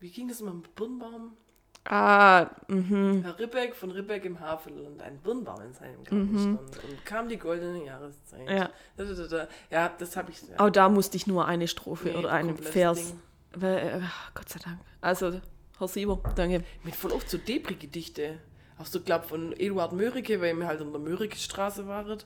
[0.00, 1.36] wie ging das immer mit Birnbaum?
[1.84, 3.22] Ah, mhm.
[3.22, 6.84] Herr Ribbeck von Ribbeck im Havelland, ein Birnbaum in seinem Garten stand.
[6.84, 8.42] Und kam die goldene Jahreszeit.
[8.42, 8.48] Mhm.
[8.48, 8.70] Ja.
[8.96, 9.48] Da, da, da.
[9.70, 10.42] Ja, das habe ich.
[10.42, 10.58] Ja.
[10.58, 13.14] Auch da musste ich nur eine Strophe Nee, oder einen Vers.
[13.54, 14.00] Weil, äh,
[14.34, 14.78] Gott sei Dank.
[15.00, 15.40] Also,
[15.78, 16.62] Herr Sieber, danke.
[16.84, 18.38] Mit voll oft so Depri-Gedichte.
[18.78, 22.18] Auch so, glaub, von Eduard Mörike, weil wir halt in der Mörike-Straße waren.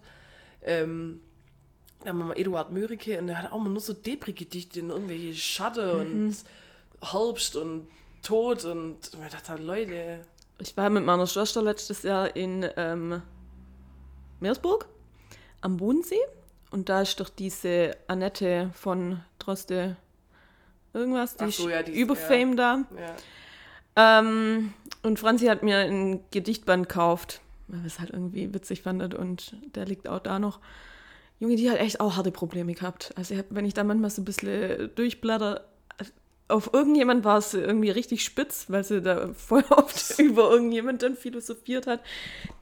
[0.63, 1.21] Ähm,
[2.05, 4.91] da haben wir mal Eduard Mörike und der hat auch mal nur so Depri-Gedichte in
[4.91, 6.37] irgendwelche Schatten und
[7.03, 7.89] Herbst und
[8.23, 10.21] Tod und ich dachte, Leute,
[10.59, 13.21] Ich war mit meiner Schwester letztes Jahr in ähm,
[14.41, 14.87] Meersburg
[15.61, 16.21] am Bodensee
[16.71, 19.97] und da ist doch diese Annette von Droste
[20.93, 22.85] irgendwas, die so, ist ja, die ist- überfame da.
[22.99, 23.17] ja.
[23.97, 24.73] Ähm,
[25.03, 29.55] und Franzi hat mir ein Gedichtband gekauft, weil wir es halt irgendwie witzig fandet und
[29.75, 30.59] der liegt auch da noch.
[31.40, 33.12] Junge, die hat echt auch harte Probleme gehabt.
[33.16, 35.65] Also ich wenn ich da manchmal so ein bisschen durchblätter,
[36.48, 41.16] auf irgendjemand war es irgendwie richtig spitz, weil sie da voll oft über irgendjemand dann
[41.16, 42.01] philosophiert hat,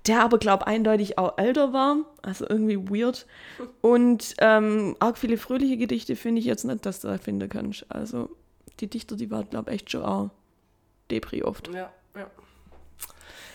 [0.06, 3.26] der aber, glaube eindeutig auch älter war, also irgendwie weird.
[3.80, 7.86] Und ähm, arg viele fröhliche Gedichte finde ich jetzt nicht, dass du da finden kannst.
[7.88, 8.30] Also
[8.80, 10.30] die Dichter, die waren, glaube echt schon auch
[11.10, 11.68] Depri oft.
[11.68, 12.30] Ja, ja.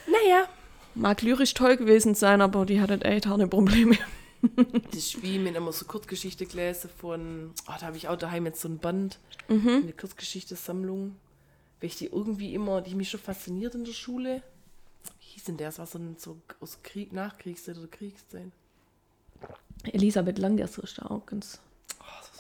[0.08, 0.46] Naja.
[0.94, 3.98] Mag lyrisch toll gewesen sein, aber die hatte echt harte Probleme.
[4.92, 8.68] das Schwimmen immer so Kurzgeschichte gelesen von, oh, da habe ich auch daheim jetzt so
[8.68, 9.20] ein Band,
[9.50, 9.82] Mhm.
[9.84, 11.16] eine Kurzgeschichte-Sammlung,
[11.80, 14.44] weil ich die irgendwie immer, die mich schon fasziniert in der Schule.
[15.20, 15.68] Wie hieß denn der?
[15.70, 18.52] Das war so, ein, so aus Krieg, Nachkriegszeit oder Kriegszeit.
[19.84, 21.62] Elisabeth Lang, der ist da auch ganz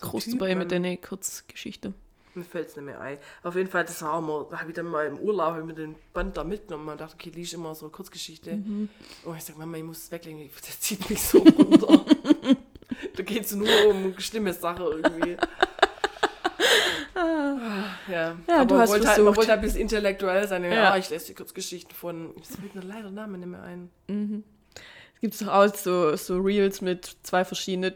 [0.01, 1.93] So groß dabei mit der Kurzgeschichte.
[2.37, 3.17] Mir fällt es nicht mehr ein.
[3.43, 5.73] Auf jeden Fall, das war immer, da habe ich dann mal im Urlaub ich mir
[5.73, 8.55] den Band da mitgenommen und dachte, okay, liest immer so Kurzgeschichte.
[8.57, 8.89] Mhm.
[9.23, 12.05] Und ich sag, Mama, ich muss es weglegen, das zieht mich so runter.
[13.15, 15.37] da geht es nur um schlimme Sachen irgendwie.
[17.15, 20.63] ja, Ja, du aber hast wollte halt, man wollte halt ein bisschen intellektuell sein.
[20.63, 20.97] Ja, Ja.
[20.97, 23.89] ich lese die Kurzgeschichten von, jetzt fällt mir leider der Name nicht mehr ein.
[25.15, 27.93] Es gibt doch auch so, so Reels mit zwei verschiedenen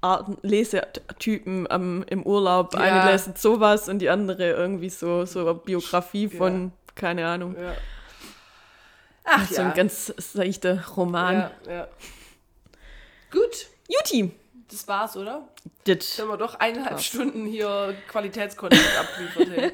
[0.00, 2.74] Arten, Lesetypen am, im Urlaub.
[2.74, 2.80] Ja.
[2.80, 7.74] Eine lässt sowas und die andere irgendwie so, so eine Biografie von, keine Ahnung, Ja.
[9.30, 9.68] Ach so ja.
[9.68, 11.34] ein ganz seichter Roman.
[11.34, 11.88] ja, ja.
[13.30, 14.32] Gut, Juti!
[14.70, 15.48] das war's, oder?
[15.84, 19.72] Das Wenn wir doch eineinhalb Stunden hier Qualitätscontent abgeliefert.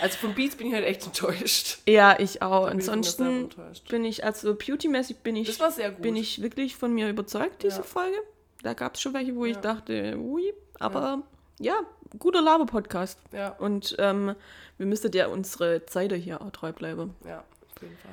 [0.00, 1.78] Also von Beats bin ich halt echt enttäuscht.
[1.88, 2.66] Ja, ich auch.
[2.66, 3.48] Ansonsten
[3.88, 5.58] bin ich, also beautymäßig bin ich,
[6.00, 7.82] bin ich wirklich von mir überzeugt, diese Ja.
[7.82, 8.16] Folge.
[8.64, 9.60] Da gab es schon welche, wo ich Ja.
[9.60, 11.22] dachte, ui, aber
[11.60, 11.74] ja,
[12.18, 13.18] guter Laber-Podcast.
[13.32, 14.34] Ja, Und ähm,
[14.78, 17.14] wir müsstet ja unsere Zeit hier auch treu bleiben.
[17.24, 17.38] ja,
[17.76, 18.10] auf jeden Fall.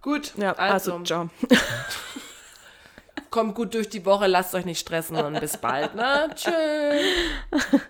[0.00, 1.28] Gut, Ja, also, also, ciao.
[3.30, 6.30] kommt gut durch die Woche, lasst euch nicht stressen und bis bald, ne?
[6.34, 7.80] Tschüss.